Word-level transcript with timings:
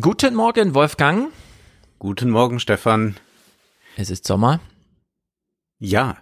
Guten 0.00 0.34
Morgen, 0.34 0.74
Wolfgang. 0.74 1.30
Guten 1.98 2.30
Morgen, 2.30 2.60
Stefan. 2.60 3.16
Es 3.96 4.10
ist 4.10 4.26
Sommer. 4.26 4.60
Ja. 5.78 6.18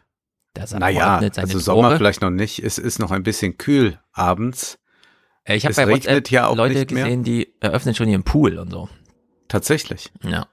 Das 0.52 0.72
naja, 0.72 1.18
seine 1.20 1.32
also 1.36 1.52
Tore. 1.54 1.60
Sommer 1.62 1.96
vielleicht 1.96 2.20
noch 2.20 2.30
nicht. 2.30 2.60
Es 2.60 2.78
ist 2.78 2.98
noch 2.98 3.10
ein 3.10 3.22
bisschen 3.22 3.58
kühl 3.58 3.98
abends. 4.12 4.78
Äh, 5.44 5.56
Ich 5.56 5.64
habe 5.64 5.74
bei 5.74 5.88
WhatsApp 5.88 6.30
ja 6.30 6.46
auch 6.46 6.56
Leute 6.56 6.74
nicht 6.78 6.90
mehr. 6.92 7.04
gesehen, 7.04 7.24
die 7.24 7.54
eröffnen 7.60 7.94
schon 7.94 8.08
ihren 8.08 8.22
Pool 8.22 8.58
und 8.58 8.70
so. 8.70 8.88
Tatsächlich. 9.48 10.12
Ja. 10.22 10.46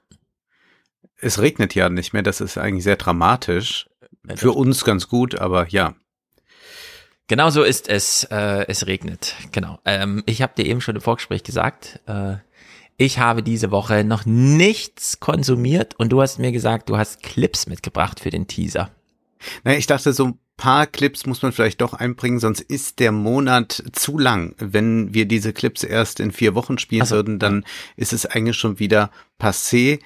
Es 1.16 1.38
regnet 1.38 1.74
ja 1.74 1.88
nicht 1.88 2.12
mehr. 2.12 2.22
Das 2.22 2.40
ist 2.40 2.58
eigentlich 2.58 2.84
sehr 2.84 2.96
dramatisch. 2.96 3.88
Für 4.34 4.52
uns 4.52 4.84
ganz 4.84 5.08
gut, 5.08 5.36
aber 5.36 5.68
ja. 5.68 5.94
Genau 7.28 7.50
so 7.50 7.62
ist 7.62 7.88
es. 7.88 8.24
Äh, 8.24 8.64
es 8.68 8.86
regnet. 8.86 9.34
Genau. 9.52 9.78
Ähm, 9.84 10.22
ich 10.26 10.42
habe 10.42 10.54
dir 10.56 10.66
eben 10.66 10.80
schon 10.80 10.96
im 10.96 11.02
Vorgespräch 11.02 11.44
gesagt, 11.44 12.00
äh, 12.06 12.36
ich 13.02 13.18
habe 13.18 13.42
diese 13.42 13.70
Woche 13.70 14.04
noch 14.04 14.26
nichts 14.26 15.18
konsumiert 15.18 15.94
und 15.98 16.10
du 16.10 16.22
hast 16.22 16.38
mir 16.38 16.52
gesagt, 16.52 16.88
du 16.88 16.96
hast 16.96 17.22
Clips 17.22 17.66
mitgebracht 17.66 18.20
für 18.20 18.30
den 18.30 18.46
Teaser. 18.46 18.90
Naja, 19.64 19.78
ich 19.78 19.86
dachte, 19.86 20.12
so 20.12 20.26
ein 20.26 20.38
paar 20.56 20.86
Clips 20.86 21.26
muss 21.26 21.42
man 21.42 21.50
vielleicht 21.50 21.80
doch 21.80 21.94
einbringen, 21.94 22.38
sonst 22.38 22.60
ist 22.60 23.00
der 23.00 23.10
Monat 23.10 23.82
zu 23.92 24.18
lang. 24.18 24.54
Wenn 24.58 25.12
wir 25.12 25.26
diese 25.26 25.52
Clips 25.52 25.82
erst 25.82 26.20
in 26.20 26.30
vier 26.30 26.54
Wochen 26.54 26.78
spielen 26.78 27.06
so, 27.06 27.16
würden, 27.16 27.40
dann 27.40 27.64
ist 27.96 28.12
es 28.12 28.24
eigentlich 28.24 28.56
schon 28.56 28.78
wieder 28.78 29.10
passé. 29.40 29.98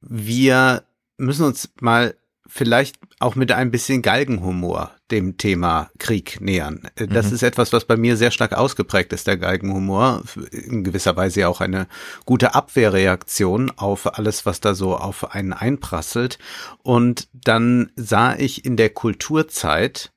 Wir 0.00 0.84
müssen 1.18 1.44
uns 1.44 1.70
mal 1.80 2.14
vielleicht 2.46 2.96
auch 3.18 3.34
mit 3.34 3.50
ein 3.50 3.72
bisschen 3.72 4.02
Galgenhumor 4.02 4.95
dem 5.10 5.36
Thema 5.38 5.90
Krieg 5.98 6.40
nähern. 6.40 6.82
Das 6.96 7.28
Mhm. 7.28 7.34
ist 7.34 7.42
etwas, 7.42 7.72
was 7.72 7.84
bei 7.84 7.96
mir 7.96 8.16
sehr 8.16 8.30
stark 8.30 8.52
ausgeprägt 8.52 9.12
ist, 9.12 9.26
der 9.26 9.36
Galgenhumor. 9.36 10.22
In 10.50 10.82
gewisser 10.84 11.16
Weise 11.16 11.40
ja 11.40 11.48
auch 11.48 11.60
eine 11.60 11.86
gute 12.24 12.54
Abwehrreaktion 12.54 13.70
auf 13.76 14.18
alles, 14.18 14.46
was 14.46 14.60
da 14.60 14.74
so 14.74 14.96
auf 14.96 15.32
einen 15.34 15.52
einprasselt. 15.52 16.38
Und 16.82 17.28
dann 17.32 17.90
sah 17.96 18.34
ich 18.36 18.64
in 18.64 18.76
der 18.76 18.90
Kulturzeit 18.90 20.12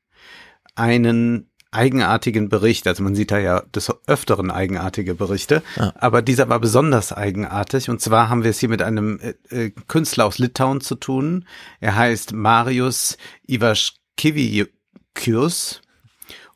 einen 0.75 1.45
eigenartigen 1.71 2.49
Bericht. 2.49 2.87
Also 2.87 3.03
man 3.03 3.13
sieht 3.13 3.29
da 3.31 3.37
ja 3.37 3.61
des 3.75 3.93
Öfteren 4.07 4.49
eigenartige 4.49 5.13
Berichte, 5.13 5.61
Ja. 5.75 5.93
aber 5.97 6.23
dieser 6.23 6.49
war 6.49 6.59
besonders 6.59 7.13
eigenartig. 7.13 7.89
Und 7.89 8.01
zwar 8.01 8.29
haben 8.29 8.43
wir 8.43 8.49
es 8.49 8.59
hier 8.59 8.69
mit 8.69 8.81
einem 8.81 9.19
äh, 9.19 9.65
äh, 9.65 9.69
Künstler 9.87 10.25
aus 10.25 10.39
Litauen 10.39 10.81
zu 10.81 10.95
tun. 10.95 11.45
Er 11.79 11.95
heißt 11.95 12.33
Marius 12.33 13.17
Ivaškevičius 15.15 15.81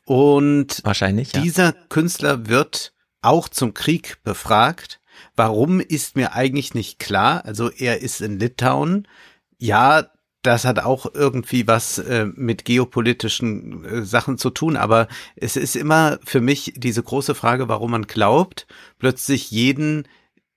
und 0.04 0.80
Wahrscheinlich, 0.84 1.32
ja. 1.32 1.40
dieser 1.40 1.72
Künstler 1.72 2.48
wird 2.48 2.92
auch 3.22 3.48
zum 3.48 3.72
Krieg 3.72 4.22
befragt. 4.22 5.00
Warum 5.34 5.80
ist 5.80 6.16
mir 6.16 6.34
eigentlich 6.34 6.74
nicht 6.74 6.98
klar. 6.98 7.44
Also 7.46 7.70
er 7.70 8.02
ist 8.02 8.20
in 8.20 8.38
Litauen. 8.38 9.08
Ja, 9.58 10.10
das 10.42 10.66
hat 10.66 10.78
auch 10.78 11.06
irgendwie 11.14 11.66
was 11.66 11.98
äh, 11.98 12.26
mit 12.26 12.66
geopolitischen 12.66 13.84
äh, 13.84 14.04
Sachen 14.04 14.36
zu 14.36 14.50
tun, 14.50 14.76
aber 14.76 15.08
es 15.36 15.56
ist 15.56 15.74
immer 15.74 16.18
für 16.22 16.42
mich 16.42 16.74
diese 16.76 17.02
große 17.02 17.34
Frage, 17.34 17.68
warum 17.68 17.92
man 17.92 18.06
glaubt, 18.06 18.66
plötzlich 18.98 19.50
jeden 19.50 20.06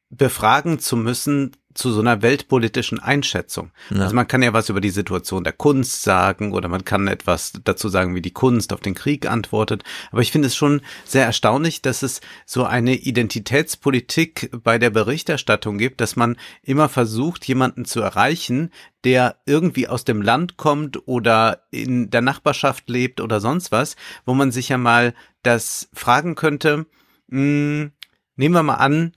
befragen 0.09 0.79
zu 0.79 0.97
müssen 0.97 1.55
zu 1.77 1.91
so 1.91 1.99
einer 1.99 2.21
weltpolitischen 2.21 2.99
Einschätzung. 2.99 3.71
Ja. 3.89 4.01
Also 4.01 4.15
man 4.15 4.27
kann 4.27 4.41
ja 4.41 4.51
was 4.53 4.69
über 4.69 4.81
die 4.81 4.89
Situation 4.89 5.43
der 5.43 5.53
Kunst 5.53 6.03
sagen 6.03 6.53
oder 6.53 6.67
man 6.67 6.83
kann 6.83 7.07
etwas 7.07 7.53
dazu 7.63 7.87
sagen, 7.87 8.15
wie 8.15 8.21
die 8.21 8.33
Kunst 8.33 8.73
auf 8.73 8.79
den 8.79 8.95
Krieg 8.95 9.29
antwortet. 9.29 9.83
Aber 10.11 10.21
ich 10.21 10.31
finde 10.31 10.47
es 10.47 10.55
schon 10.55 10.81
sehr 11.05 11.25
erstaunlich, 11.25 11.81
dass 11.81 12.01
es 12.01 12.21
so 12.45 12.65
eine 12.65 12.95
Identitätspolitik 12.95 14.49
bei 14.63 14.79
der 14.79 14.89
Berichterstattung 14.89 15.77
gibt, 15.77 16.01
dass 16.01 16.15
man 16.15 16.35
immer 16.63 16.89
versucht, 16.89 17.45
jemanden 17.45 17.85
zu 17.85 18.01
erreichen, 18.01 18.71
der 19.03 19.37
irgendwie 19.45 19.87
aus 19.87 20.03
dem 20.03 20.21
Land 20.21 20.57
kommt 20.57 21.07
oder 21.07 21.61
in 21.69 22.09
der 22.09 22.21
Nachbarschaft 22.21 22.89
lebt 22.89 23.21
oder 23.21 23.39
sonst 23.39 23.71
was, 23.71 23.95
wo 24.25 24.33
man 24.33 24.51
sich 24.51 24.69
ja 24.69 24.77
mal 24.77 25.13
das 25.43 25.89
fragen 25.93 26.35
könnte, 26.35 26.87
mh, 27.27 27.91
nehmen 28.35 28.55
wir 28.55 28.63
mal 28.63 28.75
an, 28.75 29.13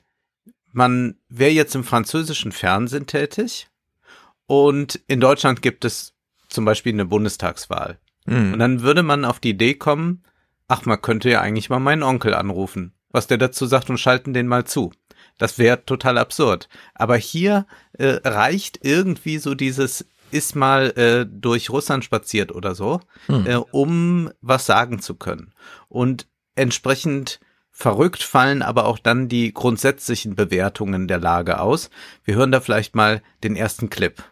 man 0.72 1.16
wäre 1.28 1.50
jetzt 1.50 1.74
im 1.74 1.84
französischen 1.84 2.52
Fernsehen 2.52 3.06
tätig 3.06 3.68
und 4.46 5.00
in 5.06 5.20
Deutschland 5.20 5.62
gibt 5.62 5.84
es 5.84 6.14
zum 6.48 6.64
Beispiel 6.64 6.92
eine 6.92 7.04
Bundestagswahl. 7.04 7.98
Hm. 8.26 8.52
Und 8.52 8.58
dann 8.58 8.82
würde 8.82 9.02
man 9.02 9.24
auf 9.24 9.40
die 9.40 9.50
Idee 9.50 9.74
kommen, 9.74 10.24
ach, 10.68 10.84
man 10.84 11.00
könnte 11.00 11.30
ja 11.30 11.40
eigentlich 11.40 11.70
mal 11.70 11.80
meinen 11.80 12.02
Onkel 12.02 12.34
anrufen, 12.34 12.92
was 13.10 13.26
der 13.26 13.38
dazu 13.38 13.66
sagt 13.66 13.90
und 13.90 13.98
schalten 13.98 14.32
den 14.32 14.46
mal 14.46 14.64
zu. 14.64 14.92
Das 15.38 15.58
wäre 15.58 15.84
total 15.84 16.18
absurd. 16.18 16.68
Aber 16.94 17.16
hier 17.16 17.66
äh, 17.94 18.20
reicht 18.24 18.80
irgendwie 18.82 19.38
so 19.38 19.54
dieses 19.54 20.06
ist 20.32 20.54
mal 20.54 20.90
äh, 20.96 21.26
durch 21.28 21.70
Russland 21.70 22.04
spaziert 22.04 22.52
oder 22.52 22.74
so, 22.74 23.00
Hm. 23.26 23.46
äh, 23.46 23.56
um 23.56 24.30
was 24.40 24.66
sagen 24.66 25.00
zu 25.00 25.14
können. 25.14 25.52
Und 25.88 26.28
entsprechend 26.54 27.40
verrückt 27.80 28.22
fallen 28.22 28.62
aber 28.62 28.86
auch 28.86 28.98
dann 28.98 29.28
die 29.28 29.52
grundsätzlichen 29.52 30.34
Bewertungen 30.34 31.08
der 31.08 31.18
Lage 31.18 31.60
aus. 31.60 31.90
Wir 32.24 32.34
hören 32.36 32.52
da 32.52 32.60
vielleicht 32.60 32.94
mal 32.94 33.22
den 33.42 33.56
ersten 33.56 33.90
Clip. 33.90 34.22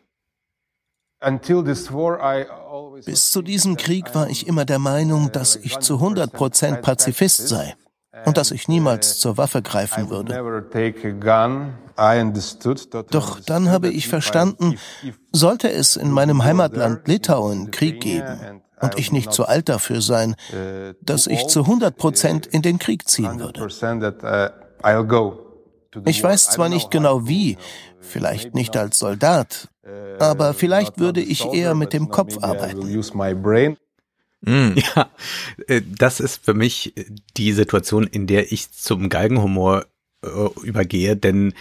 Bis 3.04 3.32
zu 3.32 3.42
diesem 3.42 3.76
Krieg 3.76 4.14
war 4.14 4.28
ich 4.28 4.47
immer 4.47 4.64
der 4.64 4.78
Meinung, 4.78 5.32
dass 5.32 5.56
ich 5.56 5.78
zu 5.81 5.94
100 5.94 6.32
Prozent 6.32 6.82
Pazifist 6.82 7.48
sei 7.48 7.75
und 8.25 8.37
dass 8.37 8.50
ich 8.50 8.69
niemals 8.69 9.19
zur 9.19 9.37
Waffe 9.37 9.62
greifen 9.62 10.10
würde. 10.10 10.34
Doch 13.10 13.41
dann 13.41 13.70
habe 13.70 13.88
ich 13.88 14.08
verstanden, 14.08 14.78
sollte 15.32 15.70
es 15.70 15.97
in 15.97 16.10
meinem 16.12 16.44
Heimatland 16.44 17.08
Litauen 17.08 17.70
Krieg 17.70 18.00
geben 18.00 18.62
und 18.81 18.99
ich 18.99 19.12
nicht 19.12 19.33
zu 19.33 19.47
alt 19.47 19.69
dafür 19.69 20.00
sein, 20.00 20.37
dass 21.00 21.27
ich 21.27 21.47
zu 21.47 21.61
100 21.61 21.97
Prozent 21.97 22.47
in 22.47 22.62
den 22.62 22.78
Krieg 22.78 23.09
ziehen 23.09 23.41
würde. 23.41 23.66
Ich 26.05 26.22
weiß 26.22 26.50
zwar 26.50 26.69
nicht 26.69 26.91
genau 26.91 27.27
wie, 27.27 27.56
vielleicht 28.00 28.55
nicht 28.55 28.77
als 28.77 28.99
Soldat, 28.99 29.69
aber 30.19 30.55
vielleicht 30.55 30.99
würde 30.99 31.21
ich 31.21 31.47
eher 31.47 31.75
mit 31.75 31.93
dem 31.93 32.09
Kopf 32.09 32.38
arbeiten. 32.43 32.83
Hm. 34.44 34.77
Ja, 34.94 35.11
äh, 35.67 35.83
das 35.84 36.21
ist 36.21 36.44
für 36.44 36.55
mich 36.55 36.94
die 37.37 37.53
Situation, 37.53 38.06
in 38.06 38.27
der 38.27 38.53
ich 38.53 38.71
zum 38.71 39.09
Galgenhumor 39.09 39.87
äh, 40.22 40.28
übergehe, 40.62 41.17
denn 41.17 41.55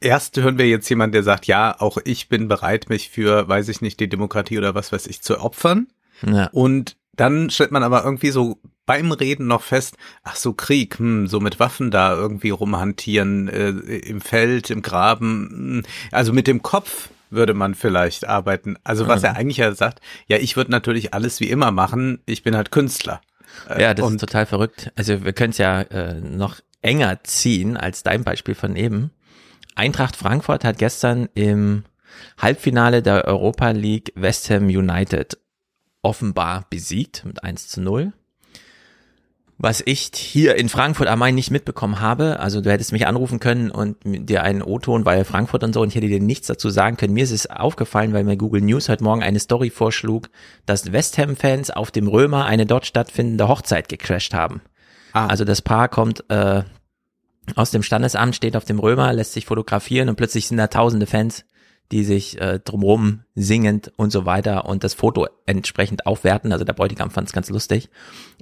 erst 0.00 0.36
hören 0.38 0.58
wir 0.58 0.66
jetzt 0.66 0.88
jemand, 0.88 1.14
der 1.14 1.22
sagt, 1.22 1.46
ja, 1.46 1.78
auch 1.78 1.98
ich 2.04 2.28
bin 2.28 2.48
bereit, 2.48 2.88
mich 2.88 3.10
für, 3.10 3.48
weiß 3.48 3.68
ich 3.68 3.82
nicht, 3.82 4.00
die 4.00 4.08
Demokratie 4.08 4.58
oder 4.58 4.74
was 4.74 4.92
weiß 4.92 5.06
ich, 5.06 5.20
zu 5.22 5.40
opfern. 5.40 5.88
Ja. 6.26 6.48
Und 6.52 6.96
dann 7.16 7.50
stellt 7.50 7.70
man 7.72 7.82
aber 7.82 8.04
irgendwie 8.04 8.30
so 8.30 8.58
beim 8.86 9.12
Reden 9.12 9.46
noch 9.46 9.62
fest, 9.62 9.96
ach 10.22 10.36
so 10.36 10.52
Krieg, 10.52 10.98
hm, 10.98 11.26
so 11.26 11.38
mit 11.38 11.60
Waffen 11.60 11.90
da 11.90 12.14
irgendwie 12.14 12.50
rumhantieren, 12.50 13.48
äh, 13.48 13.68
im 13.70 14.20
Feld, 14.20 14.70
im 14.70 14.82
Graben, 14.82 15.48
hm, 15.50 15.82
also 16.12 16.32
mit 16.32 16.46
dem 16.46 16.62
Kopf 16.62 17.10
würde 17.30 17.54
man 17.54 17.74
vielleicht 17.76 18.26
arbeiten. 18.26 18.76
Also 18.82 19.06
was 19.06 19.20
Mhm. 19.20 19.26
er 19.26 19.36
eigentlich 19.36 19.58
ja 19.58 19.72
sagt, 19.74 20.00
ja, 20.26 20.38
ich 20.38 20.56
würde 20.56 20.72
natürlich 20.72 21.14
alles 21.14 21.38
wie 21.40 21.48
immer 21.50 21.70
machen, 21.70 22.20
ich 22.26 22.42
bin 22.42 22.56
halt 22.56 22.72
Künstler. 22.72 23.20
Äh, 23.68 23.82
Ja, 23.82 23.94
das 23.94 24.04
und 24.06 24.14
ist 24.14 24.20
total 24.20 24.46
verrückt. 24.46 24.90
Also 24.96 25.24
wir 25.24 25.32
können 25.32 25.50
es 25.50 25.58
ja 25.58 25.82
äh, 25.82 26.14
noch 26.20 26.56
enger 26.82 27.22
ziehen 27.22 27.76
als 27.76 28.02
dein 28.02 28.24
Beispiel 28.24 28.54
von 28.56 28.74
eben. 28.74 29.10
Eintracht 29.76 30.16
Frankfurt 30.16 30.64
hat 30.64 30.78
gestern 30.78 31.28
im 31.34 31.84
Halbfinale 32.38 33.02
der 33.02 33.24
Europa 33.26 33.70
League 33.70 34.12
West 34.16 34.50
Ham 34.50 34.64
United 34.66 35.38
offenbar 36.02 36.66
besiegt 36.70 37.24
mit 37.24 37.42
1 37.44 37.68
zu 37.68 37.80
0. 37.80 38.12
Was 39.62 39.82
ich 39.84 40.10
hier 40.14 40.54
in 40.56 40.70
Frankfurt 40.70 41.06
am 41.08 41.18
Main 41.18 41.34
nicht 41.34 41.50
mitbekommen 41.50 42.00
habe, 42.00 42.40
also 42.40 42.62
du 42.62 42.70
hättest 42.70 42.92
mich 42.92 43.06
anrufen 43.06 43.40
können 43.40 43.70
und 43.70 43.98
dir 44.04 44.42
einen 44.42 44.62
O-Ton, 44.62 45.04
weil 45.04 45.26
Frankfurt 45.26 45.62
und 45.62 45.74
so, 45.74 45.82
und 45.82 45.88
ich 45.88 45.94
hätte 45.96 46.08
dir 46.08 46.18
nichts 46.18 46.46
dazu 46.46 46.70
sagen 46.70 46.96
können. 46.96 47.12
Mir 47.12 47.24
ist 47.24 47.30
es 47.30 47.50
aufgefallen, 47.50 48.14
weil 48.14 48.24
mir 48.24 48.38
Google 48.38 48.62
News 48.62 48.88
heute 48.88 49.04
Morgen 49.04 49.22
eine 49.22 49.38
Story 49.38 49.68
vorschlug, 49.68 50.30
dass 50.64 50.92
West 50.92 51.18
Ham-Fans 51.18 51.70
auf 51.70 51.90
dem 51.90 52.08
Römer 52.08 52.46
eine 52.46 52.64
dort 52.64 52.86
stattfindende 52.86 53.48
Hochzeit 53.48 53.90
gecrashed 53.90 54.32
haben. 54.32 54.62
Ah. 55.12 55.26
Also 55.26 55.44
das 55.44 55.60
Paar 55.60 55.88
kommt 55.88 56.24
äh, 56.30 56.62
aus 57.54 57.70
dem 57.70 57.82
Standesamt, 57.82 58.36
steht 58.36 58.56
auf 58.56 58.64
dem 58.64 58.78
Römer, 58.78 59.12
lässt 59.12 59.34
sich 59.34 59.44
fotografieren 59.44 60.08
und 60.08 60.16
plötzlich 60.16 60.48
sind 60.48 60.56
da 60.56 60.68
tausende 60.68 61.04
Fans, 61.04 61.44
die 61.92 62.04
sich 62.04 62.40
äh, 62.40 62.60
drumrum 62.60 63.24
singend 63.34 63.92
und 63.96 64.12
so 64.12 64.24
weiter 64.24 64.66
und 64.66 64.84
das 64.84 64.94
Foto 64.94 65.26
entsprechend 65.46 66.06
aufwerten. 66.06 66.52
Also 66.52 66.64
der 66.64 66.72
Bräutigam 66.72 67.10
fand 67.10 67.28
es 67.28 67.32
ganz 67.32 67.50
lustig. 67.50 67.90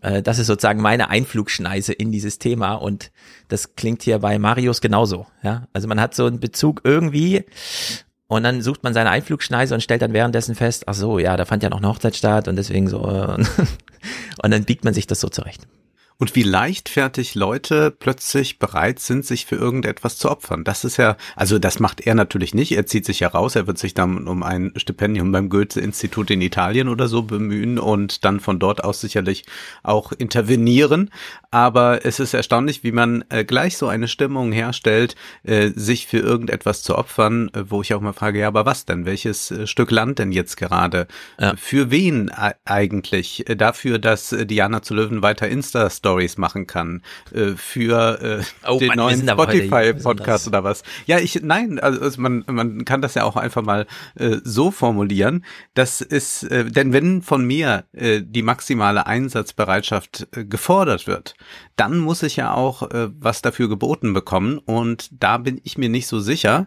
Äh, 0.03 0.23
das 0.23 0.39
ist 0.39 0.49
sozusagen 0.49 0.83
meine 0.83 1.09
Einflugschneise 1.09 1.93
in 1.93 2.13
dieses 2.13 2.39
Thema 2.39 2.75
und 2.75 3.11
das 3.49 3.75
klingt 3.75 4.03
hier 4.03 4.19
bei 4.19 4.39
Marius 4.39 4.81
genauso. 4.81 5.27
Ja, 5.43 5.67
also 5.73 5.89
man 5.89 6.01
hat 6.01 6.15
so 6.15 6.27
einen 6.27 6.41
Bezug 6.41 6.83
irgendwie 6.85 7.45
und 8.27 8.43
dann 8.43 8.61
sucht 8.61 8.85
man 8.85 8.93
seine 8.93 9.11
Einflugschneise 9.11 9.75
und 9.75 9.81
stellt 9.81 10.03
dann 10.03 10.13
währenddessen 10.13 10.55
fest, 10.55 10.85
ach 10.87 10.95
so, 10.95 11.19
ja, 11.19 11.37
da 11.39 11.47
fand 11.47 11.63
ja 11.63 11.71
noch 11.71 11.79
eine 11.79 11.89
Hochzeit 11.89 12.17
statt 12.17 12.49
und 12.49 12.57
deswegen 12.57 12.89
so 12.89 13.09
äh, 13.09 13.43
und 14.43 14.51
dann 14.51 14.65
biegt 14.65 14.85
man 14.85 14.93
sich 14.93 15.07
das 15.07 15.21
so 15.21 15.29
zurecht. 15.29 15.67
Und 16.21 16.35
wie 16.35 16.43
leichtfertig 16.43 17.37
Leute 17.37 17.93
plötzlich 17.93 18.59
bereit 18.59 18.99
sind, 18.99 19.25
sich 19.25 19.47
für 19.47 19.55
irgendetwas 19.55 20.19
zu 20.19 20.29
opfern. 20.29 20.65
Das 20.65 20.83
ist 20.83 20.97
ja, 20.97 21.17
also 21.37 21.61
das 21.61 21.79
macht 21.79 22.01
er 22.01 22.17
natürlich 22.17 22.55
nicht. 22.55 22.73
Er 22.73 22.87
zieht 22.87 23.05
sich 23.05 23.21
ja 23.21 23.29
raus. 23.29 23.55
Er 23.55 23.69
wird 23.69 23.79
sich 23.79 23.95
dann 23.95 24.27
um 24.27 24.43
ein 24.43 24.73
Stipendium 24.75 25.31
beim 25.31 25.49
Goethe-Institut 25.49 26.33
in 26.33 26.41
Italien 26.41 26.89
oder 26.89 27.07
so 27.07 27.23
bemühen 27.23 27.79
und 27.79 28.25
dann 28.25 28.41
von 28.41 28.59
dort 28.59 28.83
aus 28.83 29.01
sicherlich 29.01 29.45
auch 29.85 30.11
intervenieren. 30.11 31.11
Aber 31.53 32.05
es 32.05 32.19
ist 32.19 32.35
erstaunlich, 32.35 32.83
wie 32.83 32.91
man 32.91 33.25
äh, 33.29 33.45
gleich 33.45 33.77
so 33.77 33.87
eine 33.87 34.09
Stimmung 34.09 34.51
herstellt, 34.51 35.15
äh, 35.45 35.71
sich 35.77 36.09
für 36.09 36.19
irgendetwas 36.19 36.83
zu 36.83 36.99
opfern, 36.99 37.49
äh, 37.55 37.71
wo 37.71 37.81
ich 37.81 37.95
auch 37.95 38.01
mal 38.01 38.13
frage, 38.13 38.41
ja, 38.41 38.49
aber 38.49 38.67
was 38.67 38.87
denn? 38.87 39.07
Welches 39.07 39.53
äh, 39.53 39.69
Stück 39.69 39.93
Land 39.93 40.19
denn 40.19 40.33
jetzt 40.33 40.57
gerade? 40.57 41.07
Ja. 41.39 41.55
Für 41.57 41.93
wen 41.93 42.29
eigentlich? 42.65 43.49
Äh, 43.49 43.55
dafür, 43.55 44.01
dass 44.01 44.31
Diana 44.37 44.83
zu 44.83 44.95
Löwen 44.95 45.23
weiter 45.23 45.47
Insta-Stories 45.49 46.08
Stories 46.09 46.39
machen 46.39 46.67
kann 46.67 47.03
äh, 47.33 47.53
für 47.57 48.41
äh, 48.41 48.43
oh, 48.67 48.79
den 48.79 48.89
Mann, 48.89 48.97
neuen 48.97 49.29
Spotify-Podcast 49.29 50.49
oder 50.49 50.65
was. 50.65 50.83
Ja, 51.07 51.19
ich, 51.19 51.41
nein, 51.43 51.79
also 51.79 52.21
man, 52.21 52.45
man 52.47 52.85
kann 52.87 53.03
das 53.03 53.15
ja 53.15 53.25
auch 53.25 53.37
einfach 53.37 53.63
mal 53.63 53.87
äh, 54.15 54.37
so 54.43 54.71
formulieren. 54.71 55.45
Das 55.75 56.01
ist, 56.01 56.45
äh, 56.45 56.65
denn 56.65 56.95
wenn 56.95 57.21
von 57.21 57.45
mir 57.45 57.85
äh, 57.93 58.23
die 58.25 58.43
maximale 58.43 59.07
Einsatzbereitschaft 59.07 60.29
äh, 60.35 60.45
gefordert 60.45 61.07
wird, 61.07 61.35
dann 61.77 61.99
muss 61.99 62.23
ich 62.23 62.37
ja 62.37 62.55
auch 62.55 62.91
äh, 62.91 63.11
was 63.21 63.43
dafür 63.43 63.69
geboten 63.69 64.15
bekommen 64.15 64.59
und 64.59 65.11
da 65.13 65.39
bin 65.39 65.61
ich 65.63 65.79
mir 65.79 65.89
nicht 65.89 66.07
so 66.07 66.21
sicher. 66.21 66.67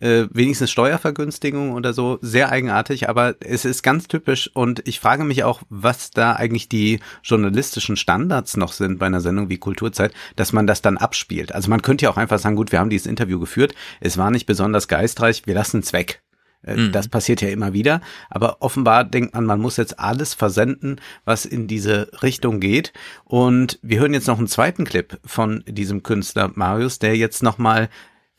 Äh, 0.00 0.24
wenigstens 0.32 0.70
Steuervergünstigung 0.70 1.72
oder 1.72 1.92
so, 1.92 2.18
sehr 2.22 2.50
eigenartig, 2.50 3.08
aber 3.08 3.34
es 3.40 3.64
ist 3.64 3.82
ganz 3.82 4.08
typisch 4.08 4.50
und 4.54 4.86
ich 4.88 4.98
frage 4.98 5.24
mich 5.24 5.44
auch, 5.44 5.62
was 5.68 6.10
da 6.10 6.32
eigentlich 6.32 6.68
die 6.68 7.00
journalistischen 7.22 7.96
Standards 7.96 8.56
noch 8.56 8.69
noch 8.70 8.72
sind 8.72 8.98
bei 8.98 9.06
einer 9.06 9.20
Sendung 9.20 9.48
wie 9.48 9.58
Kulturzeit, 9.58 10.12
dass 10.36 10.52
man 10.52 10.66
das 10.66 10.82
dann 10.82 10.96
abspielt. 10.96 11.52
Also 11.52 11.70
man 11.70 11.82
könnte 11.82 12.04
ja 12.04 12.10
auch 12.10 12.16
einfach 12.16 12.38
sagen, 12.38 12.56
gut, 12.56 12.72
wir 12.72 12.78
haben 12.78 12.90
dieses 12.90 13.06
Interview 13.06 13.40
geführt, 13.40 13.74
es 14.00 14.16
war 14.16 14.30
nicht 14.30 14.46
besonders 14.46 14.86
geistreich, 14.88 15.42
wir 15.46 15.54
lassen 15.54 15.80
es 15.80 15.92
weg. 15.92 16.22
Äh, 16.62 16.76
mhm. 16.76 16.92
Das 16.92 17.08
passiert 17.08 17.40
ja 17.40 17.48
immer 17.48 17.72
wieder. 17.72 18.00
Aber 18.28 18.58
offenbar 18.60 19.04
denkt 19.04 19.34
man, 19.34 19.44
man 19.44 19.60
muss 19.60 19.76
jetzt 19.76 19.98
alles 19.98 20.34
versenden, 20.34 21.00
was 21.24 21.46
in 21.46 21.66
diese 21.66 22.10
Richtung 22.22 22.60
geht. 22.60 22.92
Und 23.24 23.78
wir 23.82 23.98
hören 23.98 24.14
jetzt 24.14 24.28
noch 24.28 24.38
einen 24.38 24.46
zweiten 24.46 24.84
Clip 24.84 25.18
von 25.24 25.64
diesem 25.66 26.02
Künstler 26.02 26.50
Marius, 26.54 26.98
der 26.98 27.16
jetzt 27.16 27.42
nochmal 27.42 27.88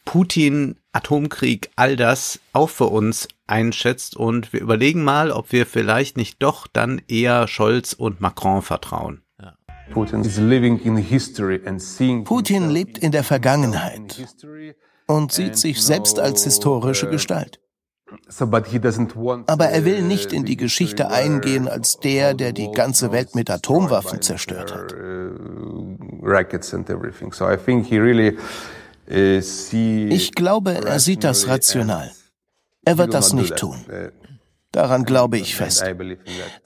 Putin, 0.05 0.77
Atomkrieg, 0.93 1.69
all 1.75 1.95
das 1.95 2.39
auch 2.53 2.69
für 2.69 2.85
uns 2.85 3.27
einschätzt. 3.47 4.15
Und 4.15 4.53
wir 4.53 4.61
überlegen 4.61 5.03
mal, 5.03 5.31
ob 5.31 5.51
wir 5.51 5.65
vielleicht 5.65 6.15
nicht 6.15 6.41
doch 6.41 6.67
dann 6.67 7.01
eher 7.07 7.47
Scholz 7.47 7.93
und 7.93 8.21
Macron 8.21 8.61
vertrauen. 8.61 9.21
Putin 12.23 12.69
lebt 12.69 12.97
in 12.97 13.11
der 13.11 13.23
Vergangenheit 13.23 14.27
und 15.07 15.31
sieht 15.31 15.57
sich 15.57 15.81
selbst 15.81 16.19
als 16.19 16.43
historische 16.43 17.07
uh, 17.07 17.11
Gestalt. 17.11 17.59
Aber 19.47 19.65
er 19.65 19.85
will 19.85 20.01
nicht 20.01 20.33
in 20.33 20.43
die 20.43 20.57
Geschichte 20.57 21.09
eingehen 21.09 21.67
als 21.67 21.99
der, 21.99 22.33
der 22.33 22.51
die 22.51 22.71
ganze 22.71 23.11
Welt 23.11 23.35
mit 23.35 23.49
Atomwaffen 23.49 24.21
zerstört 24.21 24.73
hat. 24.73 24.93
Ich 30.09 30.31
glaube, 30.33 30.73
er 30.73 30.99
sieht 30.99 31.23
das 31.23 31.47
rational. 31.47 32.11
Er 32.83 32.97
wird 32.97 33.13
das 33.13 33.33
nicht 33.33 33.55
tun. 33.57 33.77
Uh, 34.73 34.79
Daran 34.79 35.03
glaube 35.03 35.37
ich 35.37 35.55
fest. 35.55 35.83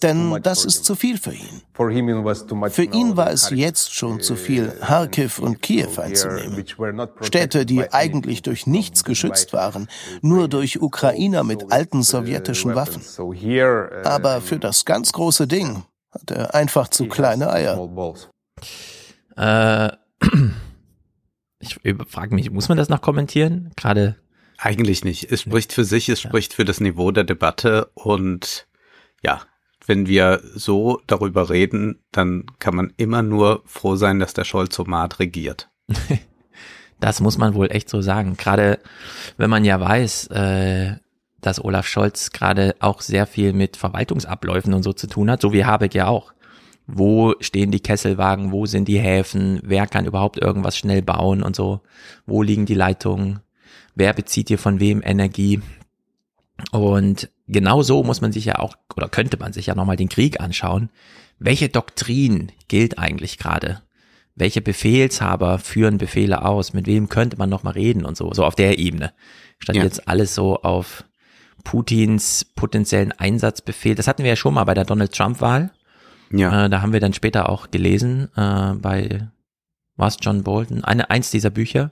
Denn 0.03 0.39
das 0.43 0.63
ist 0.63 0.85
zu 0.85 0.95
viel 0.95 1.17
für 1.17 1.33
ihn. 1.33 1.61
Für 1.73 2.83
ihn 2.83 3.17
war 3.17 3.31
es 3.31 3.49
jetzt 3.49 3.93
schon 3.93 4.21
zu 4.21 4.35
viel, 4.35 4.69
Kharkiv 4.69 5.39
und 5.39 5.61
Kiew 5.61 5.99
einzunehmen. 5.99 6.63
Städte, 7.21 7.65
die 7.65 7.91
eigentlich 7.91 8.43
durch 8.43 8.67
nichts 8.67 9.03
geschützt 9.03 9.53
waren, 9.53 9.87
nur 10.21 10.47
durch 10.47 10.81
Ukrainer 10.81 11.43
mit 11.43 11.71
alten 11.71 12.03
sowjetischen 12.03 12.75
Waffen. 12.75 13.01
Aber 14.03 14.41
für 14.41 14.59
das 14.59 14.85
ganz 14.85 15.11
große 15.11 15.47
Ding 15.47 15.83
hat 16.11 16.31
er 16.31 16.53
einfach 16.53 16.89
zu 16.89 17.07
kleine 17.07 17.51
Eier. 17.51 17.89
Äh, 19.35 19.91
ich 21.59 21.79
frage 22.07 22.35
mich, 22.35 22.51
muss 22.51 22.69
man 22.69 22.77
das 22.77 22.89
noch 22.89 23.01
kommentieren? 23.01 23.71
Gerade 23.75 24.15
eigentlich 24.57 25.03
nicht. 25.03 25.31
Es 25.31 25.41
spricht 25.41 25.73
für 25.73 25.83
sich, 25.83 26.09
es 26.09 26.21
spricht 26.21 26.53
für 26.53 26.65
das 26.65 26.79
Niveau 26.79 27.11
der 27.11 27.23
Debatte 27.23 27.91
und 27.93 28.67
ja, 29.23 29.41
wenn 29.87 30.07
wir 30.07 30.41
so 30.55 31.01
darüber 31.07 31.49
reden, 31.49 32.03
dann 32.11 32.45
kann 32.59 32.75
man 32.75 32.93
immer 32.97 33.21
nur 33.21 33.61
froh 33.65 33.95
sein, 33.95 34.19
dass 34.19 34.33
der 34.33 34.43
Scholzomat 34.43 35.19
regiert. 35.19 35.69
Das 37.01 37.19
muss 37.19 37.37
man 37.37 37.55
wohl 37.55 37.71
echt 37.71 37.89
so 37.89 38.01
sagen. 38.01 38.37
Gerade 38.37 38.79
wenn 39.37 39.49
man 39.49 39.65
ja 39.65 39.79
weiß, 39.79 40.27
äh, 40.27 40.95
dass 41.41 41.63
Olaf 41.63 41.87
Scholz 41.87 42.31
gerade 42.31 42.75
auch 42.79 43.01
sehr 43.01 43.27
viel 43.27 43.53
mit 43.53 43.77
Verwaltungsabläufen 43.77 44.73
und 44.73 44.83
so 44.83 44.93
zu 44.93 45.07
tun 45.07 45.29
hat, 45.29 45.41
so 45.41 45.53
wie 45.53 45.65
Habeck 45.65 45.93
ja 45.93 46.07
auch. 46.07 46.33
Wo 46.87 47.33
stehen 47.39 47.71
die 47.71 47.79
Kesselwagen, 47.79 48.51
wo 48.51 48.65
sind 48.65 48.87
die 48.87 48.99
Häfen, 48.99 49.59
wer 49.63 49.87
kann 49.87 50.05
überhaupt 50.05 50.37
irgendwas 50.37 50.77
schnell 50.77 51.01
bauen 51.01 51.43
und 51.43 51.55
so, 51.55 51.81
wo 52.25 52.41
liegen 52.41 52.65
die 52.65 52.75
Leitungen, 52.75 53.41
wer 53.95 54.13
bezieht 54.13 54.49
hier 54.49 54.59
von 54.59 54.79
wem 54.79 55.01
Energie. 55.03 55.61
Und 56.71 57.29
genau 57.47 57.81
so 57.81 58.03
muss 58.03 58.21
man 58.21 58.31
sich 58.31 58.45
ja 58.45 58.59
auch, 58.59 58.75
oder 58.95 59.09
könnte 59.09 59.37
man 59.37 59.53
sich 59.53 59.67
ja 59.67 59.75
nochmal 59.75 59.97
den 59.97 60.09
Krieg 60.09 60.39
anschauen. 60.39 60.89
Welche 61.39 61.69
Doktrin 61.69 62.51
gilt 62.67 62.97
eigentlich 62.97 63.37
gerade? 63.37 63.81
Welche 64.35 64.61
Befehlshaber 64.61 65.59
führen 65.59 65.97
Befehle 65.97 66.43
aus? 66.43 66.73
Mit 66.73 66.87
wem 66.87 67.09
könnte 67.09 67.37
man 67.37 67.49
nochmal 67.49 67.73
reden 67.73 68.05
und 68.05 68.17
so, 68.17 68.33
so 68.33 68.45
auf 68.45 68.55
der 68.55 68.77
Ebene. 68.79 69.13
Statt 69.59 69.77
ja. 69.77 69.83
jetzt 69.83 70.07
alles 70.07 70.35
so 70.35 70.61
auf 70.61 71.05
Putins 71.63 72.45
potenziellen 72.55 73.11
Einsatzbefehl. 73.13 73.95
Das 73.95 74.07
hatten 74.07 74.23
wir 74.23 74.29
ja 74.29 74.35
schon 74.35 74.53
mal 74.53 74.65
bei 74.65 74.73
der 74.73 74.85
Donald 74.85 75.13
Trump-Wahl. 75.13 75.71
Ja. 76.31 76.65
Äh, 76.65 76.69
da 76.69 76.81
haben 76.81 76.93
wir 76.93 76.99
dann 76.99 77.13
später 77.13 77.49
auch 77.49 77.71
gelesen, 77.71 78.29
äh, 78.35 78.73
bei 78.75 79.27
was 79.95 80.17
John 80.21 80.43
Bolton, 80.43 80.83
eine, 80.83 81.09
eins 81.09 81.31
dieser 81.31 81.49
Bücher 81.49 81.91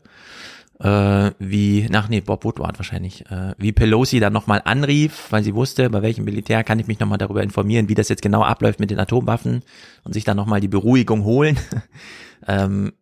äh, 0.79 1.31
wie, 1.39 1.87
nach 1.89 2.09
nee, 2.09 2.21
Bob 2.21 2.43
Woodward 2.43 2.79
wahrscheinlich, 2.79 3.29
äh, 3.29 3.53
wie 3.57 3.71
Pelosi 3.71 4.19
dann 4.19 4.33
nochmal 4.33 4.61
anrief, 4.65 5.27
weil 5.29 5.43
sie 5.43 5.55
wusste, 5.55 5.89
bei 5.89 6.01
welchem 6.01 6.25
Militär 6.25 6.63
kann 6.63 6.79
ich 6.79 6.87
mich 6.87 6.99
nochmal 6.99 7.17
darüber 7.17 7.43
informieren, 7.43 7.89
wie 7.89 7.95
das 7.95 8.09
jetzt 8.09 8.21
genau 8.21 8.43
abläuft 8.43 8.79
mit 8.79 8.91
den 8.91 8.99
Atomwaffen 8.99 9.63
und 10.03 10.13
sich 10.13 10.23
dann 10.23 10.37
nochmal 10.37 10.61
die 10.61 10.67
Beruhigung 10.67 11.23
holen. 11.23 11.57
ähm, 12.47 12.93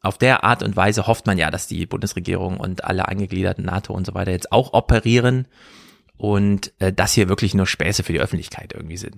auf 0.00 0.16
der 0.16 0.44
Art 0.44 0.62
und 0.62 0.76
Weise 0.76 1.06
hofft 1.06 1.26
man 1.26 1.38
ja, 1.38 1.50
dass 1.50 1.66
die 1.66 1.84
Bundesregierung 1.84 2.58
und 2.58 2.84
alle 2.84 3.08
angegliederten 3.08 3.64
NATO 3.64 3.92
und 3.92 4.06
so 4.06 4.14
weiter 4.14 4.30
jetzt 4.30 4.52
auch 4.52 4.72
operieren 4.72 5.46
und 6.16 6.72
äh, 6.78 6.92
das 6.92 7.12
hier 7.12 7.28
wirklich 7.28 7.54
nur 7.54 7.66
Späße 7.66 8.02
für 8.02 8.12
die 8.12 8.20
Öffentlichkeit 8.20 8.72
irgendwie 8.72 8.96
sind. 8.96 9.16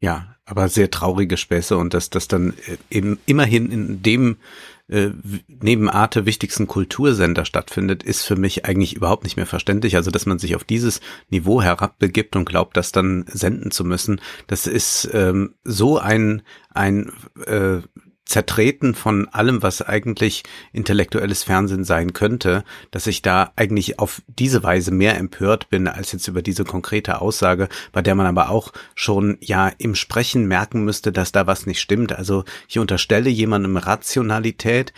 Ja, 0.00 0.36
aber 0.44 0.68
sehr 0.68 0.90
traurige 0.90 1.36
Späße 1.36 1.76
und 1.76 1.94
dass 1.94 2.10
das 2.10 2.28
dann 2.28 2.54
äh, 2.66 2.76
eben 2.90 3.18
immerhin 3.26 3.70
in 3.70 4.02
dem 4.02 4.36
äh, 4.88 5.10
neben 5.48 5.90
Arte 5.90 6.26
wichtigsten 6.26 6.66
Kultursender 6.66 7.44
stattfindet, 7.44 8.02
ist 8.02 8.22
für 8.22 8.36
mich 8.36 8.64
eigentlich 8.64 8.94
überhaupt 8.94 9.24
nicht 9.24 9.36
mehr 9.36 9.46
verständlich. 9.46 9.96
Also, 9.96 10.10
dass 10.10 10.26
man 10.26 10.38
sich 10.38 10.54
auf 10.54 10.64
dieses 10.64 11.00
Niveau 11.28 11.60
herabbegibt 11.60 12.36
und 12.36 12.44
glaubt, 12.44 12.76
das 12.76 12.92
dann 12.92 13.24
senden 13.28 13.70
zu 13.70 13.84
müssen, 13.84 14.20
das 14.46 14.66
ist 14.66 15.08
ähm, 15.12 15.54
so 15.64 15.98
ein, 15.98 16.42
ein 16.72 17.12
äh, 17.46 17.78
Zertreten 18.26 18.94
von 18.94 19.28
allem, 19.28 19.62
was 19.62 19.82
eigentlich 19.82 20.42
intellektuelles 20.72 21.44
Fernsehen 21.44 21.84
sein 21.84 22.12
könnte, 22.12 22.64
dass 22.90 23.06
ich 23.06 23.22
da 23.22 23.52
eigentlich 23.54 24.00
auf 24.00 24.20
diese 24.26 24.62
Weise 24.64 24.90
mehr 24.90 25.16
empört 25.16 25.70
bin 25.70 25.86
als 25.86 26.10
jetzt 26.12 26.26
über 26.26 26.42
diese 26.42 26.64
konkrete 26.64 27.20
Aussage, 27.20 27.68
bei 27.92 28.02
der 28.02 28.16
man 28.16 28.26
aber 28.26 28.50
auch 28.50 28.72
schon 28.96 29.38
ja 29.40 29.68
im 29.78 29.94
Sprechen 29.94 30.46
merken 30.46 30.84
müsste, 30.84 31.12
dass 31.12 31.30
da 31.30 31.46
was 31.46 31.66
nicht 31.66 31.80
stimmt. 31.80 32.12
Also 32.12 32.44
ich 32.68 32.80
unterstelle 32.80 33.30
jemandem 33.30 33.76
Rationalität, 33.76 34.92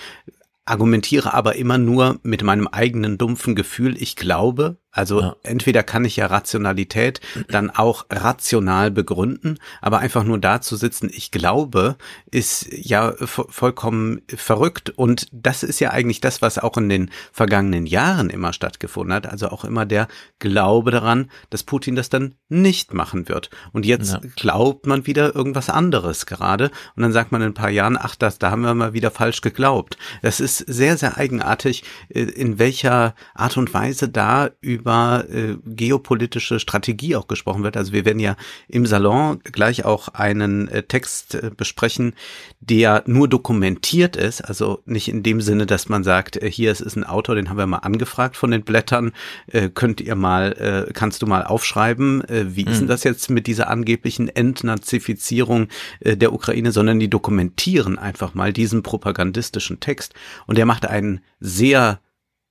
argumentiere 0.64 1.32
aber 1.34 1.56
immer 1.56 1.78
nur 1.78 2.20
mit 2.22 2.42
meinem 2.42 2.66
eigenen 2.66 3.18
dumpfen 3.18 3.54
Gefühl, 3.54 4.00
ich 4.00 4.16
glaube, 4.16 4.78
also 4.90 5.20
ja. 5.20 5.36
entweder 5.42 5.82
kann 5.82 6.04
ich 6.04 6.16
ja 6.16 6.26
Rationalität 6.26 7.20
dann 7.48 7.70
auch 7.70 8.06
rational 8.10 8.90
begründen, 8.90 9.58
aber 9.82 9.98
einfach 9.98 10.24
nur 10.24 10.38
da 10.38 10.60
zu 10.62 10.76
sitzen, 10.76 11.10
ich 11.12 11.30
glaube, 11.30 11.96
ist 12.30 12.66
ja 12.72 13.12
vollkommen 13.18 14.22
verrückt. 14.28 14.90
Und 14.90 15.28
das 15.30 15.62
ist 15.62 15.80
ja 15.80 15.90
eigentlich 15.90 16.20
das, 16.20 16.40
was 16.40 16.58
auch 16.58 16.76
in 16.78 16.88
den 16.88 17.10
vergangenen 17.32 17.86
Jahren 17.86 18.30
immer 18.30 18.52
stattgefunden 18.52 19.14
hat. 19.14 19.26
Also 19.26 19.48
auch 19.48 19.64
immer 19.64 19.84
der 19.84 20.08
Glaube 20.38 20.90
daran, 20.90 21.30
dass 21.50 21.62
Putin 21.62 21.94
das 21.94 22.08
dann 22.08 22.34
nicht 22.48 22.94
machen 22.94 23.28
wird. 23.28 23.50
Und 23.72 23.84
jetzt 23.84 24.12
ja. 24.12 24.20
glaubt 24.36 24.86
man 24.86 25.06
wieder 25.06 25.34
irgendwas 25.34 25.68
anderes 25.68 26.24
gerade. 26.24 26.70
Und 26.96 27.02
dann 27.02 27.12
sagt 27.12 27.30
man 27.30 27.42
in 27.42 27.48
ein 27.48 27.54
paar 27.54 27.70
Jahren, 27.70 27.98
ach, 28.00 28.16
das, 28.16 28.38
da 28.38 28.50
haben 28.50 28.62
wir 28.62 28.74
mal 28.74 28.94
wieder 28.94 29.10
falsch 29.10 29.42
geglaubt. 29.42 29.98
Das 30.22 30.40
ist 30.40 30.58
sehr, 30.58 30.96
sehr 30.96 31.18
eigenartig, 31.18 31.84
äh, 32.08 32.22
in 32.22 32.58
welcher 32.58 33.14
Art 33.34 33.58
und 33.58 33.72
Weise 33.74 34.08
da 34.08 34.50
über 34.60 34.77
über 34.78 35.24
äh, 35.30 35.56
geopolitische 35.66 36.60
Strategie 36.60 37.16
auch 37.16 37.26
gesprochen 37.26 37.62
wird. 37.62 37.76
Also 37.76 37.92
wir 37.92 38.04
werden 38.04 38.20
ja 38.20 38.36
im 38.68 38.86
Salon 38.86 39.40
gleich 39.44 39.84
auch 39.84 40.08
einen 40.08 40.68
äh, 40.68 40.82
Text 40.82 41.34
äh, 41.34 41.50
besprechen, 41.54 42.14
der 42.60 43.02
nur 43.06 43.28
dokumentiert 43.28 44.16
ist, 44.16 44.40
also 44.42 44.80
nicht 44.84 45.08
in 45.08 45.22
dem 45.22 45.40
Sinne, 45.40 45.66
dass 45.66 45.88
man 45.88 46.04
sagt, 46.04 46.36
äh, 46.36 46.50
hier 46.50 46.70
es 46.70 46.80
ist 46.80 46.96
ein 46.96 47.04
Autor, 47.04 47.34
den 47.34 47.50
haben 47.50 47.58
wir 47.58 47.66
mal 47.66 47.78
angefragt 47.78 48.36
von 48.36 48.50
den 48.50 48.62
Blättern, 48.62 49.12
äh, 49.48 49.68
könnt 49.68 50.00
ihr 50.00 50.14
mal, 50.14 50.52
äh, 50.88 50.92
kannst 50.92 51.22
du 51.22 51.26
mal 51.26 51.44
aufschreiben, 51.44 52.24
äh, 52.28 52.56
wie 52.56 52.64
mhm. 52.64 52.70
ist 52.70 52.78
denn 52.78 52.86
mhm. 52.86 52.90
das 52.90 53.04
jetzt 53.04 53.30
mit 53.30 53.46
dieser 53.46 53.68
angeblichen 53.68 54.28
Entnazifizierung 54.28 55.68
der 56.02 56.32
Ukraine, 56.32 56.72
sondern 56.72 56.98
die 56.98 57.10
dokumentieren 57.10 57.98
einfach 57.98 58.34
mal 58.34 58.52
diesen 58.52 58.82
propagandistischen 58.82 59.80
Text 59.80 60.14
und 60.46 60.58
der 60.58 60.66
macht 60.66 60.86
einen 60.86 61.20
sehr 61.40 62.00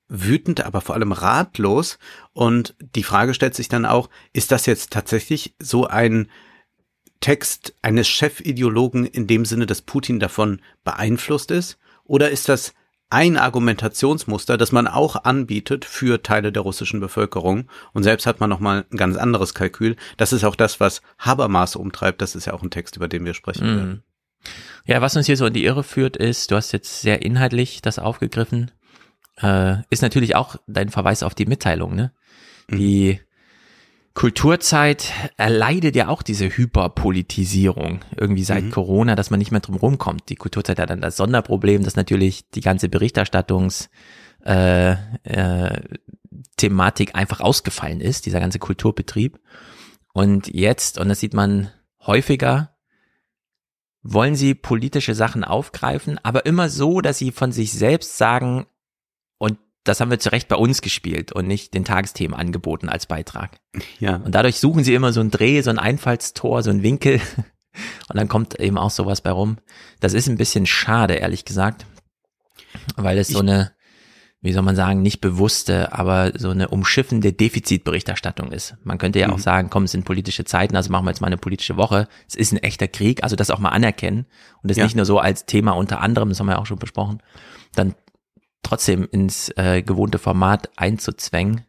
wütend, 0.09 0.65
aber 0.65 0.81
vor 0.81 0.95
allem 0.95 1.11
ratlos. 1.11 1.99
Und 2.33 2.75
die 2.79 3.03
Frage 3.03 3.33
stellt 3.33 3.55
sich 3.55 3.69
dann 3.69 3.85
auch, 3.85 4.09
ist 4.33 4.51
das 4.51 4.65
jetzt 4.65 4.91
tatsächlich 4.91 5.55
so 5.59 5.87
ein 5.87 6.29
Text 7.19 7.73
eines 7.81 8.07
Chefideologen 8.07 9.05
in 9.05 9.27
dem 9.27 9.45
Sinne, 9.45 9.65
dass 9.65 9.81
Putin 9.81 10.19
davon 10.19 10.61
beeinflusst 10.83 11.51
ist? 11.51 11.77
Oder 12.05 12.29
ist 12.29 12.47
das 12.47 12.73
ein 13.09 13.37
Argumentationsmuster, 13.37 14.57
das 14.57 14.71
man 14.71 14.87
auch 14.87 15.23
anbietet 15.23 15.85
für 15.85 16.21
Teile 16.21 16.51
der 16.51 16.63
russischen 16.63 16.99
Bevölkerung. 16.99 17.69
Und 17.93 18.03
selbst 18.03 18.25
hat 18.25 18.39
man 18.39 18.49
nochmal 18.49 18.85
ein 18.91 18.97
ganz 18.97 19.15
anderes 19.15 19.53
Kalkül. 19.53 19.95
Das 20.17 20.33
ist 20.33 20.43
auch 20.43 20.55
das, 20.55 20.79
was 20.79 21.01
Habermas 21.17 21.75
umtreibt. 21.75 22.21
Das 22.21 22.35
ist 22.35 22.45
ja 22.45 22.53
auch 22.53 22.63
ein 22.63 22.69
Text, 22.69 22.97
über 22.97 23.07
den 23.07 23.23
wir 23.23 23.33
sprechen 23.33 23.73
mm. 23.73 23.77
werden. 23.77 24.03
Ja, 24.85 25.01
was 25.01 25.15
uns 25.15 25.25
hier 25.25 25.37
so 25.37 25.45
in 25.45 25.53
die 25.53 25.65
Irre 25.65 25.83
führt, 25.83 26.17
ist, 26.17 26.51
du 26.51 26.55
hast 26.55 26.71
jetzt 26.71 27.01
sehr 27.01 27.21
inhaltlich 27.21 27.81
das 27.81 27.99
aufgegriffen, 27.99 28.71
äh, 29.41 29.77
ist 29.89 30.01
natürlich 30.01 30.35
auch 30.35 30.57
dein 30.67 30.89
Verweis 30.89 31.23
auf 31.23 31.35
die 31.35 31.45
Mitteilung, 31.45 31.95
ne? 31.95 32.11
Mhm. 32.69 32.77
Die 32.77 33.19
Kulturzeit 34.13 35.13
erleidet 35.37 35.95
ja 35.95 36.07
auch 36.07 36.23
diese 36.23 36.49
Hyperpolitisierung 36.49 37.99
irgendwie 38.15 38.43
seit 38.43 38.63
mhm. 38.63 38.71
Corona, 38.71 39.15
dass 39.15 39.29
man 39.29 39.37
nicht 39.37 39.51
mehr 39.51 39.61
drum 39.61 39.75
rumkommt. 39.75 40.29
Die 40.29 40.35
Kulturzeit 40.35 40.79
hat 40.79 40.89
dann 40.89 41.01
das 41.01 41.17
Sonderproblem, 41.17 41.83
dass 41.83 41.95
natürlich 41.95 42.49
die 42.49 42.61
ganze 42.61 42.89
Berichterstattungs 42.89 43.91
äh, 44.43 44.93
äh, 45.21 45.81
Thematik 46.57 47.15
einfach 47.15 47.41
ausgefallen 47.41 48.01
ist, 48.01 48.25
dieser 48.25 48.39
ganze 48.39 48.57
Kulturbetrieb. 48.57 49.39
Und 50.13 50.47
jetzt, 50.47 50.97
und 50.97 51.09
das 51.09 51.19
sieht 51.19 51.35
man 51.35 51.69
häufiger, 52.01 52.75
wollen 54.01 54.35
sie 54.35 54.55
politische 54.55 55.13
Sachen 55.13 55.43
aufgreifen, 55.43 56.19
aber 56.23 56.47
immer 56.47 56.69
so, 56.69 57.01
dass 57.01 57.19
sie 57.19 57.31
von 57.31 57.51
sich 57.51 57.73
selbst 57.73 58.17
sagen, 58.17 58.65
das 59.87 59.99
haben 59.99 60.11
wir 60.11 60.19
zu 60.19 60.31
Recht 60.31 60.47
bei 60.47 60.55
uns 60.55 60.81
gespielt 60.81 61.31
und 61.31 61.47
nicht 61.47 61.73
den 61.73 61.85
Tagesthemen 61.85 62.37
angeboten 62.37 62.89
als 62.89 63.05
Beitrag. 63.05 63.59
Ja. 63.99 64.17
Und 64.17 64.35
dadurch 64.35 64.59
suchen 64.59 64.83
sie 64.83 64.93
immer 64.93 65.13
so 65.13 65.21
ein 65.21 65.31
Dreh, 65.31 65.61
so 65.61 65.69
ein 65.69 65.79
Einfallstor, 65.79 66.63
so 66.63 66.69
ein 66.69 66.83
Winkel. 66.83 67.21
Und 68.09 68.17
dann 68.17 68.27
kommt 68.27 68.59
eben 68.59 68.77
auch 68.79 68.89
sowas 68.89 69.21
bei 69.21 69.29
rum. 69.29 69.57
Das 69.99 70.13
ist 70.13 70.27
ein 70.27 70.37
bisschen 70.37 70.65
schade, 70.65 71.13
ehrlich 71.13 71.45
gesagt. 71.45 71.85
Weil 72.95 73.19
es 73.19 73.27
so 73.27 73.39
eine, 73.39 73.71
wie 74.41 74.51
soll 74.51 74.63
man 74.63 74.75
sagen, 74.75 75.03
nicht 75.03 75.21
bewusste, 75.21 75.93
aber 75.93 76.31
so 76.35 76.49
eine 76.49 76.69
umschiffende 76.69 77.33
Defizitberichterstattung 77.33 78.51
ist. 78.51 78.75
Man 78.83 78.97
könnte 78.97 79.19
ja 79.19 79.27
mhm. 79.27 79.33
auch 79.33 79.39
sagen, 79.39 79.69
komm, 79.69 79.83
es 79.83 79.91
sind 79.91 80.05
politische 80.05 80.43
Zeiten, 80.43 80.75
also 80.75 80.91
machen 80.91 81.05
wir 81.05 81.11
jetzt 81.11 81.21
mal 81.21 81.27
eine 81.27 81.37
politische 81.37 81.77
Woche. 81.77 82.07
Es 82.27 82.33
ist 82.33 82.51
ein 82.51 82.57
echter 82.57 82.87
Krieg, 82.87 83.23
also 83.23 83.35
das 83.35 83.51
auch 83.51 83.59
mal 83.59 83.69
anerkennen 83.69 84.25
und 84.63 84.71
das 84.71 84.77
ja. 84.77 84.85
nicht 84.85 84.95
nur 84.95 85.05
so 85.05 85.19
als 85.19 85.45
Thema 85.45 85.73
unter 85.73 86.01
anderem, 86.01 86.29
das 86.29 86.39
haben 86.39 86.47
wir 86.47 86.53
ja 86.53 86.59
auch 86.59 86.65
schon 86.65 86.79
besprochen, 86.79 87.21
dann 87.75 87.93
trotzdem 88.63 89.07
ins 89.09 89.49
äh, 89.55 89.81
gewohnte 89.81 90.19
Format 90.19 90.69
einzuzwängen. 90.75 91.65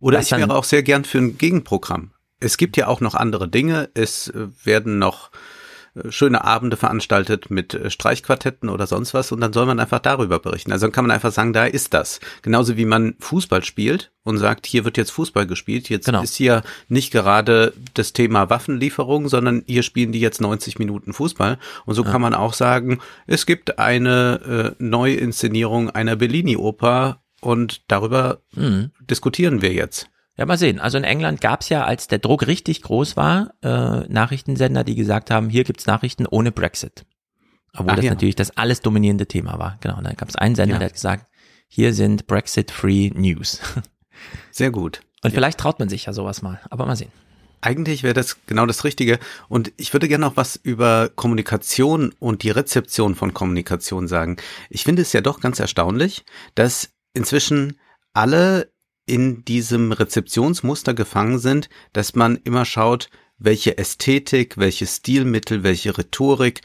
Oder 0.00 0.20
ich 0.20 0.30
wäre 0.30 0.54
auch 0.54 0.64
sehr 0.64 0.82
gern 0.82 1.04
für 1.04 1.18
ein 1.18 1.38
Gegenprogramm. 1.38 2.12
Es 2.38 2.58
gibt 2.58 2.76
ja 2.76 2.86
auch 2.86 3.00
noch 3.00 3.14
andere 3.14 3.48
Dinge. 3.48 3.88
Es 3.94 4.28
äh, 4.28 4.48
werden 4.64 4.98
noch 4.98 5.30
schöne 6.08 6.44
Abende 6.44 6.76
veranstaltet 6.76 7.50
mit 7.50 7.74
äh, 7.74 7.90
Streichquartetten 7.90 8.68
oder 8.68 8.86
sonst 8.86 9.14
was 9.14 9.32
und 9.32 9.40
dann 9.40 9.52
soll 9.52 9.66
man 9.66 9.80
einfach 9.80 10.00
darüber 10.00 10.38
berichten. 10.38 10.72
Also 10.72 10.86
dann 10.86 10.92
kann 10.92 11.04
man 11.04 11.10
einfach 11.10 11.32
sagen, 11.32 11.52
da 11.52 11.64
ist 11.64 11.94
das. 11.94 12.20
Genauso 12.42 12.76
wie 12.76 12.84
man 12.84 13.14
Fußball 13.20 13.64
spielt 13.64 14.12
und 14.22 14.38
sagt, 14.38 14.66
hier 14.66 14.84
wird 14.84 14.96
jetzt 14.96 15.10
Fußball 15.12 15.46
gespielt. 15.46 15.88
Jetzt 15.88 16.06
genau. 16.06 16.22
ist 16.22 16.34
hier 16.34 16.62
nicht 16.88 17.12
gerade 17.12 17.72
das 17.94 18.12
Thema 18.12 18.50
Waffenlieferung, 18.50 19.28
sondern 19.28 19.62
hier 19.66 19.82
spielen 19.82 20.12
die 20.12 20.20
jetzt 20.20 20.40
90 20.40 20.78
Minuten 20.78 21.12
Fußball. 21.12 21.58
Und 21.84 21.94
so 21.94 22.04
ja. 22.04 22.10
kann 22.10 22.20
man 22.20 22.34
auch 22.34 22.52
sagen, 22.52 22.98
es 23.26 23.46
gibt 23.46 23.78
eine 23.78 24.74
äh, 24.78 24.82
Neuinszenierung 24.82 25.90
einer 25.90 26.16
Bellini-Oper 26.16 27.22
und 27.40 27.82
darüber 27.88 28.40
mhm. 28.54 28.90
diskutieren 29.08 29.62
wir 29.62 29.72
jetzt. 29.72 30.08
Ja, 30.36 30.44
mal 30.44 30.58
sehen. 30.58 30.78
Also 30.78 30.98
in 30.98 31.04
England 31.04 31.40
gab's 31.40 31.68
ja, 31.70 31.84
als 31.84 32.08
der 32.08 32.18
Druck 32.18 32.46
richtig 32.46 32.82
groß 32.82 33.16
war, 33.16 33.54
äh, 33.62 34.06
Nachrichtensender, 34.08 34.84
die 34.84 34.94
gesagt 34.94 35.30
haben, 35.30 35.48
hier 35.48 35.64
gibt's 35.64 35.86
Nachrichten 35.86 36.26
ohne 36.26 36.52
Brexit. 36.52 37.06
Obwohl 37.72 37.92
Ach, 37.92 37.96
das 37.96 38.04
ja. 38.04 38.10
natürlich 38.10 38.36
das 38.36 38.56
alles 38.56 38.80
dominierende 38.80 39.26
Thema 39.26 39.58
war. 39.58 39.78
Genau. 39.80 39.96
Und 39.96 40.04
dann 40.04 40.16
gab's 40.16 40.36
einen 40.36 40.54
Sender, 40.54 40.74
ja. 40.74 40.78
der 40.78 40.86
hat 40.88 40.94
gesagt, 40.94 41.26
hier 41.68 41.94
sind 41.94 42.26
Brexit-Free 42.26 43.10
News. 43.14 43.60
Sehr 44.50 44.70
gut. 44.70 45.00
Und 45.22 45.30
ja. 45.30 45.34
vielleicht 45.34 45.58
traut 45.58 45.78
man 45.78 45.88
sich 45.88 46.06
ja 46.06 46.12
sowas 46.12 46.42
mal, 46.42 46.60
aber 46.70 46.86
mal 46.86 46.96
sehen. 46.96 47.10
Eigentlich 47.62 48.02
wäre 48.02 48.14
das 48.14 48.36
genau 48.46 48.66
das 48.66 48.84
Richtige. 48.84 49.18
Und 49.48 49.72
ich 49.76 49.92
würde 49.92 50.08
gerne 50.08 50.24
noch 50.26 50.36
was 50.36 50.56
über 50.56 51.10
Kommunikation 51.14 52.14
und 52.18 52.42
die 52.42 52.50
Rezeption 52.50 53.14
von 53.14 53.34
Kommunikation 53.34 54.06
sagen. 54.06 54.36
Ich 54.68 54.84
finde 54.84 55.02
es 55.02 55.12
ja 55.12 55.22
doch 55.22 55.40
ganz 55.40 55.58
erstaunlich, 55.58 56.24
dass 56.54 56.90
inzwischen 57.14 57.78
alle 58.12 58.70
in 59.06 59.44
diesem 59.44 59.92
Rezeptionsmuster 59.92 60.94
gefangen 60.94 61.38
sind, 61.38 61.68
dass 61.92 62.14
man 62.14 62.36
immer 62.44 62.64
schaut, 62.64 63.08
welche 63.38 63.78
Ästhetik, 63.78 64.56
welche 64.58 64.86
Stilmittel, 64.86 65.62
welche 65.62 65.96
Rhetorik 65.96 66.62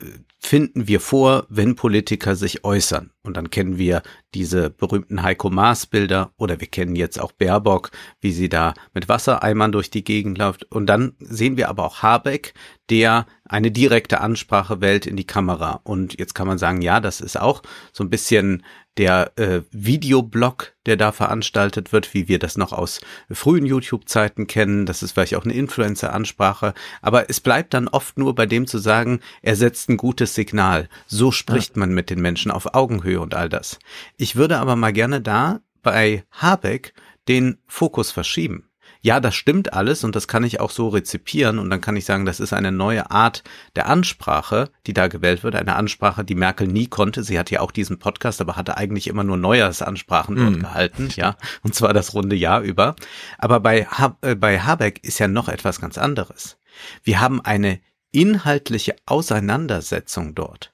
äh, 0.00 0.06
finden 0.38 0.86
wir 0.86 1.00
vor, 1.00 1.46
wenn 1.48 1.74
Politiker 1.74 2.36
sich 2.36 2.64
äußern. 2.64 3.10
Und 3.22 3.36
dann 3.36 3.50
kennen 3.50 3.78
wir 3.78 4.02
diese 4.32 4.70
berühmten 4.70 5.22
Heiko 5.22 5.50
Maas 5.50 5.86
Bilder 5.86 6.32
oder 6.36 6.60
wir 6.60 6.68
kennen 6.68 6.94
jetzt 6.94 7.20
auch 7.20 7.32
Baerbock, 7.32 7.90
wie 8.20 8.32
sie 8.32 8.48
da 8.48 8.74
mit 8.94 9.08
Wassereimern 9.08 9.72
durch 9.72 9.90
die 9.90 10.04
Gegend 10.04 10.38
läuft. 10.38 10.64
Und 10.70 10.86
dann 10.86 11.14
sehen 11.18 11.56
wir 11.56 11.68
aber 11.68 11.84
auch 11.84 12.02
Habeck, 12.02 12.54
der 12.90 13.26
eine 13.44 13.72
direkte 13.72 14.20
Ansprache 14.20 14.80
wählt 14.80 15.06
in 15.06 15.16
die 15.16 15.26
Kamera. 15.26 15.80
Und 15.82 16.18
jetzt 16.18 16.34
kann 16.34 16.46
man 16.46 16.58
sagen, 16.58 16.80
ja, 16.80 17.00
das 17.00 17.20
ist 17.20 17.40
auch 17.40 17.62
so 17.92 18.04
ein 18.04 18.10
bisschen 18.10 18.62
der 18.98 19.32
äh, 19.36 19.62
Videoblog, 19.70 20.74
der 20.86 20.96
da 20.96 21.12
veranstaltet 21.12 21.92
wird, 21.92 22.14
wie 22.14 22.28
wir 22.28 22.38
das 22.38 22.56
noch 22.56 22.72
aus 22.72 23.00
frühen 23.30 23.66
YouTube-Zeiten 23.66 24.46
kennen. 24.46 24.86
Das 24.86 25.02
ist 25.02 25.12
vielleicht 25.12 25.34
auch 25.34 25.44
eine 25.44 25.54
Influencer-Ansprache. 25.54 26.74
Aber 27.02 27.28
es 27.28 27.40
bleibt 27.40 27.74
dann 27.74 27.88
oft 27.88 28.18
nur 28.18 28.34
bei 28.34 28.46
dem 28.46 28.66
zu 28.66 28.78
sagen, 28.78 29.20
er 29.42 29.56
setzt 29.56 29.88
ein 29.88 29.96
gutes 29.96 30.34
Signal. 30.34 30.88
So 31.06 31.30
spricht 31.30 31.76
ja. 31.76 31.80
man 31.80 31.92
mit 31.92 32.10
den 32.10 32.20
Menschen 32.20 32.50
auf 32.50 32.74
Augenhöhe 32.74 33.20
und 33.20 33.34
all 33.34 33.48
das. 33.48 33.78
Ich 34.16 34.36
würde 34.36 34.58
aber 34.58 34.76
mal 34.76 34.92
gerne 34.92 35.20
da 35.20 35.60
bei 35.82 36.24
Habeck 36.30 36.94
den 37.28 37.58
Fokus 37.66 38.10
verschieben 38.10 38.68
ja, 39.00 39.20
das 39.20 39.34
stimmt 39.34 39.72
alles 39.72 40.04
und 40.04 40.16
das 40.16 40.26
kann 40.26 40.42
ich 40.44 40.60
auch 40.60 40.70
so 40.70 40.88
rezipieren 40.88 41.58
und 41.58 41.70
dann 41.70 41.80
kann 41.80 41.96
ich 41.96 42.04
sagen, 42.04 42.26
das 42.26 42.40
ist 42.40 42.52
eine 42.52 42.72
neue 42.72 43.10
Art 43.10 43.44
der 43.76 43.88
Ansprache, 43.88 44.70
die 44.86 44.94
da 44.94 45.08
gewählt 45.08 45.44
wird, 45.44 45.54
eine 45.54 45.76
Ansprache, 45.76 46.24
die 46.24 46.34
Merkel 46.34 46.66
nie 46.66 46.88
konnte. 46.88 47.22
Sie 47.22 47.38
hat 47.38 47.50
ja 47.50 47.60
auch 47.60 47.70
diesen 47.70 47.98
Podcast, 47.98 48.40
aber 48.40 48.56
hatte 48.56 48.76
eigentlich 48.76 49.06
immer 49.06 49.24
nur 49.24 49.36
Neujahrsansprachen 49.36 50.34
mm. 50.34 50.38
dort 50.38 50.60
gehalten, 50.60 51.08
ja, 51.16 51.36
und 51.62 51.74
zwar 51.74 51.92
das 51.92 52.14
runde 52.14 52.36
Jahr 52.36 52.62
über. 52.62 52.96
Aber 53.38 53.60
bei, 53.60 53.84
ha 53.84 54.16
äh, 54.22 54.34
bei 54.34 54.60
Habeck 54.60 55.04
ist 55.04 55.18
ja 55.18 55.28
noch 55.28 55.48
etwas 55.48 55.80
ganz 55.80 55.98
anderes. 55.98 56.58
Wir 57.02 57.20
haben 57.20 57.40
eine 57.40 57.80
inhaltliche 58.10 58.96
Auseinandersetzung 59.06 60.34
dort 60.34 60.72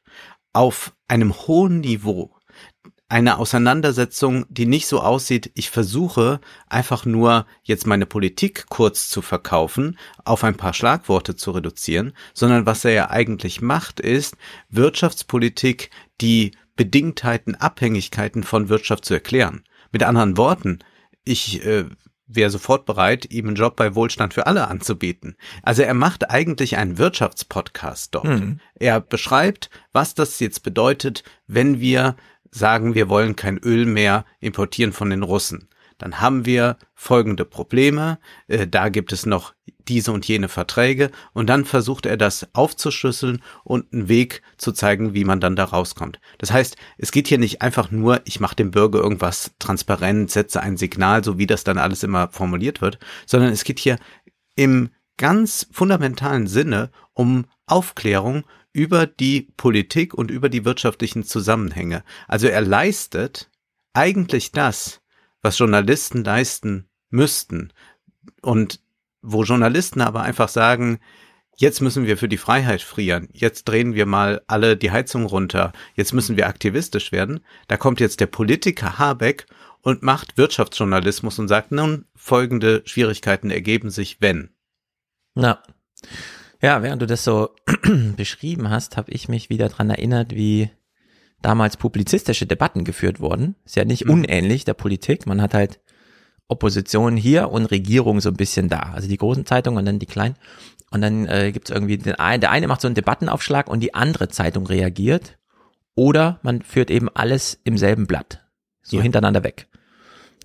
auf 0.52 0.94
einem 1.08 1.34
hohen 1.46 1.80
Niveau 1.80 2.31
eine 3.12 3.38
Auseinandersetzung, 3.38 4.46
die 4.48 4.64
nicht 4.64 4.86
so 4.86 5.00
aussieht, 5.00 5.50
ich 5.54 5.68
versuche 5.68 6.40
einfach 6.66 7.04
nur 7.04 7.44
jetzt 7.62 7.86
meine 7.86 8.06
Politik 8.06 8.64
kurz 8.70 9.10
zu 9.10 9.20
verkaufen, 9.20 9.98
auf 10.24 10.44
ein 10.44 10.56
paar 10.56 10.72
Schlagworte 10.72 11.36
zu 11.36 11.50
reduzieren, 11.50 12.14
sondern 12.32 12.64
was 12.64 12.86
er 12.86 12.92
ja 12.92 13.10
eigentlich 13.10 13.60
macht, 13.60 14.00
ist 14.00 14.38
Wirtschaftspolitik, 14.70 15.90
die 16.22 16.52
Bedingtheiten, 16.74 17.54
Abhängigkeiten 17.54 18.44
von 18.44 18.70
Wirtschaft 18.70 19.04
zu 19.04 19.12
erklären. 19.12 19.62
Mit 19.90 20.04
anderen 20.04 20.38
Worten, 20.38 20.78
ich 21.22 21.62
äh, 21.66 21.84
wäre 22.26 22.48
sofort 22.48 22.86
bereit, 22.86 23.30
ihm 23.30 23.48
einen 23.48 23.56
Job 23.56 23.76
bei 23.76 23.94
Wohlstand 23.94 24.32
für 24.32 24.46
alle 24.46 24.68
anzubieten. 24.68 25.36
Also 25.62 25.82
er 25.82 25.92
macht 25.92 26.30
eigentlich 26.30 26.78
einen 26.78 26.96
Wirtschaftspodcast 26.96 28.14
dort. 28.14 28.24
Mhm. 28.24 28.60
Er 28.74 29.02
beschreibt, 29.02 29.68
was 29.92 30.14
das 30.14 30.40
jetzt 30.40 30.62
bedeutet, 30.62 31.24
wenn 31.46 31.78
wir 31.78 32.16
sagen, 32.52 32.94
wir 32.94 33.08
wollen 33.08 33.34
kein 33.34 33.58
Öl 33.58 33.86
mehr 33.86 34.24
importieren 34.38 34.92
von 34.92 35.10
den 35.10 35.24
Russen. 35.24 35.68
dann 35.98 36.20
haben 36.20 36.46
wir 36.46 36.78
folgende 36.94 37.44
Probleme, 37.44 38.18
äh, 38.48 38.66
da 38.66 38.88
gibt 38.88 39.12
es 39.12 39.24
noch 39.24 39.54
diese 39.88 40.12
und 40.12 40.26
jene 40.26 40.48
Verträge 40.48 41.10
und 41.32 41.48
dann 41.48 41.64
versucht 41.64 42.06
er 42.06 42.16
das 42.16 42.48
aufzuschlüsseln 42.54 43.42
und 43.62 43.92
einen 43.92 44.08
Weg 44.08 44.42
zu 44.56 44.72
zeigen, 44.72 45.14
wie 45.14 45.24
man 45.24 45.40
dann 45.40 45.54
da 45.54 45.64
rauskommt. 45.64 46.20
Das 46.38 46.50
heißt, 46.50 46.76
es 46.98 47.12
geht 47.12 47.28
hier 47.28 47.38
nicht 47.38 47.62
einfach 47.62 47.90
nur, 47.90 48.20
ich 48.24 48.40
mache 48.40 48.56
dem 48.56 48.72
Bürger 48.72 49.00
irgendwas 49.00 49.52
transparent, 49.58 50.30
setze 50.30 50.60
ein 50.60 50.76
Signal, 50.76 51.22
so 51.22 51.38
wie 51.38 51.46
das 51.46 51.64
dann 51.64 51.78
alles 51.78 52.02
immer 52.02 52.28
formuliert 52.30 52.80
wird, 52.80 52.98
sondern 53.26 53.52
es 53.52 53.64
geht 53.64 53.78
hier 53.78 53.98
im 54.56 54.90
ganz 55.16 55.68
fundamentalen 55.70 56.46
Sinne 56.46 56.90
um 57.12 57.46
Aufklärung 57.66 58.44
über 58.72 59.06
die 59.06 59.52
Politik 59.56 60.14
und 60.14 60.30
über 60.30 60.48
die 60.48 60.64
wirtschaftlichen 60.64 61.24
Zusammenhänge. 61.24 62.04
Also 62.28 62.48
er 62.48 62.62
leistet 62.62 63.50
eigentlich 63.92 64.52
das, 64.52 65.02
was 65.42 65.58
Journalisten 65.58 66.24
leisten 66.24 66.88
müssten. 67.10 67.72
Und 68.40 68.80
wo 69.20 69.44
Journalisten 69.44 70.00
aber 70.00 70.22
einfach 70.22 70.48
sagen, 70.48 70.98
jetzt 71.56 71.80
müssen 71.80 72.06
wir 72.06 72.16
für 72.16 72.28
die 72.28 72.38
Freiheit 72.38 72.82
frieren, 72.82 73.28
jetzt 73.32 73.64
drehen 73.64 73.94
wir 73.94 74.06
mal 74.06 74.42
alle 74.46 74.76
die 74.76 74.90
Heizung 74.90 75.26
runter, 75.26 75.72
jetzt 75.94 76.12
müssen 76.12 76.36
wir 76.36 76.48
aktivistisch 76.48 77.12
werden, 77.12 77.40
da 77.68 77.76
kommt 77.76 78.00
jetzt 78.00 78.20
der 78.20 78.26
Politiker 78.26 78.98
Habeck 78.98 79.46
und 79.82 80.02
macht 80.02 80.38
Wirtschaftsjournalismus 80.38 81.38
und 81.38 81.48
sagt, 81.48 81.72
nun, 81.72 82.06
folgende 82.16 82.82
Schwierigkeiten 82.84 83.50
ergeben 83.50 83.90
sich, 83.90 84.20
wenn. 84.20 84.50
Na. 85.34 85.62
Ja, 85.62 85.62
während 86.62 87.02
du 87.02 87.06
das 87.06 87.24
so 87.24 87.50
beschrieben 88.16 88.70
hast, 88.70 88.96
habe 88.96 89.10
ich 89.10 89.28
mich 89.28 89.50
wieder 89.50 89.68
dran 89.68 89.90
erinnert, 89.90 90.32
wie 90.32 90.70
damals 91.42 91.76
publizistische 91.76 92.46
Debatten 92.46 92.84
geführt 92.84 93.18
wurden. 93.18 93.56
Ist 93.64 93.76
ja 93.76 93.84
nicht 93.84 94.06
mhm. 94.06 94.12
unähnlich 94.12 94.64
der 94.64 94.74
Politik. 94.74 95.26
Man 95.26 95.42
hat 95.42 95.54
halt 95.54 95.80
Opposition 96.46 97.16
hier 97.16 97.50
und 97.50 97.66
Regierung 97.66 98.20
so 98.20 98.28
ein 98.28 98.36
bisschen 98.36 98.68
da. 98.68 98.92
Also 98.94 99.08
die 99.08 99.16
großen 99.16 99.44
Zeitungen 99.44 99.78
und 99.78 99.86
dann 99.86 99.98
die 99.98 100.06
kleinen. 100.06 100.36
Und 100.92 101.00
dann 101.00 101.26
äh, 101.26 101.50
gibt 101.50 101.68
es 101.68 101.74
irgendwie 101.74 101.98
den 101.98 102.14
einen, 102.14 102.40
der 102.40 102.52
eine 102.52 102.68
macht 102.68 102.80
so 102.80 102.86
einen 102.86 102.94
Debattenaufschlag 102.94 103.68
und 103.68 103.80
die 103.80 103.94
andere 103.94 104.28
Zeitung 104.28 104.66
reagiert. 104.66 105.38
Oder 105.94 106.38
man 106.42 106.62
führt 106.62 106.90
eben 106.90 107.08
alles 107.08 107.58
im 107.64 107.76
selben 107.76 108.06
Blatt. 108.06 108.44
So 108.82 108.98
ja. 108.98 109.02
hintereinander 109.02 109.42
weg. 109.42 109.68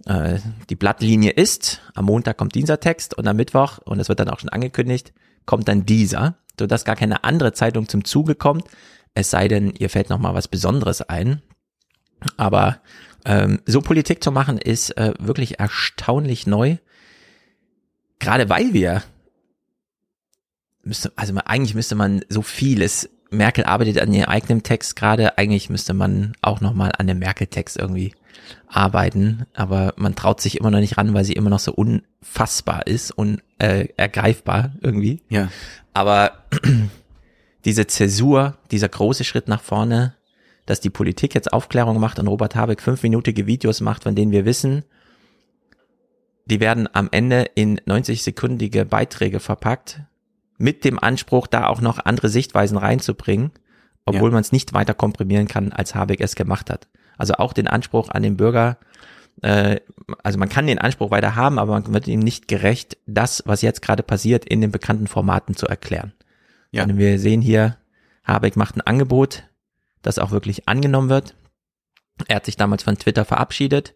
Äh, 0.05 0.39
die 0.69 0.75
Blattlinie 0.75 1.31
ist, 1.31 1.81
am 1.95 2.05
Montag 2.05 2.37
kommt 2.37 2.55
dieser 2.55 2.79
Text 2.79 3.17
und 3.17 3.27
am 3.27 3.35
Mittwoch, 3.35 3.79
und 3.79 3.99
es 3.99 4.09
wird 4.09 4.19
dann 4.19 4.29
auch 4.29 4.39
schon 4.39 4.49
angekündigt, 4.49 5.13
kommt 5.45 5.67
dann 5.67 5.85
dieser, 5.85 6.37
sodass 6.59 6.85
gar 6.85 6.95
keine 6.95 7.23
andere 7.23 7.53
Zeitung 7.53 7.87
zum 7.87 8.03
Zuge 8.03 8.35
kommt, 8.35 8.65
es 9.13 9.31
sei 9.31 9.47
denn, 9.47 9.71
ihr 9.71 9.89
fällt 9.89 10.09
noch 10.09 10.19
mal 10.19 10.35
was 10.35 10.47
Besonderes 10.47 11.01
ein. 11.01 11.41
Aber 12.35 12.81
ähm, 13.25 13.61
so 13.65 13.81
Politik 13.81 14.23
zu 14.23 14.31
machen 14.31 14.59
ist 14.59 14.95
äh, 14.97 15.13
wirklich 15.19 15.59
erstaunlich 15.59 16.45
neu. 16.45 16.77
Gerade 18.19 18.47
weil 18.49 18.73
wir 18.73 19.03
müsste, 20.83 21.11
also 21.15 21.33
eigentlich 21.45 21.73
müsste 21.73 21.95
man 21.95 22.21
so 22.29 22.43
vieles. 22.43 23.09
Merkel 23.29 23.65
arbeitet 23.65 23.99
an 23.99 24.13
ihrem 24.13 24.29
eigenen 24.29 24.63
Text 24.63 24.95
gerade. 24.95 25.37
Eigentlich 25.37 25.69
müsste 25.69 25.93
man 25.93 26.33
auch 26.41 26.61
noch 26.61 26.73
mal 26.73 26.91
an 26.97 27.07
dem 27.07 27.19
Merkel-Text 27.19 27.77
irgendwie 27.77 28.13
arbeiten, 28.67 29.45
aber 29.53 29.93
man 29.97 30.15
traut 30.15 30.41
sich 30.41 30.59
immer 30.59 30.71
noch 30.71 30.79
nicht 30.79 30.97
ran, 30.97 31.13
weil 31.13 31.23
sie 31.23 31.33
immer 31.33 31.49
noch 31.49 31.59
so 31.59 31.73
unfassbar 31.73 32.87
ist 32.87 33.11
und 33.11 33.41
äh, 33.59 33.87
ergreifbar 33.97 34.71
irgendwie. 34.81 35.21
Ja. 35.29 35.49
Aber 35.93 36.45
diese 37.65 37.87
Zäsur, 37.87 38.57
dieser 38.71 38.89
große 38.89 39.23
Schritt 39.23 39.47
nach 39.47 39.61
vorne, 39.61 40.15
dass 40.65 40.81
die 40.81 40.89
Politik 40.89 41.33
jetzt 41.33 41.53
Aufklärung 41.53 41.99
macht 41.99 42.19
und 42.19 42.27
Robert 42.27 42.55
Habeck 42.55 42.81
fünfminütige 42.81 43.47
Videos 43.47 43.81
macht, 43.81 44.03
von 44.03 44.15
denen 44.15 44.31
wir 44.31 44.45
wissen, 44.45 44.83
die 46.45 46.59
werden 46.59 46.87
am 46.93 47.09
Ende 47.11 47.49
in 47.55 47.79
90-sekundige 47.79 48.85
Beiträge 48.85 49.39
verpackt, 49.39 50.01
mit 50.57 50.85
dem 50.85 50.97
Anspruch, 50.99 51.47
da 51.47 51.67
auch 51.67 51.81
noch 51.81 51.99
andere 51.99 52.29
Sichtweisen 52.29 52.77
reinzubringen, 52.77 53.51
obwohl 54.05 54.29
ja. 54.29 54.33
man 54.33 54.41
es 54.41 54.51
nicht 54.51 54.73
weiter 54.73 54.93
komprimieren 54.93 55.47
kann, 55.47 55.71
als 55.71 55.93
Habeck 55.93 56.21
es 56.21 56.35
gemacht 56.35 56.69
hat. 56.69 56.87
Also 57.17 57.33
auch 57.35 57.53
den 57.53 57.67
Anspruch 57.67 58.09
an 58.09 58.23
den 58.23 58.37
Bürger, 58.37 58.77
äh, 59.41 59.79
also 60.23 60.39
man 60.39 60.49
kann 60.49 60.67
den 60.67 60.79
Anspruch 60.79 61.11
weiter 61.11 61.35
haben, 61.35 61.59
aber 61.59 61.73
man 61.73 61.93
wird 61.93 62.07
ihm 62.07 62.19
nicht 62.19 62.47
gerecht, 62.47 62.97
das, 63.05 63.43
was 63.45 63.61
jetzt 63.61 63.81
gerade 63.81 64.03
passiert, 64.03 64.45
in 64.45 64.61
den 64.61 64.71
bekannten 64.71 65.07
Formaten 65.07 65.55
zu 65.55 65.67
erklären. 65.67 66.13
Ja. 66.71 66.83
Und 66.83 66.97
wir 66.97 67.19
sehen 67.19 67.41
hier, 67.41 67.77
Habeck 68.23 68.55
macht 68.55 68.75
ein 68.75 68.81
Angebot, 68.81 69.43
das 70.01 70.19
auch 70.19 70.31
wirklich 70.31 70.67
angenommen 70.67 71.09
wird. 71.09 71.35
Er 72.27 72.37
hat 72.37 72.45
sich 72.45 72.57
damals 72.57 72.83
von 72.83 72.97
Twitter 72.97 73.25
verabschiedet. 73.25 73.93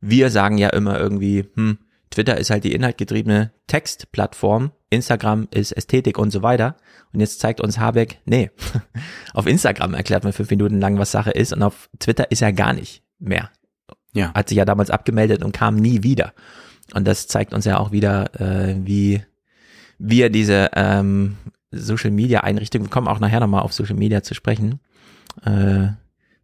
Wir 0.00 0.30
sagen 0.30 0.58
ja 0.58 0.70
immer 0.70 0.98
irgendwie, 0.98 1.48
hm, 1.54 1.78
Twitter 2.12 2.36
ist 2.36 2.50
halt 2.50 2.64
die 2.64 2.74
inhaltgetriebene 2.74 3.52
Textplattform, 3.66 4.72
Instagram 4.90 5.48
ist 5.50 5.72
Ästhetik 5.72 6.18
und 6.18 6.30
so 6.30 6.42
weiter. 6.42 6.76
Und 7.12 7.20
jetzt 7.20 7.40
zeigt 7.40 7.60
uns 7.60 7.78
Habeck, 7.78 8.20
nee, 8.24 8.50
auf 9.34 9.46
Instagram 9.46 9.94
erklärt 9.94 10.22
man 10.22 10.32
fünf 10.32 10.50
Minuten 10.50 10.80
lang, 10.80 10.98
was 10.98 11.10
Sache 11.10 11.30
ist 11.30 11.52
und 11.52 11.62
auf 11.62 11.88
Twitter 11.98 12.30
ist 12.30 12.42
er 12.42 12.52
gar 12.52 12.74
nicht 12.74 13.02
mehr. 13.18 13.50
Ja. 14.14 14.32
Hat 14.34 14.48
sich 14.48 14.58
ja 14.58 14.64
damals 14.64 14.90
abgemeldet 14.90 15.42
und 15.42 15.52
kam 15.52 15.76
nie 15.76 16.02
wieder. 16.02 16.34
Und 16.94 17.06
das 17.06 17.26
zeigt 17.26 17.54
uns 17.54 17.64
ja 17.64 17.78
auch 17.78 17.92
wieder, 17.92 18.38
äh, 18.40 18.76
wie 18.84 19.22
er 20.20 20.28
diese 20.30 20.70
ähm, 20.74 21.36
Social 21.70 22.10
Media 22.10 22.40
Einrichtungen, 22.40 22.86
wir 22.86 22.90
kommen 22.90 23.08
auch 23.08 23.20
nachher 23.20 23.40
nochmal 23.40 23.62
auf 23.62 23.72
Social 23.72 23.96
Media 23.96 24.22
zu 24.22 24.34
sprechen, 24.34 24.80
äh, 25.44 25.88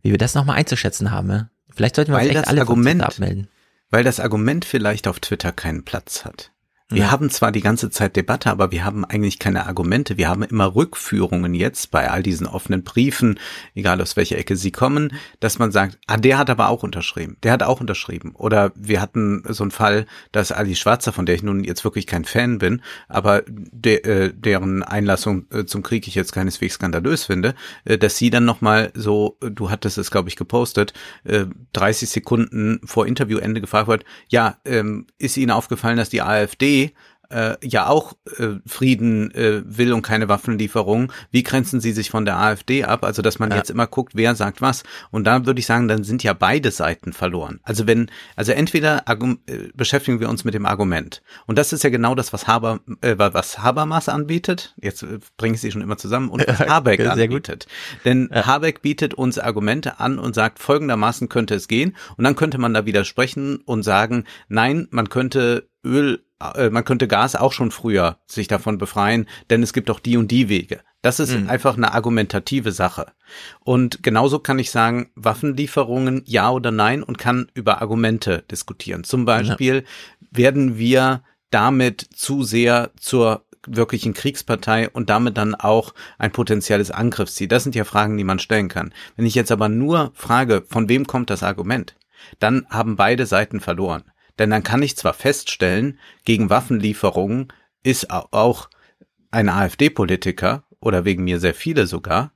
wie 0.01 0.11
wir 0.11 0.19
das 0.19 0.35
nochmal 0.35 0.57
einzuschätzen 0.57 1.11
haben. 1.11 1.31
Ja? 1.31 1.51
Vielleicht 1.71 1.97
sollten 1.97 2.13
wir 2.13 2.19
weil 2.19 2.29
uns 2.29 2.39
echt 2.39 2.49
alle 2.49 2.63
Argument, 2.63 3.03
abmelden. 3.03 3.49
Weil 3.91 4.05
das 4.05 4.21
Argument 4.21 4.65
vielleicht 4.65 5.09
auf 5.09 5.21
Twitter 5.21 5.53
keinen 5.53 5.85
Platz 5.85 6.25
hat. 6.25 6.53
Wir 6.91 7.03
ja. 7.03 7.11
haben 7.11 7.29
zwar 7.29 7.53
die 7.53 7.61
ganze 7.61 7.91
Zeit 7.91 8.17
Debatte, 8.17 8.51
aber 8.51 8.71
wir 8.71 8.83
haben 8.83 9.05
eigentlich 9.05 9.39
keine 9.39 9.67
Argumente. 9.67 10.17
Wir 10.17 10.27
haben 10.27 10.43
immer 10.43 10.75
Rückführungen 10.75 11.53
jetzt 11.53 11.91
bei 11.91 12.11
all 12.11 12.23
diesen 12.23 12.47
offenen 12.47 12.83
Briefen, 12.83 13.39
egal 13.75 14.01
aus 14.01 14.17
welcher 14.17 14.39
Ecke 14.39 14.57
sie 14.57 14.73
kommen, 14.73 15.13
dass 15.39 15.59
man 15.59 15.71
sagt, 15.71 15.99
ah, 16.07 16.17
der 16.17 16.39
hat 16.39 16.49
aber 16.49 16.71
auch 16.71 16.83
unterschrieben. 16.83 17.37
Der 17.43 17.53
hat 17.53 17.63
auch 17.63 17.83
unterschrieben. 17.83 18.35
Oder 18.35 18.73
wir 18.75 19.03
hatten 19.03 19.43
so 19.47 19.65
einen 19.65 19.71
Fall, 19.71 20.07
dass 20.33 20.51
Ali 20.51 20.77
Schwarzer, 20.77 21.13
von 21.13 21.27
der 21.27 21.35
ich 21.35 21.43
nun 21.43 21.63
jetzt 21.63 21.85
wirklich 21.85 22.07
kein 22.07 22.25
Fan 22.25 22.57
bin, 22.57 22.81
aber 23.07 23.43
de, 23.47 24.03
äh, 24.05 24.33
deren 24.35 24.83
Einlassung 24.83 25.45
äh, 25.53 25.67
zum 25.67 25.83
Krieg 25.83 26.09
ich 26.09 26.15
jetzt 26.15 26.33
keineswegs 26.33 26.77
skandalös 26.77 27.27
finde, 27.27 27.55
äh, 27.85 27.99
dass 27.99 28.17
sie 28.17 28.31
dann 28.31 28.47
nochmal 28.47 28.93
so, 28.95 29.37
du 29.41 29.69
hattest 29.71 29.99
es, 29.99 30.11
glaube 30.11 30.31
ich, 30.31 30.37
gepostet, 30.37 30.95
äh, 31.25 31.45
30 31.75 32.09
Sekunden 32.09 32.81
vor 32.83 33.07
Interviewende 33.07 33.61
gefragt 33.61 33.89
wird, 33.89 34.07
ja, 34.29 34.57
ähm, 34.65 35.07
ist 35.19 35.37
Ihnen 35.37 35.51
aufgefallen, 35.51 35.99
dass 35.99 36.09
die 36.09 36.23
AfD 36.23 36.78
äh, 37.31 37.57
ja 37.63 37.87
auch 37.89 38.15
äh, 38.39 38.55
Frieden 38.67 39.31
äh, 39.35 39.63
will 39.65 39.93
und 39.93 40.03
keine 40.03 40.29
Waffenlieferung. 40.29 41.13
Wie 41.31 41.43
grenzen 41.43 41.81
sie 41.81 41.93
sich 41.93 42.11
von 42.11 42.25
der 42.25 42.39
AfD 42.39 42.85
ab? 42.85 43.05
Also, 43.05 43.23
dass 43.23 43.39
man 43.39 43.51
ja. 43.51 43.57
jetzt 43.57 43.71
immer 43.71 43.87
guckt, 43.87 44.13
wer 44.15 44.35
sagt 44.35 44.63
was. 44.63 44.83
Und 45.11 45.25
da 45.25 45.45
würde 45.45 45.61
ich 45.61 45.67
sagen, 45.67 45.89
dann 45.89 46.05
sind 46.05 46.23
ja 46.23 46.33
beide 46.33 46.71
Seiten 46.71 47.13
verloren. 47.13 47.61
Also 47.63 47.87
wenn, 47.87 48.11
also 48.37 48.53
entweder 48.53 49.05
äh, 49.09 49.69
beschäftigen 49.75 50.21
wir 50.21 50.29
uns 50.29 50.45
mit 50.45 50.55
dem 50.55 50.67
Argument. 50.67 51.23
Und 51.47 51.59
das 51.59 51.73
ist 51.73 51.85
ja 51.85 51.91
genau 51.91 52.15
das, 52.15 52.33
was 52.33 52.47
Haber, 52.47 52.81
äh, 53.03 53.17
was 53.19 53.59
Habermas 53.59 54.09
anbietet. 54.09 54.75
Jetzt 54.81 55.03
äh, 55.03 55.19
bringe 55.37 55.55
ich 55.55 55.61
sie 55.61 55.71
schon 55.71 55.83
immer 55.83 55.99
zusammen 55.99 56.31
und 56.31 56.47
was 56.47 56.61
Habeck 56.61 57.01
ja, 57.01 57.13
anbietet. 57.13 57.67
Gut. 57.67 57.67
Denn 58.05 58.31
ja. 58.33 58.47
Habeck 58.47 58.83
bietet 58.83 59.15
uns 59.15 59.39
Argumente 59.39 60.01
an 60.01 60.19
und 60.19 60.35
sagt, 60.35 60.59
folgendermaßen 60.59 61.29
könnte 61.29 61.55
es 61.55 61.69
gehen. 61.69 61.95
Und 62.17 62.25
dann 62.25 62.37
könnte 62.37 62.59
man 62.59 62.73
da 62.73 62.87
widersprechen 62.87 63.59
und 63.65 63.83
sagen, 63.83 64.25
nein, 64.49 64.89
man 64.91 65.09
könnte 65.11 65.69
Öl 65.85 66.21
äh, 66.55 66.71
man 66.71 66.85
könnte 66.85 67.09
Gas 67.09 67.35
auch 67.35 67.53
schon 67.53 67.71
früher 67.71 68.19
sich 68.27 68.49
davon 68.49 68.79
befreien, 68.79 69.27
denn 69.51 69.63
es 69.63 69.73
gibt 69.73 69.91
auch 69.91 70.01
die 70.01 70.17
und 70.17 70.31
die 70.31 70.49
Wege. 70.49 70.81
Das 71.03 71.21
ist 71.21 71.37
mhm. 71.37 71.49
einfach 71.49 71.77
eine 71.77 71.95
argumentative 71.95 72.73
Sache. 72.73 73.13
Und 73.61 74.03
genauso 74.03 74.41
kann 74.41 74.59
ich 74.59 74.71
sagen, 74.71 75.11
Waffenlieferungen 75.15 76.23
ja 76.27 76.51
oder 76.51 76.71
nein 76.71 77.03
und 77.03 77.19
kann 77.19 77.51
über 77.55 77.81
Argumente 77.81 78.45
diskutieren. 78.51 79.05
Zum 79.05 79.25
Beispiel 79.25 79.75
ja. 79.77 80.29
werden 80.31 80.77
wir 80.79 81.23
damit 81.51 82.07
zu 82.15 82.43
sehr 82.43 82.91
zur 82.99 83.45
wirklichen 83.67 84.15
Kriegspartei 84.15 84.89
und 84.89 85.11
damit 85.11 85.37
dann 85.37 85.55
auch 85.55 85.95
ein 86.19 86.33
potenzielles 86.33 86.91
Angriffsziel. 86.91 87.49
Das 87.49 87.63
sind 87.63 87.75
ja 87.75 87.85
Fragen, 87.85 88.17
die 88.17 88.25
man 88.25 88.39
stellen 88.39 88.69
kann. 88.69 88.93
Wenn 89.17 89.27
ich 89.27 89.35
jetzt 89.35 89.53
aber 89.53 89.69
nur 89.69 90.13
frage, 90.15 90.65
von 90.69 90.89
wem 90.89 91.07
kommt 91.07 91.31
das 91.31 91.43
Argument, 91.43 91.95
dann 92.39 92.67
haben 92.71 92.97
beide 92.97 93.27
Seiten 93.27 93.61
verloren. 93.61 94.05
Denn 94.39 94.51
dann 94.51 94.63
kann 94.63 94.83
ich 94.83 94.97
zwar 94.97 95.15
feststellen, 95.15 95.99
gegen 96.25 96.51
Waffenlieferungen 96.51 97.53
ist 97.83 98.11
auch 98.11 98.69
ein 99.31 99.49
AfD-Politiker 99.49 100.65
oder 100.81 101.05
wegen 101.05 101.25
mir 101.25 101.41
sehr 101.41 101.55
viele 101.55 101.87
sogar. 101.87 102.33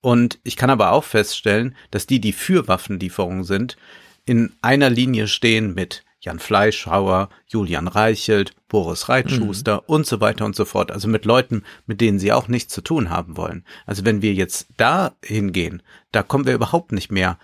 Und 0.00 0.38
ich 0.44 0.56
kann 0.56 0.70
aber 0.70 0.92
auch 0.92 1.04
feststellen, 1.04 1.74
dass 1.90 2.06
die, 2.06 2.20
die 2.20 2.32
für 2.32 2.68
Waffenlieferungen 2.68 3.44
sind, 3.44 3.76
in 4.24 4.52
einer 4.62 4.90
Linie 4.90 5.28
stehen 5.28 5.74
mit 5.74 6.04
Jan 6.20 6.38
Fleischhauer, 6.38 7.28
Julian 7.46 7.88
Reichelt, 7.88 8.52
Boris 8.68 9.08
Reitschuster 9.08 9.76
mhm. 9.76 9.82
und 9.86 10.06
so 10.06 10.20
weiter 10.20 10.44
und 10.44 10.56
so 10.56 10.64
fort. 10.64 10.90
Also 10.90 11.08
mit 11.08 11.24
Leuten, 11.24 11.62
mit 11.86 12.00
denen 12.00 12.18
sie 12.18 12.32
auch 12.32 12.48
nichts 12.48 12.74
zu 12.74 12.80
tun 12.80 13.10
haben 13.10 13.36
wollen. 13.36 13.64
Also 13.86 14.04
wenn 14.04 14.22
wir 14.22 14.34
jetzt 14.34 14.68
da 14.76 15.14
hingehen, 15.24 15.82
da 16.12 16.22
kommen 16.22 16.46
wir 16.46 16.54
überhaupt 16.54 16.92
nicht 16.92 17.12
mehr 17.12 17.38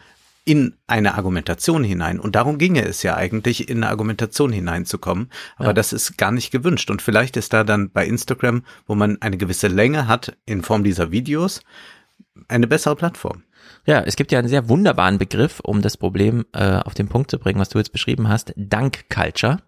in 0.45 0.75
eine 0.87 1.15
Argumentation 1.15 1.85
hinein. 1.85 2.19
Und 2.19 2.35
darum 2.35 2.59
ginge 2.59 2.85
es 2.85 3.03
ja 3.03 3.17
eigentlich, 3.17 3.69
in 3.69 3.79
eine 3.79 3.89
Argumentation 3.89 4.53
hineinzukommen. 4.53 5.31
Aber 5.57 5.69
ja. 5.69 5.73
das 5.73 5.93
ist 5.93 6.19
gar 6.19 6.33
nicht 6.33 6.51
gewünscht. 6.51 6.91
Und 6.91 7.01
vielleicht 7.01 7.37
ist 7.37 7.53
da 7.53 7.63
dann 7.63 7.91
bei 7.91 8.07
Instagram, 8.07 8.65
wo 8.87 8.95
man 8.95 9.21
eine 9.23 9.37
gewisse 9.37 9.69
Länge 9.69 10.09
hat 10.09 10.37
in 10.45 10.63
Form 10.63 10.83
dieser 10.83 11.13
Videos, 11.13 11.61
eine 12.49 12.67
bessere 12.67 12.97
Plattform. 12.97 13.45
Ja, 13.87 14.01
es 14.01 14.17
gibt 14.17 14.33
ja 14.33 14.39
einen 14.39 14.49
sehr 14.49 14.69
wunderbaren 14.69 15.19
Begriff, 15.19 15.61
um 15.61 15.83
das 15.83 15.97
Problem 15.97 16.45
äh, 16.53 16.77
auf 16.79 16.95
den 16.95 17.09
Punkt 17.09 17.31
zu 17.31 17.39
bringen, 17.39 17.61
was 17.61 17.69
du 17.69 17.79
jetzt 17.79 17.93
beschrieben 17.93 18.29
hast, 18.29 18.53
Dank 18.57 19.09
Culture. 19.11 19.59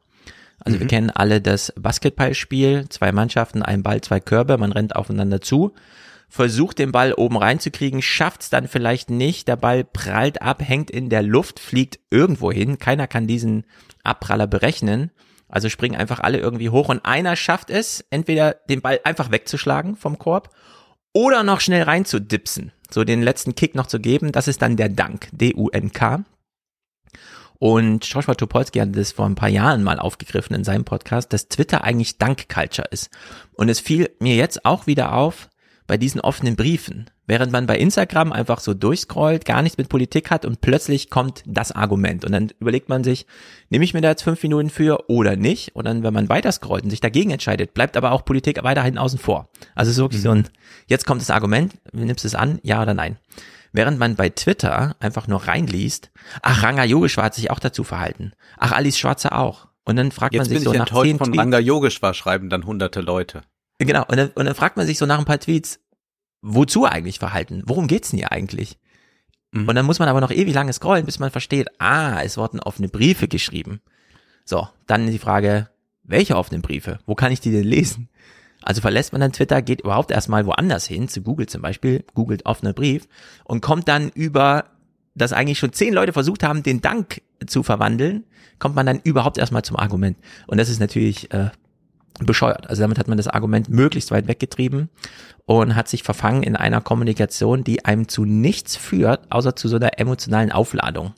Also 0.58 0.76
mhm. 0.76 0.80
wir 0.80 0.86
kennen 0.88 1.10
alle 1.10 1.40
das 1.40 1.72
Basketballspiel, 1.76 2.88
zwei 2.88 3.12
Mannschaften, 3.12 3.62
ein 3.62 3.82
Ball, 3.82 4.00
zwei 4.00 4.20
Körbe, 4.20 4.58
man 4.58 4.72
rennt 4.72 4.96
aufeinander 4.96 5.40
zu, 5.40 5.74
versucht 6.34 6.80
den 6.80 6.90
Ball 6.90 7.12
oben 7.12 7.36
reinzukriegen, 7.36 8.02
schafft 8.02 8.42
es 8.42 8.50
dann 8.50 8.66
vielleicht 8.66 9.08
nicht, 9.08 9.46
der 9.46 9.54
Ball 9.54 9.84
prallt 9.84 10.42
ab, 10.42 10.62
hängt 10.66 10.90
in 10.90 11.08
der 11.08 11.22
Luft, 11.22 11.60
fliegt 11.60 12.00
irgendwo 12.10 12.50
hin, 12.50 12.80
keiner 12.80 13.06
kann 13.06 13.28
diesen 13.28 13.64
Abpraller 14.02 14.48
berechnen, 14.48 15.12
also 15.48 15.68
springen 15.68 15.94
einfach 15.94 16.18
alle 16.18 16.38
irgendwie 16.38 16.70
hoch 16.70 16.88
und 16.88 17.04
einer 17.04 17.36
schafft 17.36 17.70
es, 17.70 18.04
entweder 18.10 18.56
den 18.68 18.82
Ball 18.82 18.98
einfach 19.04 19.30
wegzuschlagen 19.30 19.94
vom 19.94 20.18
Korb 20.18 20.50
oder 21.12 21.44
noch 21.44 21.60
schnell 21.60 21.84
reinzudipsen, 21.84 22.72
so 22.90 23.04
den 23.04 23.22
letzten 23.22 23.54
Kick 23.54 23.76
noch 23.76 23.86
zu 23.86 24.00
geben, 24.00 24.32
das 24.32 24.48
ist 24.48 24.60
dann 24.60 24.76
der 24.76 24.88
Dank, 24.88 25.28
D-U-N-K. 25.30 26.24
Und 27.60 28.04
Joshua 28.06 28.34
Topolsky 28.34 28.80
hat 28.80 28.96
das 28.96 29.12
vor 29.12 29.26
ein 29.26 29.36
paar 29.36 29.48
Jahren 29.48 29.84
mal 29.84 30.00
aufgegriffen 30.00 30.56
in 30.56 30.64
seinem 30.64 30.84
Podcast, 30.84 31.32
dass 31.32 31.46
Twitter 31.46 31.84
eigentlich 31.84 32.18
Dank-Culture 32.18 32.88
ist. 32.90 33.08
Und 33.52 33.68
es 33.68 33.78
fiel 33.78 34.10
mir 34.18 34.34
jetzt 34.34 34.64
auch 34.64 34.88
wieder 34.88 35.14
auf 35.14 35.48
bei 35.86 35.96
diesen 35.96 36.20
offenen 36.20 36.56
Briefen. 36.56 37.10
Während 37.26 37.52
man 37.52 37.66
bei 37.66 37.78
Instagram 37.78 38.32
einfach 38.32 38.60
so 38.60 38.74
durchscrollt, 38.74 39.44
gar 39.44 39.62
nichts 39.62 39.78
mit 39.78 39.88
Politik 39.88 40.30
hat 40.30 40.44
und 40.44 40.60
plötzlich 40.60 41.08
kommt 41.08 41.42
das 41.46 41.72
Argument. 41.72 42.24
Und 42.24 42.32
dann 42.32 42.52
überlegt 42.60 42.88
man 42.88 43.02
sich, 43.02 43.26
nehme 43.70 43.84
ich 43.84 43.94
mir 43.94 44.02
da 44.02 44.10
jetzt 44.10 44.22
fünf 44.22 44.42
Minuten 44.42 44.68
für 44.68 45.08
oder 45.08 45.36
nicht? 45.36 45.74
Und 45.74 45.86
dann, 45.86 46.02
wenn 46.02 46.12
man 46.12 46.28
weiter 46.28 46.52
scrollt 46.52 46.84
und 46.84 46.90
sich 46.90 47.00
dagegen 47.00 47.30
entscheidet, 47.30 47.72
bleibt 47.72 47.96
aber 47.96 48.12
auch 48.12 48.24
Politik 48.24 48.62
weiterhin 48.62 48.98
außen 48.98 49.18
vor. 49.18 49.48
Also 49.74 49.90
es 49.90 49.96
ist 49.96 50.02
wirklich 50.02 50.20
mhm. 50.20 50.24
so 50.24 50.30
ein, 50.32 50.48
jetzt 50.86 51.06
kommt 51.06 51.22
das 51.22 51.30
Argument, 51.30 51.74
nimmst 51.92 52.24
du 52.24 52.28
es 52.28 52.34
an, 52.34 52.58
ja 52.62 52.82
oder 52.82 52.94
nein? 52.94 53.18
Während 53.72 53.98
man 53.98 54.14
bei 54.14 54.28
Twitter 54.28 54.94
einfach 55.00 55.26
nur 55.26 55.48
reinliest, 55.48 56.10
ach, 56.42 56.62
Ranga 56.62 56.84
Yogeshwar 56.84 57.24
hat 57.24 57.34
sich 57.34 57.50
auch 57.50 57.58
dazu 57.58 57.84
verhalten. 57.84 58.32
Ach, 58.56 58.72
Alice 58.72 58.98
Schwarze 58.98 59.32
auch. 59.32 59.66
Und 59.84 59.96
dann 59.96 60.12
fragt 60.12 60.32
Jetzt 60.32 60.42
man 60.42 60.48
sich 60.48 60.58
bin 60.58 60.64
so 60.64 60.72
ich 60.72 60.78
nach 60.78 60.86
enttäuscht 60.86 61.08
zehn 61.08 61.18
von. 61.18 61.38
Ranga 61.38 61.58
Yogeshwar 61.58 62.14
schreiben 62.14 62.50
dann 62.50 62.66
hunderte 62.66 63.00
Leute. 63.00 63.42
Genau. 63.86 64.04
Und 64.06 64.16
dann, 64.16 64.28
und 64.30 64.44
dann 64.44 64.54
fragt 64.54 64.76
man 64.76 64.86
sich 64.86 64.98
so 64.98 65.06
nach 65.06 65.18
ein 65.18 65.24
paar 65.24 65.40
Tweets, 65.40 65.80
wozu 66.42 66.84
eigentlich 66.86 67.18
verhalten? 67.18 67.62
Worum 67.66 67.86
geht's 67.86 68.10
denn 68.10 68.18
hier 68.18 68.32
eigentlich? 68.32 68.78
Mhm. 69.52 69.68
Und 69.68 69.74
dann 69.74 69.86
muss 69.86 69.98
man 69.98 70.08
aber 70.08 70.20
noch 70.20 70.30
ewig 70.30 70.54
lange 70.54 70.72
scrollen, 70.72 71.06
bis 71.06 71.18
man 71.18 71.30
versteht, 71.30 71.68
ah, 71.78 72.20
es 72.22 72.36
wurden 72.36 72.60
offene 72.60 72.88
Briefe 72.88 73.28
geschrieben. 73.28 73.80
So, 74.44 74.68
dann 74.86 75.10
die 75.10 75.18
Frage, 75.18 75.68
welche 76.02 76.36
offenen 76.36 76.60
Briefe? 76.60 76.98
Wo 77.06 77.14
kann 77.14 77.32
ich 77.32 77.40
die 77.40 77.50
denn 77.50 77.64
lesen? 77.64 78.08
Also 78.62 78.80
verlässt 78.80 79.12
man 79.12 79.20
dann 79.20 79.32
Twitter, 79.32 79.62
geht 79.62 79.82
überhaupt 79.82 80.10
erstmal 80.10 80.46
woanders 80.46 80.86
hin, 80.86 81.08
zu 81.08 81.22
Google 81.22 81.46
zum 81.46 81.62
Beispiel, 81.62 82.04
googelt 82.14 82.46
offener 82.46 82.72
Brief 82.72 83.06
und 83.44 83.60
kommt 83.60 83.88
dann 83.88 84.10
über, 84.10 84.64
dass 85.14 85.32
eigentlich 85.32 85.58
schon 85.58 85.72
zehn 85.72 85.92
Leute 85.92 86.12
versucht 86.12 86.42
haben, 86.42 86.62
den 86.62 86.80
Dank 86.80 87.20
zu 87.46 87.62
verwandeln, 87.62 88.24
kommt 88.58 88.74
man 88.74 88.86
dann 88.86 89.00
überhaupt 89.04 89.36
erstmal 89.36 89.64
zum 89.64 89.76
Argument. 89.76 90.16
Und 90.46 90.58
das 90.58 90.70
ist 90.70 90.80
natürlich 90.80 91.30
äh, 91.32 91.50
bescheuert. 92.20 92.68
Also 92.68 92.82
damit 92.82 92.98
hat 92.98 93.08
man 93.08 93.18
das 93.18 93.28
Argument 93.28 93.68
möglichst 93.68 94.10
weit 94.10 94.28
weggetrieben 94.28 94.88
und 95.46 95.74
hat 95.74 95.88
sich 95.88 96.02
verfangen 96.02 96.42
in 96.42 96.56
einer 96.56 96.80
Kommunikation, 96.80 97.64
die 97.64 97.84
einem 97.84 98.08
zu 98.08 98.24
nichts 98.24 98.76
führt, 98.76 99.30
außer 99.30 99.56
zu 99.56 99.68
so 99.68 99.76
einer 99.76 99.98
emotionalen 99.98 100.52
Aufladung. 100.52 101.14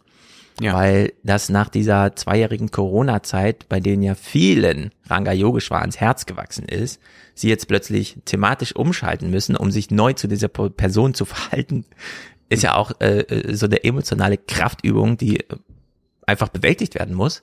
Ja. 0.61 0.73
Weil 0.73 1.13
das 1.23 1.51
nach 1.51 1.69
dieser 1.69 2.17
zweijährigen 2.17 2.71
Corona-Zeit, 2.71 3.69
bei 3.69 3.79
denen 3.79 4.03
ja 4.03 4.15
vielen 4.15 4.91
Ranga 5.07 5.33
Yogeshwar 5.33 5.83
ans 5.83 6.01
Herz 6.01 6.25
gewachsen 6.25 6.67
ist, 6.67 7.01
sie 7.35 7.51
jetzt 7.51 7.69
plötzlich 7.69 8.17
thematisch 8.25 8.75
umschalten 8.75 9.31
müssen, 9.31 9.55
um 9.55 9.71
sich 9.71 9.91
neu 9.91 10.15
zu 10.15 10.29
dieser 10.29 10.49
Person 10.49 11.13
zu 11.13 11.25
verhalten, 11.27 11.85
ist 12.49 12.63
ja 12.63 12.75
auch 12.75 12.93
äh, 13.01 13.21
äh, 13.21 13.55
so 13.55 13.67
eine 13.67 13.85
emotionale 13.85 14.39
Kraftübung, 14.39 15.19
die 15.19 15.45
einfach 16.27 16.49
bewältigt 16.49 16.95
werden 16.95 17.15
muss, 17.15 17.43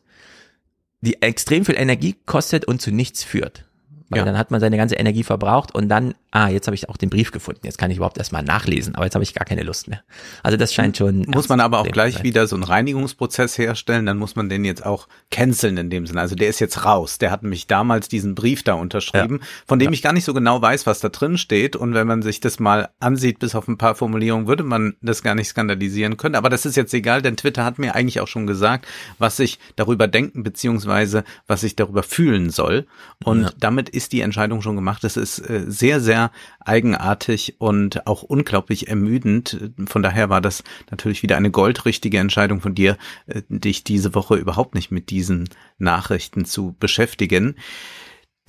die 1.03 1.21
extrem 1.21 1.65
viel 1.65 1.75
Energie 1.75 2.15
kostet 2.25 2.65
und 2.65 2.81
zu 2.81 2.91
nichts 2.91 3.23
führt. 3.23 3.65
Weil 4.13 4.19
ja. 4.19 4.26
dann 4.26 4.38
hat 4.38 4.52
man 4.52 4.60
seine 4.60 4.78
ganze 4.78 4.95
Energie 4.95 5.23
verbraucht 5.23 5.73
und 5.73 5.89
dann, 5.89 6.13
ah, 6.32 6.47
jetzt 6.47 6.67
habe 6.67 6.76
ich 6.76 6.89
auch 6.89 6.97
den 6.97 7.10
Brief 7.10 7.32
gefunden. 7.32 7.62
Jetzt 7.63 7.78
kann 7.78 7.91
ich 7.91 7.97
überhaupt 7.97 8.17
erstmal 8.17 8.43
nachlesen, 8.43 8.95
aber 8.95 9.06
jetzt 9.06 9.15
habe 9.15 9.23
ich 9.23 9.34
gar 9.34 9.45
keine 9.45 9.63
Lust 9.63 9.88
mehr. 9.88 10.02
Also 10.41 10.58
das 10.58 10.73
scheint 10.73 10.97
schon. 10.97 11.26
Muss 11.28 11.49
man 11.49 11.60
aber 11.60 11.80
auch 11.80 11.88
gleich 11.88 12.23
wieder 12.23 12.47
so 12.47 12.56
einen 12.56 12.63
Reinigungsprozess 12.63 13.58
herstellen, 13.58 14.06
dann 14.06 14.17
muss 14.17 14.36
man 14.36 14.49
den 14.49 14.65
jetzt 14.65 14.86
auch 14.86 15.08
canceln 15.32 15.78
in 15.78 15.89
dem 15.89 16.06
Sinne. 16.08 16.21
Also 16.21 16.36
der 16.36 16.49
ist 16.49 16.60
jetzt 16.60 16.86
raus. 16.86 17.17
Der 17.17 17.32
hat 17.32 17.43
nämlich 17.43 17.67
damals 17.67 18.08
diesen 18.08 18.36
Brief 18.36 18.63
da 18.63 18.73
unterschrieben, 18.73 19.39
ja. 19.41 19.47
von 19.67 19.80
dem 19.80 19.89
ja. 19.89 19.93
ich 19.93 20.02
gar 20.02 20.13
nicht 20.13 20.26
so 20.26 20.34
genau 20.34 20.62
weiß, 20.62 20.86
was 20.86 20.99
da 20.99 21.10
drin 21.10 21.38
steht. 21.38 21.76
Und 21.76 21.93
wenn 21.93 22.08
man 22.08 22.21
sich 22.21 22.39
das 22.39 22.60
mal 22.60 22.89
ansieht, 22.99 23.39
bis 23.39 23.56
auf 23.56 23.67
ein 23.67 23.78
paar 23.78 23.95
Formulierungen, 23.95 24.47
würde 24.47 24.63
man 24.63 24.95
das 25.02 25.23
gar 25.23 25.36
nicht 25.36 25.47
skandalisieren 25.47 26.17
können. 26.17 26.36
Aber 26.36 26.49
das 26.49 26.65
ist 26.65 26.76
jetzt 26.76 26.93
egal, 26.93 27.21
denn 27.21 27.38
Twitter 27.38 27.63
hat 27.63 27.80
mir 27.80 27.95
eigentlich 27.95 28.19
auch 28.19 28.28
schon 28.28 28.47
gesagt, 28.47 28.86
was 29.17 29.39
ich 29.39 29.60
darüber 29.76 30.08
denken, 30.08 30.43
beziehungsweise 30.43 31.23
was 31.47 31.63
ich 31.63 31.76
darüber 31.76 32.04
fühlen 32.04 32.49
soll. 32.49 32.86
Und 33.23 33.54
damit 33.60 33.89
ist 33.89 34.02
ist 34.03 34.13
die 34.13 34.21
Entscheidung 34.21 34.61
schon 34.61 34.75
gemacht. 34.75 35.03
Es 35.03 35.17
ist 35.17 35.39
äh, 35.39 35.63
sehr, 35.67 35.99
sehr 35.99 36.31
eigenartig 36.59 37.55
und 37.59 38.05
auch 38.05 38.23
unglaublich 38.23 38.87
ermüdend. 38.87 39.71
Von 39.85 40.03
daher 40.03 40.29
war 40.29 40.41
das 40.41 40.63
natürlich 40.91 41.23
wieder 41.23 41.37
eine 41.37 41.51
goldrichtige 41.51 42.19
Entscheidung 42.19 42.61
von 42.61 42.75
dir, 42.75 42.97
äh, 43.27 43.41
dich 43.47 43.83
diese 43.83 44.13
Woche 44.13 44.35
überhaupt 44.35 44.75
nicht 44.75 44.91
mit 44.91 45.09
diesen 45.09 45.49
Nachrichten 45.77 46.45
zu 46.45 46.75
beschäftigen. 46.79 47.55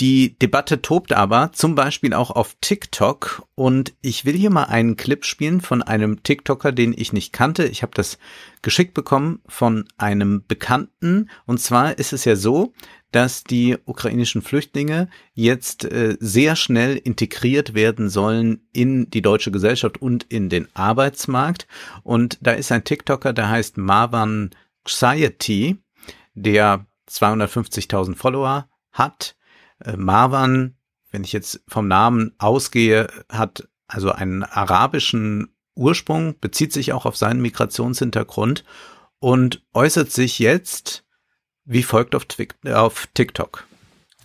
Die 0.01 0.37
Debatte 0.39 0.83
tobt 0.83 1.13
aber 1.13 1.53
zum 1.53 1.77
Beispiel 1.77 2.15
auch 2.15 2.33
auf 2.33 2.57
TikTok 2.61 3.47
und 3.55 3.95
ich 4.03 4.25
will 4.25 4.35
hier 4.35 4.51
mal 4.51 4.65
einen 4.65 4.97
Clip 4.97 5.25
spielen 5.25 5.61
von 5.61 5.83
einem 5.83 6.25
TikToker, 6.25 6.73
den 6.73 6.93
ich 6.97 7.13
nicht 7.13 7.33
kannte. 7.33 7.65
Ich 7.67 7.83
habe 7.83 7.93
das 7.95 8.19
geschickt 8.61 8.95
bekommen 8.95 9.41
von 9.47 9.85
einem 9.97 10.43
Bekannten 10.49 11.31
und 11.47 11.61
zwar 11.61 11.97
ist 11.97 12.13
es 12.13 12.25
ja 12.25 12.35
so, 12.35 12.73
dass 13.13 13.45
die 13.45 13.77
ukrainischen 13.85 14.43
Flüchtlinge 14.43 15.09
jetzt 15.35 15.85
äh, 15.85 16.17
sehr 16.19 16.57
schnell 16.57 16.97
integriert 16.97 17.75
werden 17.75 18.09
sollen 18.09 18.67
in 18.73 19.09
die 19.11 19.23
deutsche 19.23 19.53
Gesellschaft 19.53 20.03
und 20.03 20.25
in 20.25 20.49
den 20.49 20.67
Arbeitsmarkt. 20.75 21.69
Und 22.03 22.39
da 22.41 22.51
ist 22.51 22.73
ein 22.73 22.83
TikToker, 22.83 23.33
der 23.33 23.49
heißt 23.49 23.77
Marwan 23.77 24.51
Xayeti, 24.83 25.77
der 26.35 26.87
250.000 27.09 28.17
Follower 28.17 28.69
hat. 28.91 29.37
Äh, 29.81 29.97
Marwan, 29.97 30.77
wenn 31.11 31.25
ich 31.25 31.33
jetzt 31.33 31.61
vom 31.69 31.89
Namen 31.89 32.35
ausgehe, 32.39 33.09
hat 33.31 33.69
also 33.87 34.11
einen 34.13 34.43
arabischen 34.43 35.55
Ursprung, 35.75 36.39
bezieht 36.41 36.73
sich 36.73 36.93
auch 36.93 37.07
auf 37.07 37.17
seinen 37.17 37.41
Migrationshintergrund 37.41 38.65
und 39.19 39.63
äußert 39.73 40.11
sich 40.11 40.39
jetzt 40.39 41.05
wie 41.65 41.83
folgt 41.83 42.15
auf, 42.15 42.27
auf 42.73 43.09
TikTok. 43.15 43.65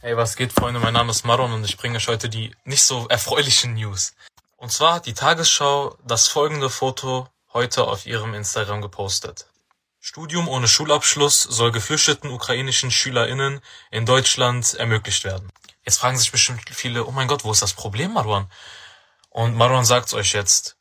Hey, 0.02 0.16
was 0.16 0.36
geht, 0.36 0.54
Freunde? 0.54 0.80
Mein 0.80 0.94
Name 0.94 1.12
ist 1.12 1.26
Maron 1.26 1.52
und 1.52 1.66
ich 1.66 1.78
bringe 1.78 1.98
euch 1.98 2.08
heute 2.08 2.30
die 2.30 2.56
nicht 2.64 2.84
so 2.84 3.08
erfreulichen 3.08 3.74
News. 3.74 4.14
Und 4.58 4.72
zwar 4.72 4.96
hat 4.96 5.06
die 5.06 5.14
Tagesschau 5.14 5.98
das 6.06 6.28
folgende 6.28 6.70
Foto 6.70 7.28
heute 7.54 7.88
auf 7.88 8.06
ihrem 8.06 8.34
Instagram 8.34 8.82
gepostet. 8.82 9.49
Studium 10.10 10.48
ohne 10.48 10.68
Schulabschluss 10.68 11.44
soll 11.44 11.72
geflüchteten 11.72 12.32
ukrainischen 12.32 12.90
SchülerInnen 12.90 13.62
in 13.92 14.08
Deutschland 14.08 14.74
ermöglicht 14.74 15.24
werden. 15.24 15.52
Jetzt 15.86 16.00
fragen 16.00 16.18
sich 16.18 16.32
bestimmt 16.32 16.68
viele, 16.72 17.06
oh 17.06 17.12
mein 17.12 17.28
Gott, 17.28 17.44
wo 17.44 17.52
ist 17.52 17.62
das 17.62 17.74
Problem, 17.74 18.14
Marwan? 18.14 18.52
Und 19.30 19.56
Marwan 19.56 19.86
sagt 19.86 20.12
euch 20.16 20.34
jetzt, 20.34 20.78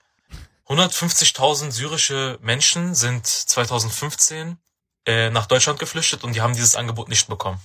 150.000 0.68 1.72
syrische 1.72 2.38
Menschen 2.40 2.94
sind 2.94 3.26
2015 3.26 4.56
äh, 5.04 5.28
nach 5.28 5.44
Deutschland 5.44 5.78
geflüchtet 5.78 6.24
und 6.24 6.32
die 6.32 6.40
haben 6.40 6.54
dieses 6.54 6.74
Angebot 6.74 7.10
nicht 7.10 7.28
bekommen. 7.28 7.60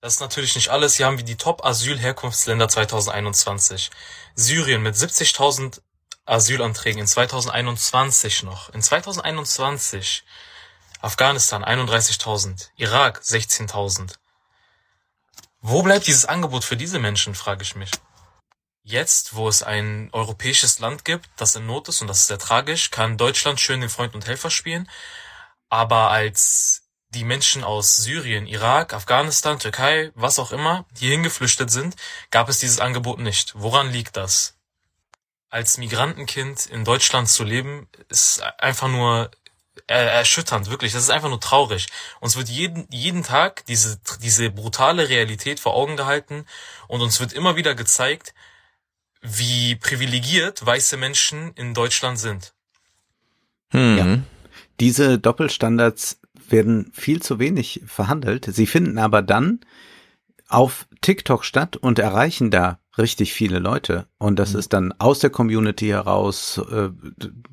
Das 0.00 0.14
ist 0.14 0.20
natürlich 0.20 0.54
nicht 0.54 0.70
alles. 0.70 0.94
Hier 0.94 1.04
haben 1.04 1.18
wir 1.18 1.26
die 1.26 1.36
Top-Asyl-Herkunftsländer 1.36 2.70
2021. 2.70 3.90
Syrien 4.34 4.82
mit 4.82 4.94
70.000 4.94 5.82
Asylanträgen 6.24 7.02
in 7.02 7.06
2021 7.06 8.44
noch. 8.44 8.70
In 8.70 8.80
2021 8.80 10.24
Afghanistan 11.02 11.64
31.000, 11.64 12.68
Irak 12.76 13.22
16.000. 13.22 14.16
Wo 15.62 15.82
bleibt 15.82 16.06
dieses 16.06 16.26
Angebot 16.26 16.62
für 16.62 16.76
diese 16.76 16.98
Menschen, 16.98 17.34
frage 17.34 17.62
ich 17.62 17.74
mich. 17.74 17.90
Jetzt, 18.82 19.34
wo 19.34 19.48
es 19.48 19.62
ein 19.62 20.10
europäisches 20.12 20.78
Land 20.78 21.06
gibt, 21.06 21.30
das 21.36 21.54
in 21.54 21.64
Not 21.64 21.88
ist, 21.88 22.02
und 22.02 22.08
das 22.08 22.20
ist 22.20 22.26
sehr 22.26 22.38
tragisch, 22.38 22.90
kann 22.90 23.16
Deutschland 23.16 23.60
schön 23.60 23.80
den 23.80 23.88
Freund 23.88 24.14
und 24.14 24.26
Helfer 24.26 24.50
spielen, 24.50 24.90
aber 25.70 26.10
als 26.10 26.82
die 27.08 27.24
Menschen 27.24 27.64
aus 27.64 27.96
Syrien, 27.96 28.46
Irak, 28.46 28.92
Afghanistan, 28.92 29.58
Türkei, 29.58 30.12
was 30.14 30.38
auch 30.38 30.52
immer, 30.52 30.84
hierhin 30.98 31.22
geflüchtet 31.22 31.70
sind, 31.70 31.96
gab 32.30 32.50
es 32.50 32.58
dieses 32.58 32.78
Angebot 32.78 33.20
nicht. 33.20 33.54
Woran 33.56 33.90
liegt 33.90 34.18
das? 34.18 34.58
Als 35.48 35.78
Migrantenkind 35.78 36.66
in 36.66 36.84
Deutschland 36.84 37.28
zu 37.30 37.42
leben, 37.42 37.88
ist 38.08 38.42
einfach 38.58 38.88
nur 38.88 39.30
erschütternd, 39.90 40.70
wirklich. 40.70 40.92
Das 40.92 41.02
ist 41.02 41.10
einfach 41.10 41.28
nur 41.28 41.40
traurig. 41.40 41.86
Uns 42.20 42.36
wird 42.36 42.48
jeden, 42.48 42.86
jeden 42.90 43.22
Tag 43.22 43.64
diese, 43.66 44.00
diese 44.22 44.50
brutale 44.50 45.08
Realität 45.08 45.60
vor 45.60 45.74
Augen 45.74 45.96
gehalten 45.96 46.44
und 46.88 47.00
uns 47.00 47.20
wird 47.20 47.32
immer 47.32 47.56
wieder 47.56 47.74
gezeigt, 47.74 48.34
wie 49.20 49.74
privilegiert 49.76 50.64
weiße 50.64 50.96
Menschen 50.96 51.52
in 51.54 51.74
Deutschland 51.74 52.18
sind. 52.18 52.54
Hm. 53.70 53.98
Ja. 53.98 54.18
Diese 54.80 55.18
Doppelstandards 55.18 56.20
werden 56.48 56.90
viel 56.94 57.22
zu 57.22 57.38
wenig 57.38 57.82
verhandelt. 57.86 58.46
Sie 58.50 58.66
finden 58.66 58.98
aber 58.98 59.22
dann 59.22 59.60
auf 60.48 60.86
TikTok 61.00 61.44
statt 61.44 61.76
und 61.76 61.98
erreichen 61.98 62.50
da 62.50 62.80
richtig 62.98 63.32
viele 63.32 63.58
Leute. 63.58 64.06
Und 64.18 64.38
das 64.38 64.52
mhm. 64.52 64.58
ist 64.58 64.72
dann 64.72 64.92
aus 64.98 65.20
der 65.20 65.30
Community 65.30 65.88
heraus 65.88 66.60
äh, 66.70 66.90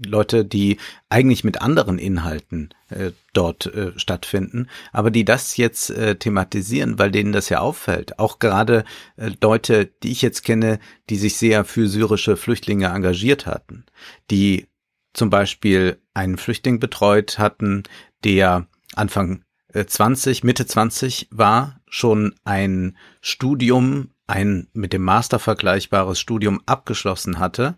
Leute, 0.05 0.45
die 0.45 0.77
eigentlich 1.09 1.43
mit 1.43 1.61
anderen 1.61 1.99
Inhalten 1.99 2.73
äh, 2.89 3.11
dort 3.33 3.67
äh, 3.67 3.97
stattfinden, 3.97 4.67
aber 4.91 5.11
die 5.11 5.25
das 5.25 5.57
jetzt 5.57 5.89
äh, 5.91 6.15
thematisieren, 6.15 6.99
weil 6.99 7.11
denen 7.11 7.31
das 7.31 7.49
ja 7.49 7.59
auffällt. 7.59 8.19
Auch 8.19 8.39
gerade 8.39 8.83
äh, 9.15 9.31
Leute, 9.41 9.85
die 10.03 10.11
ich 10.11 10.21
jetzt 10.21 10.43
kenne, 10.43 10.79
die 11.09 11.17
sich 11.17 11.37
sehr 11.37 11.63
für 11.65 11.87
syrische 11.87 12.35
Flüchtlinge 12.35 12.87
engagiert 12.87 13.45
hatten, 13.45 13.85
die 14.29 14.67
zum 15.13 15.29
Beispiel 15.29 15.99
einen 16.13 16.37
Flüchtling 16.37 16.79
betreut 16.79 17.39
hatten, 17.39 17.83
der 18.23 18.67
Anfang 18.95 19.43
20, 19.73 20.43
äh, 20.43 20.45
Mitte 20.45 20.65
20 20.65 21.27
war, 21.31 21.79
schon 21.87 22.35
ein 22.43 22.97
Studium 23.21 24.11
ein 24.27 24.67
mit 24.73 24.93
dem 24.93 25.03
Master 25.03 25.39
vergleichbares 25.39 26.19
Studium 26.19 26.61
abgeschlossen 26.65 27.39
hatte 27.39 27.77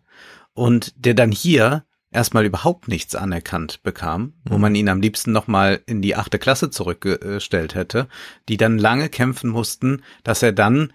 und 0.53 0.93
der 1.05 1.13
dann 1.13 1.31
hier 1.31 1.85
erstmal 2.11 2.45
überhaupt 2.45 2.87
nichts 2.87 3.15
anerkannt 3.15 3.83
bekam, 3.83 4.33
wo 4.45 4.55
mhm. 4.55 4.61
man 4.61 4.75
ihn 4.75 4.89
am 4.89 5.01
liebsten 5.01 5.31
nochmal 5.31 5.81
in 5.85 6.01
die 6.01 6.15
achte 6.15 6.39
Klasse 6.39 6.71
zurückgestellt 6.71 7.75
hätte, 7.75 8.07
die 8.47 8.57
dann 8.57 8.79
lange 8.79 9.09
kämpfen 9.09 9.51
mussten, 9.51 10.01
dass 10.23 10.41
er 10.41 10.51
dann 10.51 10.91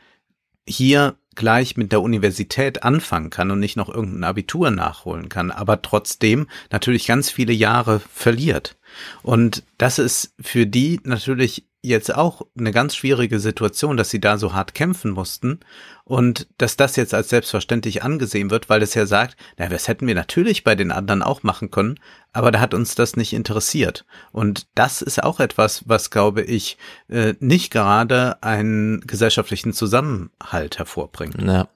hier 0.67 1.17
gleich 1.35 1.77
mit 1.77 1.93
der 1.93 2.03
Universität 2.03 2.83
anfangen 2.83 3.31
kann 3.31 3.51
und 3.51 3.61
nicht 3.61 3.77
noch 3.77 3.89
irgendein 3.89 4.25
Abitur 4.25 4.71
nachholen 4.71 5.29
kann, 5.29 5.51
aber 5.51 5.83
trotzdem 5.83 6.47
natürlich 6.71 7.07
ganz 7.07 7.31
viele 7.31 7.53
Jahre 7.53 8.01
verliert. 8.13 8.77
Und 9.23 9.63
das 9.79 9.99
ist 9.99 10.35
für 10.41 10.67
die 10.67 11.01
natürlich 11.05 11.67
jetzt 11.85 12.15
auch 12.15 12.43
eine 12.59 12.73
ganz 12.73 12.97
schwierige 12.97 13.39
Situation, 13.39 13.97
dass 13.97 14.11
sie 14.11 14.21
da 14.21 14.39
so 14.39 14.55
hart 14.55 14.75
kämpfen 14.75 15.11
mussten 15.11 15.61
und 16.05 16.49
dass 16.59 16.77
das 16.77 16.97
jetzt 16.97 17.13
als 17.13 17.29
selbstverständlich 17.29 18.03
angesehen 18.03 18.51
wird, 18.51 18.69
weil 18.69 18.83
es 18.83 18.95
ja 18.95 19.07
sagt, 19.07 19.37
na, 19.59 19.69
das 19.69 19.87
hätten 19.87 20.07
wir 20.07 20.15
natürlich 20.15 20.65
bei 20.65 20.75
den 20.75 20.91
anderen 20.91 21.23
auch 21.23 21.43
machen 21.43 21.71
können, 21.71 22.01
aber 22.33 22.51
da 22.51 22.61
hat 22.61 22.73
uns 22.73 22.95
das 22.95 23.17
nicht 23.17 23.35
interessiert. 23.35 24.07
Und 24.33 24.67
das 24.75 25.03
ist 25.03 25.23
auch 25.23 25.41
etwas, 25.41 25.85
was, 25.87 26.11
glaube 26.11 26.43
ich, 26.43 26.79
äh, 27.09 27.35
nicht 27.39 27.71
gerade 27.71 28.43
einen 28.43 29.03
gesellschaftlichen 29.03 29.75
Zusammenhalt 29.75 30.79
hervorbringt. 30.79 31.41
Ja. 31.43 31.69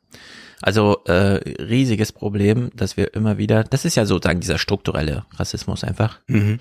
Also 0.63 1.05
äh, 1.05 1.63
riesiges 1.63 2.13
Problem, 2.13 2.71
dass 2.75 2.97
wir 2.97 3.15
immer 3.15 3.39
wieder, 3.39 3.63
das 3.63 3.85
ist 3.85 3.95
ja 3.95 4.07
sozusagen 4.07 4.41
dieser 4.41 4.59
strukturelle 4.59 5.27
Rassismus 5.37 5.85
einfach. 5.85 6.19
Mhm 6.27 6.61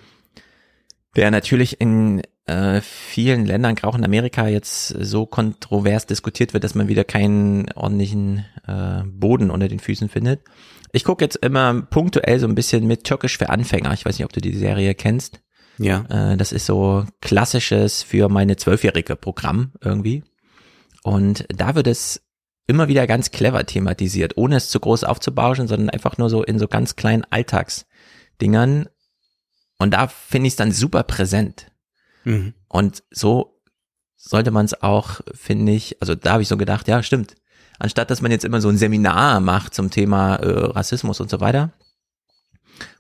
der 1.18 1.32
natürlich 1.32 1.82
in 1.82 2.22
äh, 2.48 2.82
vielen 2.82 3.46
Ländern, 3.46 3.76
auch 3.84 3.96
in 3.96 4.06
Amerika, 4.06 4.48
jetzt 4.48 4.88
so 4.88 5.26
kontrovers 5.26 6.06
diskutiert 6.06 6.54
wird, 6.54 6.64
dass 6.64 6.76
man 6.76 6.88
wieder 6.88 7.04
keinen 7.04 7.72
ordentlichen 7.74 8.46
äh, 8.66 9.04
Boden 9.06 9.52
unter 9.52 9.68
den 9.68 9.80
Füßen 9.80 10.10
findet. 10.10 10.42
Ich 10.94 11.04
gucke 11.04 11.24
jetzt 11.24 11.36
immer 11.38 11.82
punktuell 11.82 12.40
so 12.40 12.48
ein 12.48 12.56
bisschen 12.56 12.88
mit 12.88 13.04
Türkisch 13.04 13.38
für 13.38 13.50
Anfänger. 13.50 13.94
Ich 13.94 14.06
weiß 14.06 14.18
nicht, 14.18 14.26
ob 14.26 14.34
du 14.34 14.42
die 14.42 14.56
Serie 14.56 14.96
kennst. 14.96 15.42
Ja. 15.78 16.06
Äh, 16.10 16.38
das 16.38 16.52
ist 16.52 16.66
so 16.66 17.06
klassisches 17.22 18.04
für 18.04 18.30
meine 18.30 18.56
zwölfjährige 18.56 19.16
Programm 19.16 19.74
irgendwie. 19.82 20.24
Und 21.04 21.46
da 21.50 21.76
wird 21.76 21.88
es 21.88 22.22
immer 22.66 22.88
wieder 22.88 23.08
ganz 23.08 23.32
clever 23.32 23.66
thematisiert, 23.66 24.38
ohne 24.38 24.58
es 24.58 24.70
zu 24.70 24.80
groß 24.80 25.04
aufzubauschen, 25.04 25.68
sondern 25.68 25.90
einfach 25.90 26.18
nur 26.18 26.30
so 26.30 26.44
in 26.44 26.60
so 26.60 26.68
ganz 26.68 26.96
kleinen 26.96 27.26
Alltagsdingern. 27.30 28.88
Und 29.80 29.94
da 29.94 30.08
finde 30.08 30.48
ich 30.48 30.54
es 30.54 30.58
dann 30.58 30.72
super 30.72 31.04
präsent. 31.04 31.72
Mhm. 32.28 32.54
Und 32.68 33.04
so 33.10 33.62
sollte 34.16 34.52
man 34.52 34.66
es 34.66 34.82
auch, 34.82 35.22
finde 35.34 35.72
ich, 35.72 36.02
also 36.02 36.14
da 36.14 36.34
habe 36.34 36.42
ich 36.44 36.50
so 36.50 36.58
gedacht, 36.58 36.88
ja, 36.88 37.02
stimmt. 37.02 37.36
Anstatt 37.80 38.10
dass 38.10 38.22
man 38.22 38.32
jetzt 38.32 38.44
immer 38.44 38.60
so 38.60 38.70
ein 38.70 38.78
Seminar 38.78 39.40
macht 39.40 39.74
zum 39.74 39.92
Thema 39.92 40.36
äh, 40.36 40.66
Rassismus 40.72 41.22
und 41.22 41.30
so 41.30 41.40
weiter, 41.40 41.72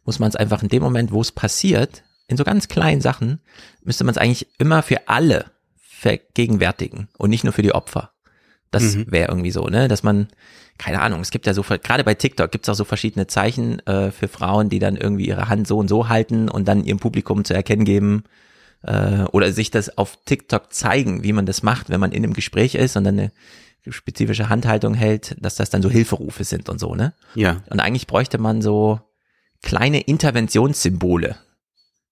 muss 0.05 0.19
man 0.19 0.29
es 0.29 0.35
einfach 0.35 0.63
in 0.63 0.69
dem 0.69 0.83
Moment, 0.83 1.11
wo 1.11 1.19
es 1.19 1.31
passiert, 1.31 2.03
in 2.27 2.37
so 2.37 2.43
ganz 2.43 2.67
kleinen 2.67 3.01
Sachen, 3.01 3.41
müsste 3.83 4.03
man 4.03 4.13
es 4.13 4.17
eigentlich 4.17 4.47
immer 4.59 4.83
für 4.83 5.07
alle 5.07 5.45
vergegenwärtigen 5.75 7.09
und 7.17 7.29
nicht 7.29 7.43
nur 7.43 7.53
für 7.53 7.63
die 7.63 7.73
Opfer. 7.73 8.11
Das 8.71 8.95
mhm. 8.95 9.11
wäre 9.11 9.29
irgendwie 9.29 9.51
so, 9.51 9.65
ne, 9.67 9.87
dass 9.87 10.03
man, 10.03 10.27
keine 10.77 11.01
Ahnung, 11.01 11.21
es 11.21 11.31
gibt 11.31 11.47
ja 11.47 11.53
so, 11.53 11.63
gerade 11.63 12.03
bei 12.03 12.13
TikTok 12.13 12.51
gibt 12.51 12.65
es 12.65 12.69
auch 12.69 12.77
so 12.77 12.83
verschiedene 12.85 13.27
Zeichen 13.27 13.79
äh, 13.87 14.11
für 14.11 14.27
Frauen, 14.27 14.69
die 14.69 14.79
dann 14.79 14.95
irgendwie 14.95 15.27
ihre 15.27 15.49
Hand 15.49 15.67
so 15.67 15.77
und 15.77 15.87
so 15.87 16.07
halten 16.07 16.49
und 16.49 16.67
dann 16.67 16.83
ihrem 16.83 16.99
Publikum 16.99 17.43
zu 17.45 17.53
erkennen 17.53 17.85
geben, 17.85 18.23
äh, 18.83 19.23
oder 19.31 19.51
sich 19.51 19.71
das 19.71 19.97
auf 19.97 20.17
TikTok 20.25 20.73
zeigen, 20.73 21.23
wie 21.23 21.33
man 21.33 21.45
das 21.45 21.63
macht, 21.63 21.89
wenn 21.89 21.99
man 21.99 22.11
in 22.11 22.23
einem 22.23 22.33
Gespräch 22.33 22.75
ist 22.75 22.95
und 22.97 23.03
dann 23.03 23.19
eine 23.19 23.31
spezifische 23.89 24.49
Handhaltung 24.49 24.93
hält, 24.93 25.35
dass 25.39 25.55
das 25.55 25.69
dann 25.69 25.81
so 25.81 25.89
Hilferufe 25.89 26.43
sind 26.43 26.69
und 26.69 26.79
so, 26.79 26.95
ne? 26.95 27.13
Ja. 27.35 27.63
Und 27.69 27.79
eigentlich 27.79 28.07
bräuchte 28.07 28.37
man 28.37 28.61
so 28.61 28.99
kleine 29.61 30.01
Interventionssymbole, 30.01 31.37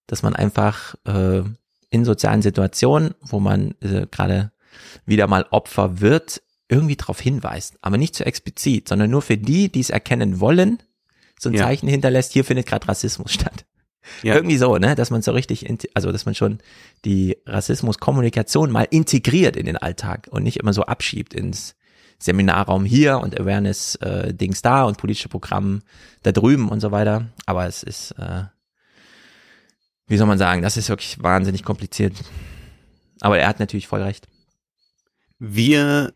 dass 0.06 0.22
man 0.22 0.34
einfach 0.34 0.94
äh, 1.04 1.42
in 1.90 2.04
sozialen 2.04 2.42
Situationen, 2.42 3.14
wo 3.20 3.40
man 3.40 3.74
äh, 3.80 4.06
gerade 4.10 4.52
wieder 5.04 5.26
mal 5.26 5.46
Opfer 5.50 6.00
wird, 6.00 6.42
irgendwie 6.68 6.96
darauf 6.96 7.20
hinweist, 7.20 7.78
aber 7.80 7.96
nicht 7.96 8.14
zu 8.14 8.24
so 8.24 8.26
explizit, 8.26 8.88
sondern 8.88 9.10
nur 9.10 9.22
für 9.22 9.36
die, 9.36 9.70
die 9.70 9.80
es 9.80 9.90
erkennen 9.90 10.40
wollen, 10.40 10.82
so 11.38 11.48
ein 11.48 11.54
ja. 11.54 11.64
Zeichen 11.64 11.88
hinterlässt, 11.88 12.32
hier 12.32 12.44
findet 12.44 12.66
gerade 12.66 12.88
Rassismus 12.88 13.32
statt. 13.32 13.64
Ja. 14.22 14.34
Irgendwie 14.34 14.56
so, 14.56 14.76
ne, 14.76 14.94
dass 14.94 15.10
man 15.10 15.22
so 15.22 15.32
richtig, 15.32 15.66
also 15.94 16.12
dass 16.12 16.26
man 16.26 16.34
schon 16.34 16.58
die 17.04 17.36
Rassismuskommunikation 17.46 18.70
mal 18.70 18.86
integriert 18.90 19.56
in 19.56 19.66
den 19.66 19.76
Alltag 19.76 20.28
und 20.30 20.42
nicht 20.42 20.58
immer 20.58 20.72
so 20.72 20.82
abschiebt 20.82 21.34
ins 21.34 21.74
Seminarraum 22.18 22.84
hier 22.84 23.18
und 23.18 23.38
Awareness-Dings 23.38 24.58
äh, 24.58 24.62
da 24.62 24.84
und 24.84 24.98
politische 24.98 25.28
Programm 25.28 25.82
da 26.22 26.32
drüben 26.32 26.68
und 26.68 26.80
so 26.80 26.90
weiter. 26.90 27.26
Aber 27.44 27.66
es 27.66 27.82
ist, 27.82 28.12
äh, 28.12 28.44
wie 30.06 30.16
soll 30.16 30.26
man 30.26 30.38
sagen, 30.38 30.62
das 30.62 30.76
ist 30.76 30.88
wirklich 30.88 31.22
wahnsinnig 31.22 31.62
kompliziert. 31.62 32.14
Aber 33.20 33.38
er 33.38 33.48
hat 33.48 33.60
natürlich 33.60 33.86
voll 33.86 34.02
recht. 34.02 34.28
Wir 35.38 36.14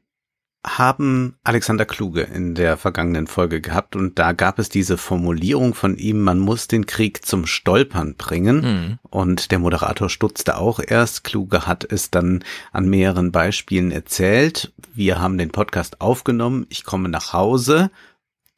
haben 0.64 1.38
Alexander 1.42 1.86
Kluge 1.86 2.22
in 2.22 2.54
der 2.54 2.76
vergangenen 2.76 3.26
Folge 3.26 3.60
gehabt 3.60 3.96
und 3.96 4.18
da 4.18 4.32
gab 4.32 4.58
es 4.58 4.68
diese 4.68 4.98
Formulierung 4.98 5.72
von 5.72 5.96
ihm, 5.96 6.20
man 6.20 6.38
muss 6.38 6.68
den 6.68 6.84
Krieg 6.84 7.24
zum 7.24 7.46
Stolpern 7.46 8.16
bringen 8.16 8.60
mhm. 8.60 8.98
und 9.08 9.50
der 9.52 9.58
Moderator 9.58 10.10
stutzte 10.10 10.58
auch 10.58 10.80
erst. 10.86 11.24
Kluge 11.24 11.66
hat 11.66 11.90
es 11.90 12.10
dann 12.10 12.44
an 12.72 12.88
mehreren 12.88 13.32
Beispielen 13.32 13.90
erzählt. 13.90 14.72
Wir 14.92 15.18
haben 15.18 15.38
den 15.38 15.50
Podcast 15.50 16.00
aufgenommen. 16.02 16.66
Ich 16.68 16.84
komme 16.84 17.08
nach 17.08 17.32
Hause, 17.32 17.90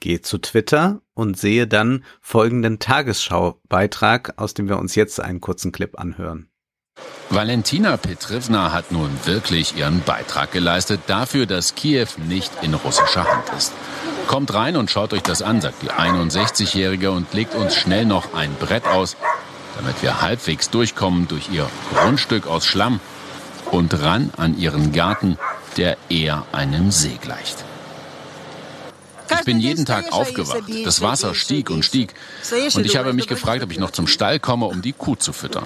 gehe 0.01 0.23
zu 0.23 0.39
Twitter 0.39 1.03
und 1.15 1.39
sehe 1.39 1.69
dann 1.69 2.05
folgenden 2.21 2.81
Tagesschaubeitrag, 2.81 4.35
aus 4.39 4.55
dem 4.55 4.69
wir 4.69 4.79
uns 4.79 4.97
jetzt 4.97 5.21
einen 5.21 5.41
kurzen 5.41 5.71
Clip 5.71 5.99
anhören. 5.99 6.49
Valentina 7.35 7.97
Petrivna 7.97 8.73
hat 8.73 8.93
nun 8.93 9.09
wirklich 9.25 9.75
ihren 9.75 10.03
Beitrag 10.03 10.53
geleistet 10.53 11.01
dafür, 11.07 11.47
dass 11.47 11.75
Kiew 11.75 12.09
nicht 12.29 12.53
in 12.61 12.75
russischer 12.75 13.25
Hand 13.25 13.49
ist. 13.57 13.73
Kommt 14.27 14.53
rein 14.53 14.77
und 14.77 14.91
schaut 14.91 15.15
euch 15.15 15.23
das 15.23 15.41
an, 15.41 15.63
sagt 15.63 15.81
die 15.81 15.91
61-Jährige 15.91 17.11
und 17.11 17.33
legt 17.33 17.55
uns 17.55 17.75
schnell 17.75 18.05
noch 18.05 18.35
ein 18.35 18.55
Brett 18.61 18.87
aus, 18.87 19.17
damit 19.79 20.03
wir 20.03 20.21
halbwegs 20.21 20.69
durchkommen 20.69 21.27
durch 21.27 21.49
ihr 21.51 21.67
Grundstück 21.95 22.47
aus 22.47 22.67
Schlamm 22.67 23.01
und 23.71 23.99
ran 24.03 24.31
an 24.37 24.59
ihren 24.59 24.93
Garten, 24.93 25.39
der 25.79 25.97
eher 26.11 26.45
einem 26.53 26.91
See 26.91 27.19
gleicht. 27.19 27.65
Ich 29.39 29.45
bin 29.45 29.61
jeden 29.61 29.85
Tag 29.85 30.13
aufgewacht. 30.13 30.63
Das 30.85 31.01
Wasser 31.01 31.35
stieg 31.35 31.71
und 31.71 31.85
stieg. 31.85 32.15
Und 32.75 32.85
ich 32.85 32.97
habe 32.97 33.13
mich 33.13 33.27
gefragt, 33.27 33.63
ob 33.63 33.71
ich 33.71 33.79
noch 33.79 33.91
zum 33.91 34.07
Stall 34.07 34.39
komme, 34.41 34.67
um 34.67 34.83
die 34.83 34.93
Kuh 34.93 35.17
zu 35.17 35.33
füttern. 35.33 35.65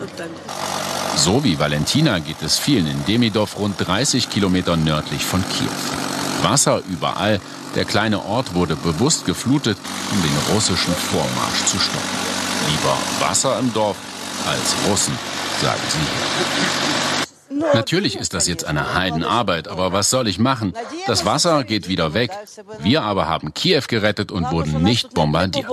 So 1.16 1.44
wie 1.44 1.58
Valentina 1.58 2.18
geht 2.18 2.42
es 2.42 2.58
vielen 2.58 2.86
in 2.86 3.04
Demidov 3.06 3.58
rund 3.58 3.76
30 3.78 4.28
Kilometer 4.28 4.76
nördlich 4.76 5.24
von 5.24 5.42
Kiew. 5.48 5.70
Wasser 6.42 6.82
überall. 6.88 7.40
Der 7.74 7.84
kleine 7.84 8.24
Ort 8.24 8.54
wurde 8.54 8.76
bewusst 8.76 9.26
geflutet, 9.26 9.76
um 10.10 10.22
den 10.22 10.54
russischen 10.54 10.94
Vormarsch 10.94 11.64
zu 11.66 11.78
stoppen. 11.78 12.08
Lieber 12.70 12.96
Wasser 13.20 13.58
im 13.58 13.72
Dorf 13.72 13.96
als 14.46 14.74
Russen, 14.88 15.18
sagen 15.60 15.80
sie 15.88 15.98
hier. 15.98 17.05
Natürlich 17.74 18.16
ist 18.16 18.34
das 18.34 18.46
jetzt 18.46 18.64
eine 18.64 18.94
Heidenarbeit, 18.94 19.68
aber 19.68 19.92
was 19.92 20.10
soll 20.10 20.28
ich 20.28 20.38
machen? 20.38 20.74
Das 21.06 21.24
Wasser 21.24 21.64
geht 21.64 21.88
wieder 21.88 22.14
weg. 22.14 22.30
Wir 22.80 23.02
aber 23.02 23.28
haben 23.28 23.54
Kiew 23.54 23.82
gerettet 23.88 24.30
und 24.32 24.50
wurden 24.50 24.82
nicht 24.82 25.14
bombardiert. 25.14 25.66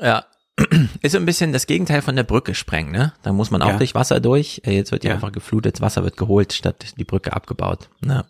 Ja, 0.00 0.24
ist 1.02 1.12
so 1.12 1.18
ein 1.18 1.26
bisschen 1.26 1.52
das 1.52 1.66
Gegenteil 1.66 2.02
von 2.02 2.16
der 2.16 2.22
Brücke 2.22 2.54
sprengen, 2.54 2.92
ne? 2.92 3.12
Da 3.22 3.32
muss 3.32 3.50
man 3.50 3.62
auch 3.62 3.68
Ja. 3.70 3.76
durch 3.76 3.94
Wasser 3.94 4.20
durch. 4.20 4.62
Äh, 4.64 4.72
Jetzt 4.72 4.90
wird 4.92 5.04
ja, 5.04 5.12
einfach 5.12 5.32
geflutet, 5.32 5.76
das 5.76 5.80
Wasser 5.80 6.02
wird 6.02 6.16
geholt, 6.16 6.52
statt 6.52 6.94
die 6.96 7.04
Brücke 7.04 7.32
abgebaut. 7.32 7.88
Ne? 8.00 8.24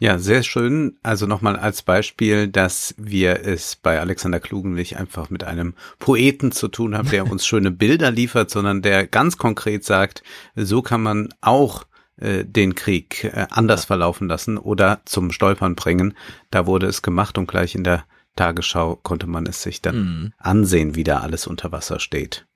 Ja, 0.00 0.18
sehr 0.18 0.42
schön. 0.42 0.96
Also 1.02 1.26
nochmal 1.26 1.56
als 1.56 1.82
Beispiel, 1.82 2.48
dass 2.48 2.94
wir 2.96 3.44
es 3.44 3.76
bei 3.76 4.00
Alexander 4.00 4.40
Klugen 4.40 4.72
nicht 4.72 4.96
einfach 4.96 5.28
mit 5.28 5.44
einem 5.44 5.74
Poeten 5.98 6.52
zu 6.52 6.68
tun 6.68 6.96
haben, 6.96 7.10
der 7.10 7.26
uns 7.30 7.46
schöne 7.46 7.70
Bilder 7.70 8.10
liefert, 8.10 8.48
sondern 8.50 8.80
der 8.80 9.06
ganz 9.06 9.36
konkret 9.36 9.84
sagt, 9.84 10.22
so 10.56 10.80
kann 10.80 11.02
man 11.02 11.28
auch 11.42 11.84
äh, 12.16 12.46
den 12.46 12.74
Krieg 12.74 13.24
äh, 13.24 13.46
anders 13.50 13.84
verlaufen 13.84 14.26
lassen 14.26 14.56
oder 14.56 15.02
zum 15.04 15.30
Stolpern 15.32 15.74
bringen. 15.74 16.14
Da 16.50 16.66
wurde 16.66 16.86
es 16.86 17.02
gemacht 17.02 17.36
und 17.36 17.46
gleich 17.46 17.74
in 17.74 17.84
der 17.84 18.04
Tagesschau 18.36 18.96
konnte 18.96 19.26
man 19.26 19.44
es 19.44 19.62
sich 19.62 19.82
dann 19.82 19.96
Mhm. 19.96 20.32
ansehen, 20.38 20.94
wie 20.94 21.04
da 21.04 21.18
alles 21.18 21.46
unter 21.46 21.72
Wasser 21.72 22.00
steht. 22.00 22.46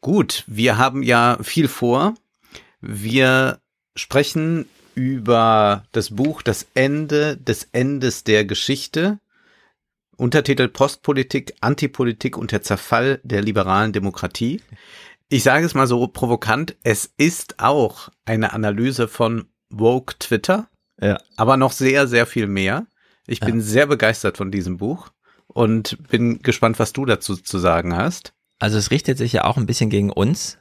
Gut, 0.00 0.42
wir 0.48 0.78
haben 0.78 1.04
ja 1.04 1.38
viel 1.42 1.68
vor. 1.68 2.14
Wir 2.80 3.60
sprechen 3.94 4.66
über 4.98 5.84
das 5.92 6.10
Buch 6.16 6.42
Das 6.42 6.66
Ende 6.74 7.36
des 7.36 7.68
Endes 7.70 8.24
der 8.24 8.44
Geschichte. 8.44 9.20
Untertitel 10.16 10.66
Postpolitik, 10.66 11.54
Antipolitik 11.60 12.36
und 12.36 12.50
der 12.50 12.62
Zerfall 12.62 13.20
der 13.22 13.40
liberalen 13.40 13.92
Demokratie. 13.92 14.60
Ich 15.28 15.44
sage 15.44 15.64
es 15.64 15.74
mal 15.74 15.86
so 15.86 16.08
provokant, 16.08 16.74
es 16.82 17.12
ist 17.16 17.60
auch 17.60 18.08
eine 18.24 18.52
Analyse 18.52 19.06
von 19.06 19.46
Woke 19.70 20.16
Twitter, 20.18 20.68
Ja. 21.00 21.18
aber 21.36 21.56
noch 21.56 21.70
sehr, 21.70 22.08
sehr 22.08 22.26
viel 22.26 22.48
mehr. 22.48 22.86
Ich 23.28 23.38
bin 23.38 23.60
sehr 23.60 23.86
begeistert 23.86 24.36
von 24.36 24.50
diesem 24.50 24.78
Buch 24.78 25.10
und 25.46 25.96
bin 26.08 26.42
gespannt, 26.42 26.80
was 26.80 26.92
du 26.92 27.04
dazu 27.04 27.36
zu 27.36 27.58
sagen 27.58 27.94
hast. 27.94 28.32
Also 28.58 28.78
es 28.78 28.90
richtet 28.90 29.18
sich 29.18 29.32
ja 29.32 29.44
auch 29.44 29.58
ein 29.58 29.66
bisschen 29.66 29.90
gegen 29.90 30.10
uns, 30.10 30.58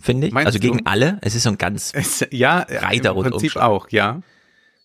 finde 0.00 0.26
ich. 0.28 0.32
Meinst 0.32 0.46
also 0.46 0.58
gegen 0.58 0.78
du? 0.78 0.86
alle. 0.86 1.18
Es 1.22 1.34
ist 1.34 1.42
so 1.44 1.50
ein 1.50 1.58
ganz 1.58 1.92
Es, 1.94 2.26
ja, 2.30 2.60
Reiter 2.68 3.10
im 3.10 3.16
Prinzip 3.16 3.32
Rundumschlag. 3.56 3.64
auch, 3.64 3.88
ja. 3.90 4.20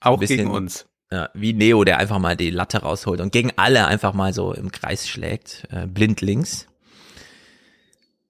Auch 0.01 0.19
bisschen- 0.19 0.38
gegen 0.38 0.51
uns. 0.51 0.86
ja, 1.12 1.30
wie 1.34 1.54
Neo, 1.54 1.84
der 1.84 1.97
einfach 1.99 2.19
mal 2.19 2.36
die 2.36 2.49
Latte 2.51 2.80
rausholt 2.80 3.21
und 3.21 3.32
gegen 3.32 3.51
alle 3.56 3.88
einfach 3.88 4.13
mal 4.13 4.34
so 4.34 4.54
im 4.54 4.71
Kreis 4.71 5.08
schlägt, 5.08 5.67
äh, 5.71 5.88
blindlings. 5.88 6.67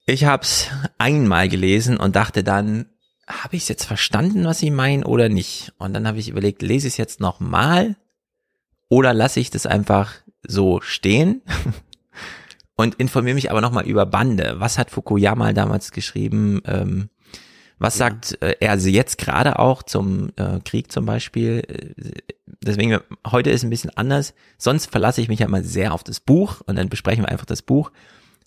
Ich 0.06 0.26
hab's 0.26 0.69
einmal 0.98 1.50
gelesen 1.50 1.98
und 1.98 2.15
dachte 2.15 2.43
dann, 2.43 2.86
habe 3.28 3.56
ich 3.56 3.63
es 3.63 3.69
jetzt 3.69 3.86
verstanden, 3.86 4.45
was 4.45 4.60
sie 4.60 4.69
meinen 4.69 5.04
oder 5.04 5.30
nicht? 5.30 5.74
Und 5.80 5.93
dann 5.93 6.08
habe 6.08 6.19
ich 6.19 6.30
überlegt, 6.30 6.62
lese 6.62 6.88
ich 6.88 6.93
es 6.93 6.98
jetzt 6.98 7.19
nochmal 7.19 7.95
oder 8.88 9.15
lasse 9.15 9.39
ich 9.39 9.50
das 9.50 9.65
einfach 9.65 10.13
so 10.48 10.80
stehen 10.82 11.41
und 12.76 12.96
informiere 12.96 13.36
mich 13.36 13.52
aber 13.52 13.62
nochmal 13.62 13.86
über 13.86 14.06
Bande. 14.06 14.56
Was 14.58 14.78
hat 14.78 14.92
Fukuyama 14.92 15.54
damals 15.54 15.92
geschrieben? 15.92 16.62
Ähm, 16.66 17.10
was 17.78 17.98
sagt 17.98 18.42
äh, 18.42 18.56
er 18.60 18.78
jetzt 18.78 19.18
gerade 19.18 19.60
auch 19.60 19.84
zum 19.84 20.32
äh, 20.38 20.60
Krieg 20.64 20.92
zum 20.92 21.06
Beispiel? 21.06 21.64
Äh, 21.68 22.22
Deswegen, 22.66 23.00
heute 23.28 23.52
ist 23.52 23.64
ein 23.64 23.70
bisschen 23.70 23.96
anders. 23.96 24.34
Sonst 24.58 24.88
verlasse 24.88 25.22
ich 25.22 25.28
mich 25.28 25.40
ja 25.40 25.48
mal 25.48 25.64
sehr 25.64 25.94
auf 25.94 26.04
das 26.04 26.20
Buch 26.20 26.62
und 26.66 26.78
dann 26.78 26.90
besprechen 26.90 27.24
wir 27.24 27.30
einfach 27.30 27.46
das 27.46 27.62
Buch. 27.62 27.92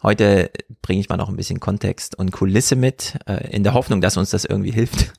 Heute 0.02 0.50
bringe 0.82 1.00
ich 1.00 1.08
mal 1.08 1.16
noch 1.16 1.28
ein 1.28 1.36
bisschen 1.36 1.60
Kontext 1.60 2.16
und 2.16 2.32
Kulisse 2.32 2.74
mit, 2.76 3.18
äh, 3.26 3.48
in 3.54 3.62
der 3.64 3.74
Hoffnung, 3.74 4.00
dass 4.00 4.16
uns 4.16 4.30
das 4.30 4.44
irgendwie 4.44 4.70
hilft. 4.72 5.12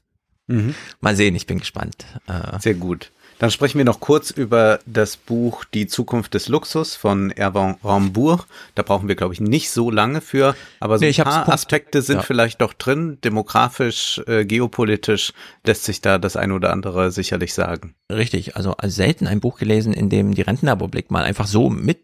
Mhm. 0.47 0.73
Mal 0.99 1.15
sehen, 1.15 1.35
ich 1.35 1.45
bin 1.45 1.59
gespannt. 1.59 2.05
Äh, 2.27 2.59
Sehr 2.59 2.73
gut. 2.73 3.11
Dann 3.39 3.51
sprechen 3.51 3.77
wir 3.77 3.85
noch 3.85 4.01
kurz 4.01 4.31
über 4.31 4.79
das 4.85 5.15
Buch 5.15 5.63
Die 5.73 5.87
Zukunft 5.87 6.33
des 6.33 6.49
Luxus 6.49 6.95
von 6.95 7.31
Erwan 7.31 7.77
Rambourg. 7.83 8.45
Da 8.75 8.83
brauchen 8.83 9.07
wir, 9.07 9.15
glaube 9.15 9.33
ich, 9.33 9.39
nicht 9.39 9.71
so 9.71 9.89
lange 9.89 10.19
für, 10.19 10.55
aber 10.81 10.99
so 10.99 11.05
Nee, 11.05 11.13
ein 11.17 11.23
paar 11.23 11.47
Aspekte 11.49 12.01
sind 12.01 12.17
ja. 12.17 12.21
vielleicht 12.23 12.59
doch 12.61 12.73
drin. 12.73 13.17
Demografisch, 13.23 14.21
äh, 14.27 14.43
geopolitisch 14.45 15.31
lässt 15.65 15.85
sich 15.85 16.01
da 16.01 16.17
das 16.17 16.35
ein 16.35 16.51
oder 16.51 16.71
andere 16.73 17.11
sicherlich 17.11 17.53
sagen. 17.53 17.95
richtig, 18.11 18.57
also 18.57 18.75
selten 18.83 19.25
ein 19.25 19.39
Buch 19.39 19.57
gelesen, 19.57 19.93
in 19.93 20.09
dem 20.09 20.35
die 20.35 20.41
Rentenrepublik 20.41 21.09
mal 21.09 21.23
einfach 21.23 21.47
so 21.47 21.69
mit 21.69 21.99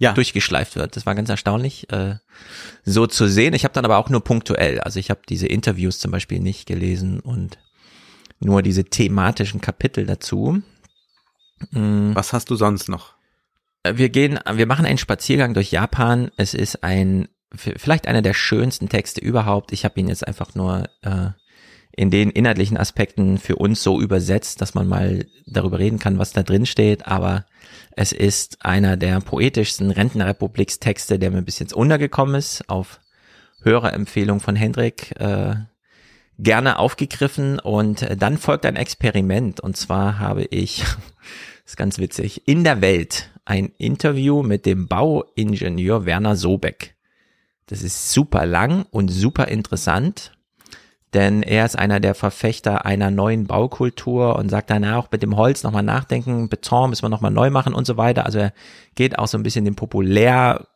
Ja, 0.00 0.12
durchgeschleift 0.12 0.74
wird. 0.74 0.96
Das 0.96 1.06
war 1.06 1.14
ganz 1.14 1.28
erstaunlich, 1.28 1.92
äh, 1.92 2.16
so 2.84 3.06
zu 3.06 3.28
sehen. 3.28 3.54
Ich 3.54 3.62
habe 3.62 3.74
dann 3.74 3.84
aber 3.84 3.98
auch 3.98 4.10
nur 4.10 4.24
punktuell, 4.24 4.80
also 4.80 4.98
ich 4.98 5.10
habe 5.10 5.20
diese 5.28 5.46
Interviews 5.46 6.00
zum 6.00 6.10
Beispiel 6.10 6.40
nicht 6.40 6.66
gelesen 6.66 7.20
und 7.20 7.58
nur 8.40 8.62
diese 8.62 8.84
thematischen 8.84 9.60
Kapitel 9.60 10.06
dazu. 10.06 10.62
Mm, 11.70 12.14
was 12.14 12.32
hast 12.32 12.50
du 12.50 12.56
sonst 12.56 12.88
noch? 12.88 13.14
Wir 13.90 14.08
gehen, 14.08 14.38
wir 14.52 14.66
machen 14.66 14.86
einen 14.86 14.98
Spaziergang 14.98 15.54
durch 15.54 15.70
Japan. 15.70 16.30
Es 16.36 16.54
ist 16.54 16.82
ein, 16.84 17.28
vielleicht 17.54 18.06
einer 18.06 18.22
der 18.22 18.34
schönsten 18.34 18.88
Texte 18.88 19.20
überhaupt. 19.20 19.72
Ich 19.72 19.84
habe 19.84 19.98
ihn 19.98 20.08
jetzt 20.08 20.26
einfach 20.26 20.54
nur 20.54 20.88
äh, 21.02 21.30
in 21.98 22.10
den 22.10 22.30
inhaltlichen 22.30 22.76
Aspekten 22.76 23.38
für 23.38 23.56
uns 23.56 23.82
so 23.82 24.00
übersetzt, 24.00 24.60
dass 24.60 24.74
man 24.74 24.86
mal 24.86 25.26
darüber 25.46 25.78
reden 25.78 25.98
kann, 25.98 26.18
was 26.18 26.32
da 26.32 26.42
drin 26.42 26.66
steht. 26.66 27.06
Aber 27.06 27.44
es 27.96 28.12
ist 28.12 28.64
einer 28.64 28.96
der 28.96 29.20
poetischsten 29.20 29.90
Rentenrepublikstexte, 29.90 31.18
der 31.18 31.30
mir 31.30 31.42
bis 31.42 31.58
jetzt 31.58 31.72
untergekommen 31.72 32.36
ist, 32.36 32.68
auf 32.68 33.00
Hörerempfehlung 33.62 34.38
von 34.40 34.54
Hendrik. 34.54 35.18
Äh, 35.20 35.56
gerne 36.38 36.78
aufgegriffen 36.78 37.58
und 37.58 38.02
äh, 38.02 38.16
dann 38.16 38.38
folgt 38.38 38.64
ein 38.66 38.76
Experiment 38.76 39.60
und 39.60 39.76
zwar 39.76 40.18
habe 40.18 40.44
ich, 40.44 40.84
ist 41.66 41.76
ganz 41.76 41.98
witzig, 41.98 42.46
in 42.46 42.64
der 42.64 42.80
Welt 42.80 43.30
ein 43.44 43.72
Interview 43.78 44.42
mit 44.42 44.66
dem 44.66 44.88
Bauingenieur 44.88 46.04
Werner 46.04 46.36
Sobeck. 46.36 46.94
Das 47.66 47.82
ist 47.82 48.12
super 48.12 48.46
lang 48.46 48.86
und 48.90 49.08
super 49.08 49.48
interessant, 49.48 50.32
denn 51.14 51.42
er 51.42 51.64
ist 51.64 51.78
einer 51.78 52.00
der 52.00 52.14
Verfechter 52.14 52.84
einer 52.84 53.10
neuen 53.10 53.46
Baukultur 53.46 54.36
und 54.36 54.50
sagt 54.50 54.70
dann 54.70 54.84
auch 54.84 55.10
mit 55.10 55.22
dem 55.22 55.36
Holz 55.36 55.62
nochmal 55.62 55.82
nachdenken, 55.82 56.48
Beton 56.48 56.90
müssen 56.90 57.02
wir 57.02 57.08
nochmal 57.08 57.30
neu 57.30 57.50
machen 57.50 57.74
und 57.74 57.86
so 57.86 57.96
weiter. 57.96 58.26
Also 58.26 58.38
er 58.38 58.52
geht 58.94 59.18
auch 59.18 59.26
so 59.26 59.38
ein 59.38 59.42
bisschen 59.42 59.64
dem 59.64 59.74
Populär 59.74 60.66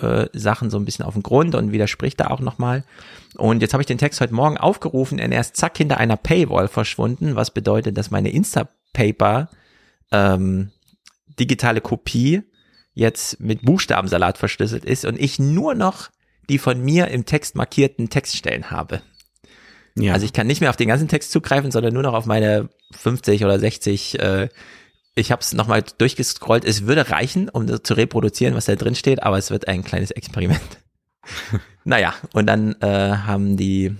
äh, 0.00 0.26
Sachen 0.32 0.70
so 0.70 0.78
ein 0.78 0.84
bisschen 0.84 1.04
auf 1.04 1.14
den 1.14 1.22
Grund 1.22 1.54
und 1.54 1.72
widerspricht 1.72 2.20
da 2.20 2.28
auch 2.28 2.40
nochmal. 2.40 2.84
Und 3.36 3.62
jetzt 3.62 3.72
habe 3.72 3.82
ich 3.82 3.86
den 3.86 3.98
Text 3.98 4.20
heute 4.20 4.34
Morgen 4.34 4.58
aufgerufen 4.58 5.20
und 5.20 5.32
er 5.32 5.40
ist 5.40 5.56
zack 5.56 5.76
hinter 5.76 5.98
einer 5.98 6.16
Paywall 6.16 6.68
verschwunden, 6.68 7.36
was 7.36 7.50
bedeutet, 7.50 7.96
dass 7.96 8.10
meine 8.10 8.30
Instapaper 8.30 9.48
ähm, 10.12 10.70
digitale 11.38 11.80
Kopie 11.80 12.42
jetzt 12.94 13.40
mit 13.40 13.62
Buchstabensalat 13.62 14.38
verschlüsselt 14.38 14.84
ist 14.84 15.04
und 15.04 15.20
ich 15.20 15.38
nur 15.38 15.74
noch 15.74 16.10
die 16.48 16.58
von 16.58 16.80
mir 16.80 17.08
im 17.08 17.26
Text 17.26 17.56
markierten 17.56 18.08
Textstellen 18.08 18.70
habe. 18.70 19.02
Ja, 19.98 20.12
Also 20.12 20.26
ich 20.26 20.32
kann 20.32 20.46
nicht 20.46 20.60
mehr 20.60 20.70
auf 20.70 20.76
den 20.76 20.88
ganzen 20.88 21.08
Text 21.08 21.32
zugreifen, 21.32 21.70
sondern 21.70 21.94
nur 21.94 22.02
noch 22.02 22.14
auf 22.14 22.26
meine 22.26 22.68
50 22.92 23.44
oder 23.44 23.58
60. 23.58 24.18
Äh, 24.18 24.48
ich 25.16 25.32
habe 25.32 25.40
es 25.40 25.52
nochmal 25.52 25.82
durchgescrollt. 25.98 26.64
Es 26.64 26.86
würde 26.86 27.10
reichen, 27.10 27.48
um 27.48 27.66
zu 27.82 27.94
reproduzieren, 27.94 28.54
was 28.54 28.66
da 28.66 28.76
drin 28.76 28.94
steht, 28.94 29.22
aber 29.22 29.38
es 29.38 29.50
wird 29.50 29.66
ein 29.66 29.82
kleines 29.82 30.10
Experiment. 30.10 30.60
naja, 31.84 32.14
und 32.32 32.46
dann 32.46 32.76
äh, 32.80 33.16
haben 33.16 33.56
die 33.56 33.96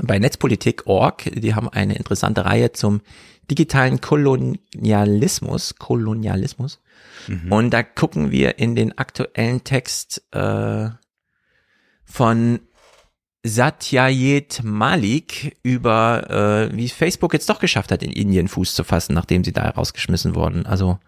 bei 0.00 0.18
Netzpolitik.org, 0.18 1.30
die 1.34 1.54
haben 1.54 1.68
eine 1.68 1.96
interessante 1.96 2.44
Reihe 2.44 2.72
zum 2.72 3.02
digitalen 3.50 4.00
Kolonialismus, 4.00 5.74
Kolonialismus. 5.76 6.80
Und 7.50 7.70
da 7.70 7.82
gucken 7.82 8.30
wir 8.30 8.58
in 8.58 8.76
den 8.76 8.96
aktuellen 8.96 9.64
Text 9.64 10.22
äh, 10.32 10.88
von 12.04 12.60
Satyajit 13.42 14.62
Malik 14.62 15.56
über, 15.62 16.68
äh, 16.70 16.76
wie 16.76 16.88
Facebook 16.88 17.32
jetzt 17.32 17.48
doch 17.48 17.58
geschafft 17.58 17.90
hat, 17.90 18.02
in 18.02 18.12
Indien 18.12 18.48
Fuß 18.48 18.74
zu 18.74 18.84
fassen, 18.84 19.14
nachdem 19.14 19.44
sie 19.44 19.52
da 19.52 19.70
rausgeschmissen 19.70 20.34
wurden. 20.34 20.66
Also 20.66 20.98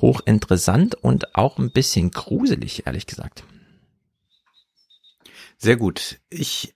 hochinteressant 0.00 0.96
und 0.96 1.36
auch 1.36 1.58
ein 1.58 1.70
bisschen 1.70 2.10
gruselig, 2.10 2.86
ehrlich 2.86 3.06
gesagt. 3.06 3.44
Sehr 5.58 5.76
gut. 5.76 6.18
Ich 6.28 6.74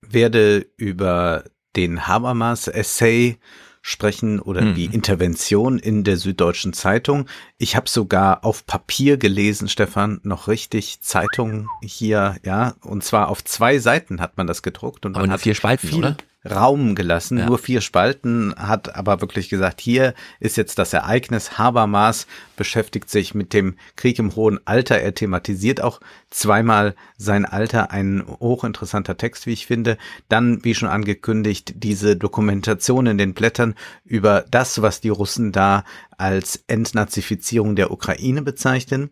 werde 0.00 0.66
über 0.76 1.44
den 1.74 2.06
Habermas-Essay 2.06 3.38
sprechen 3.86 4.40
oder 4.40 4.62
Mhm. 4.62 4.74
die 4.76 4.86
Intervention 4.86 5.78
in 5.78 6.04
der 6.04 6.16
Süddeutschen 6.16 6.72
Zeitung. 6.72 7.26
Ich 7.58 7.76
habe 7.76 7.86
sogar 7.86 8.42
auf 8.42 8.64
Papier 8.64 9.18
gelesen, 9.18 9.68
Stefan, 9.68 10.20
noch 10.22 10.48
richtig 10.48 11.02
Zeitung 11.02 11.68
hier, 11.82 12.36
ja, 12.44 12.76
und 12.80 13.04
zwar 13.04 13.28
auf 13.28 13.44
zwei 13.44 13.78
Seiten 13.78 14.22
hat 14.22 14.38
man 14.38 14.46
das 14.46 14.62
gedruckt 14.62 15.04
und 15.04 15.16
Aber 15.16 15.26
man 15.26 15.32
hat 15.32 15.42
vier 15.42 15.54
Spalten, 15.54 15.86
viel 15.86 15.98
oder? 15.98 16.16
Raum 16.48 16.94
gelassen, 16.94 17.38
Ja. 17.38 17.46
nur 17.46 17.58
vier 17.58 17.80
Spalten, 17.80 18.54
hat 18.56 18.94
aber 18.94 19.20
wirklich 19.20 19.48
gesagt, 19.48 19.80
hier 19.80 20.14
ist 20.40 20.56
jetzt 20.56 20.78
das 20.78 20.92
Ereignis. 20.92 21.58
Habermas 21.58 22.26
beschäftigt 22.56 23.08
sich 23.10 23.34
mit 23.34 23.52
dem 23.52 23.76
Krieg 23.96 24.18
im 24.18 24.36
hohen 24.36 24.60
Alter. 24.66 24.98
Er 24.98 25.14
thematisiert 25.14 25.80
auch 25.80 26.00
zweimal 26.30 26.94
sein 27.16 27.44
Alter, 27.46 27.90
ein 27.90 28.24
hochinteressanter 28.40 29.16
Text, 29.16 29.46
wie 29.46 29.52
ich 29.52 29.66
finde. 29.66 29.96
Dann, 30.28 30.62
wie 30.64 30.74
schon 30.74 30.88
angekündigt, 30.88 31.74
diese 31.76 32.16
Dokumentation 32.16 33.06
in 33.06 33.18
den 33.18 33.34
Blättern 33.34 33.74
über 34.04 34.44
das, 34.50 34.82
was 34.82 35.00
die 35.00 35.08
Russen 35.08 35.52
da 35.52 35.84
als 36.16 36.62
Entnazifizierung 36.68 37.74
der 37.74 37.90
Ukraine 37.90 38.42
bezeichnen. 38.42 39.10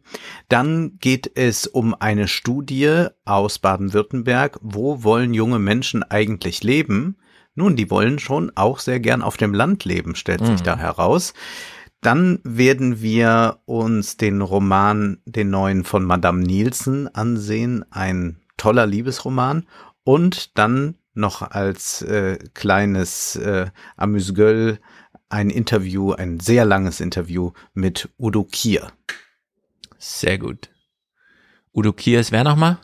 Dann 0.49 0.99
geht 1.01 1.31
es 1.35 1.67
um 1.67 1.95
eine 1.99 2.29
Studie 2.29 3.07
aus 3.25 3.59
Baden-Württemberg. 3.59 4.59
Wo 4.63 5.03
wollen 5.03 5.35
junge 5.35 5.59
Menschen 5.59 6.03
eigentlich 6.03 6.63
leben? 6.63 7.17
Nun, 7.55 7.77
die 7.77 7.91
wollen 7.91 8.19
schon 8.19 8.51
auch 8.55 8.79
sehr 8.79 9.01
gern 9.01 9.23
auf 9.23 9.37
dem 9.37 9.53
Land 9.53 9.85
leben, 9.85 10.15
stellt 10.15 10.45
sich 10.45 10.61
mhm. 10.61 10.65
da 10.65 10.77
heraus. 10.79 11.35
Dann 12.01 12.41
werden 12.43 13.01
wir 13.01 13.61
uns 13.65 14.17
den 14.17 14.41
Roman, 14.41 15.19
den 15.25 15.51
neuen 15.51 15.85
von 15.85 16.05
Madame 16.05 16.43
Nielsen 16.43 17.15
ansehen, 17.15 17.85
ein 17.91 18.41
toller 18.57 18.87
Liebesroman. 18.87 19.67
Und 20.05 20.59
dann 20.59 20.97
noch 21.15 21.43
als 21.43 22.03
äh, 22.03 22.39
kleines 22.55 23.37
äh, 23.37 23.67
Amüsgöl 23.97 24.79
ein 25.29 25.49
Interview, 25.49 26.13
ein 26.13 26.41
sehr 26.41 26.65
langes 26.65 27.01
Interview 27.01 27.53
mit 27.73 28.09
Udo 28.19 28.45
Kier. 28.45 28.93
Sehr 29.99 30.39
gut. 30.39 30.71
Udo 31.73 31.93
Kier 31.93 32.21
ist 32.21 32.33
wer 32.33 32.45
nochmal? 32.45 32.79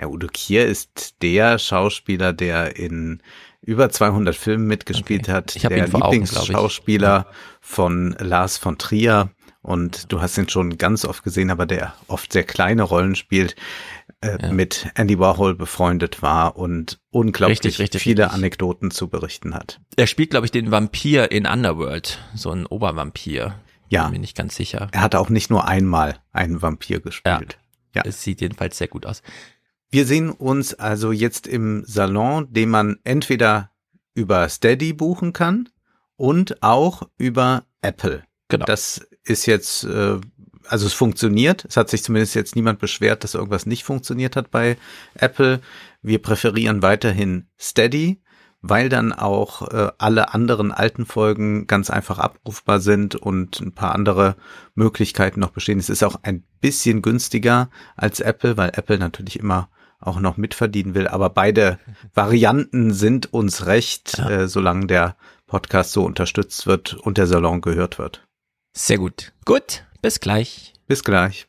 Ja, 0.00 0.06
Udo 0.06 0.28
Kier 0.28 0.66
ist 0.66 1.20
der 1.22 1.58
Schauspieler, 1.58 2.32
der 2.32 2.76
in 2.76 3.22
über 3.62 3.90
200 3.90 4.36
Filmen 4.36 4.66
mitgespielt 4.66 5.28
okay. 5.28 5.32
hat, 5.32 5.62
der 5.62 5.88
Lieblingsschauspieler 5.88 7.26
von 7.60 8.16
Lars 8.18 8.56
von 8.56 8.78
Trier. 8.78 9.30
Und 9.60 10.12
du 10.12 10.22
hast 10.22 10.38
ihn 10.38 10.48
schon 10.48 10.78
ganz 10.78 11.04
oft 11.04 11.24
gesehen, 11.24 11.50
aber 11.50 11.66
der 11.66 11.92
oft 12.06 12.32
sehr 12.32 12.44
kleine 12.44 12.84
Rollen 12.84 13.16
spielt, 13.16 13.56
äh, 14.20 14.38
ja. 14.40 14.52
mit 14.52 14.88
Andy 14.94 15.18
Warhol 15.18 15.54
befreundet 15.54 16.22
war 16.22 16.56
und 16.56 17.00
unglaublich 17.10 17.58
richtig, 17.58 17.78
richtig, 17.78 18.02
viele 18.02 18.24
richtig. 18.24 18.36
Anekdoten 18.36 18.90
zu 18.90 19.08
berichten 19.08 19.54
hat. 19.54 19.80
Er 19.96 20.06
spielt, 20.06 20.30
glaube 20.30 20.46
ich, 20.46 20.52
den 20.52 20.70
Vampir 20.70 21.30
in 21.32 21.46
Underworld, 21.46 22.18
so 22.34 22.50
ein 22.50 22.66
Obervampir. 22.66 23.56
Ja. 23.88 24.04
Bin 24.04 24.12
mir 24.12 24.18
nicht 24.20 24.36
ganz 24.36 24.56
sicher. 24.56 24.88
Er 24.92 25.00
hat 25.00 25.14
auch 25.14 25.28
nicht 25.28 25.50
nur 25.50 25.66
einmal 25.66 26.16
einen 26.32 26.62
Vampir 26.62 27.00
gespielt. 27.00 27.58
Ja. 27.94 28.02
ja. 28.02 28.08
Es 28.08 28.22
sieht 28.22 28.40
jedenfalls 28.40 28.78
sehr 28.78 28.88
gut 28.88 29.06
aus. 29.06 29.22
Wir 29.90 30.04
sehen 30.04 30.30
uns 30.30 30.74
also 30.74 31.12
jetzt 31.12 31.46
im 31.46 31.82
Salon, 31.86 32.52
den 32.52 32.68
man 32.68 32.98
entweder 33.04 33.70
über 34.14 34.48
Steady 34.48 34.92
buchen 34.92 35.32
kann 35.32 35.70
und 36.16 36.62
auch 36.62 37.08
über 37.16 37.64
Apple. 37.80 38.24
Genau. 38.48 38.66
Das 38.66 39.06
ist 39.24 39.46
jetzt, 39.46 39.84
äh, 39.84 40.18
also 40.66 40.86
es 40.86 40.92
funktioniert. 40.92 41.64
Es 41.64 41.76
hat 41.78 41.88
sich 41.88 42.02
zumindest 42.02 42.34
jetzt 42.34 42.54
niemand 42.54 42.80
beschwert, 42.80 43.24
dass 43.24 43.34
irgendwas 43.34 43.64
nicht 43.64 43.84
funktioniert 43.84 44.36
hat 44.36 44.50
bei 44.50 44.76
Apple. 45.14 45.60
Wir 46.02 46.20
präferieren 46.20 46.82
weiterhin 46.82 47.46
Steady, 47.58 48.20
weil 48.60 48.90
dann 48.90 49.12
auch 49.14 49.68
äh, 49.70 49.90
alle 49.96 50.34
anderen 50.34 50.72
alten 50.72 51.06
Folgen 51.06 51.66
ganz 51.66 51.88
einfach 51.88 52.18
abrufbar 52.18 52.80
sind 52.80 53.14
und 53.14 53.60
ein 53.60 53.72
paar 53.72 53.94
andere 53.94 54.36
Möglichkeiten 54.74 55.40
noch 55.40 55.50
bestehen. 55.50 55.78
Es 55.78 55.88
ist 55.88 56.02
auch 56.02 56.16
ein 56.22 56.44
bisschen 56.60 57.00
günstiger 57.00 57.70
als 57.96 58.20
Apple, 58.20 58.56
weil 58.58 58.70
Apple 58.74 58.98
natürlich 58.98 59.38
immer 59.38 59.70
auch 60.00 60.20
noch 60.20 60.36
mitverdienen 60.36 60.94
will. 60.94 61.08
Aber 61.08 61.30
beide 61.30 61.78
Varianten 62.14 62.92
sind 62.92 63.32
uns 63.32 63.66
recht, 63.66 64.18
ja. 64.18 64.30
äh, 64.30 64.48
solange 64.48 64.86
der 64.86 65.16
Podcast 65.46 65.92
so 65.92 66.04
unterstützt 66.04 66.66
wird 66.66 66.94
und 66.94 67.18
der 67.18 67.26
Salon 67.26 67.60
gehört 67.60 67.98
wird. 67.98 68.26
Sehr 68.76 68.98
gut. 68.98 69.32
Gut, 69.44 69.84
bis 70.02 70.20
gleich. 70.20 70.74
Bis 70.86 71.02
gleich. 71.02 71.47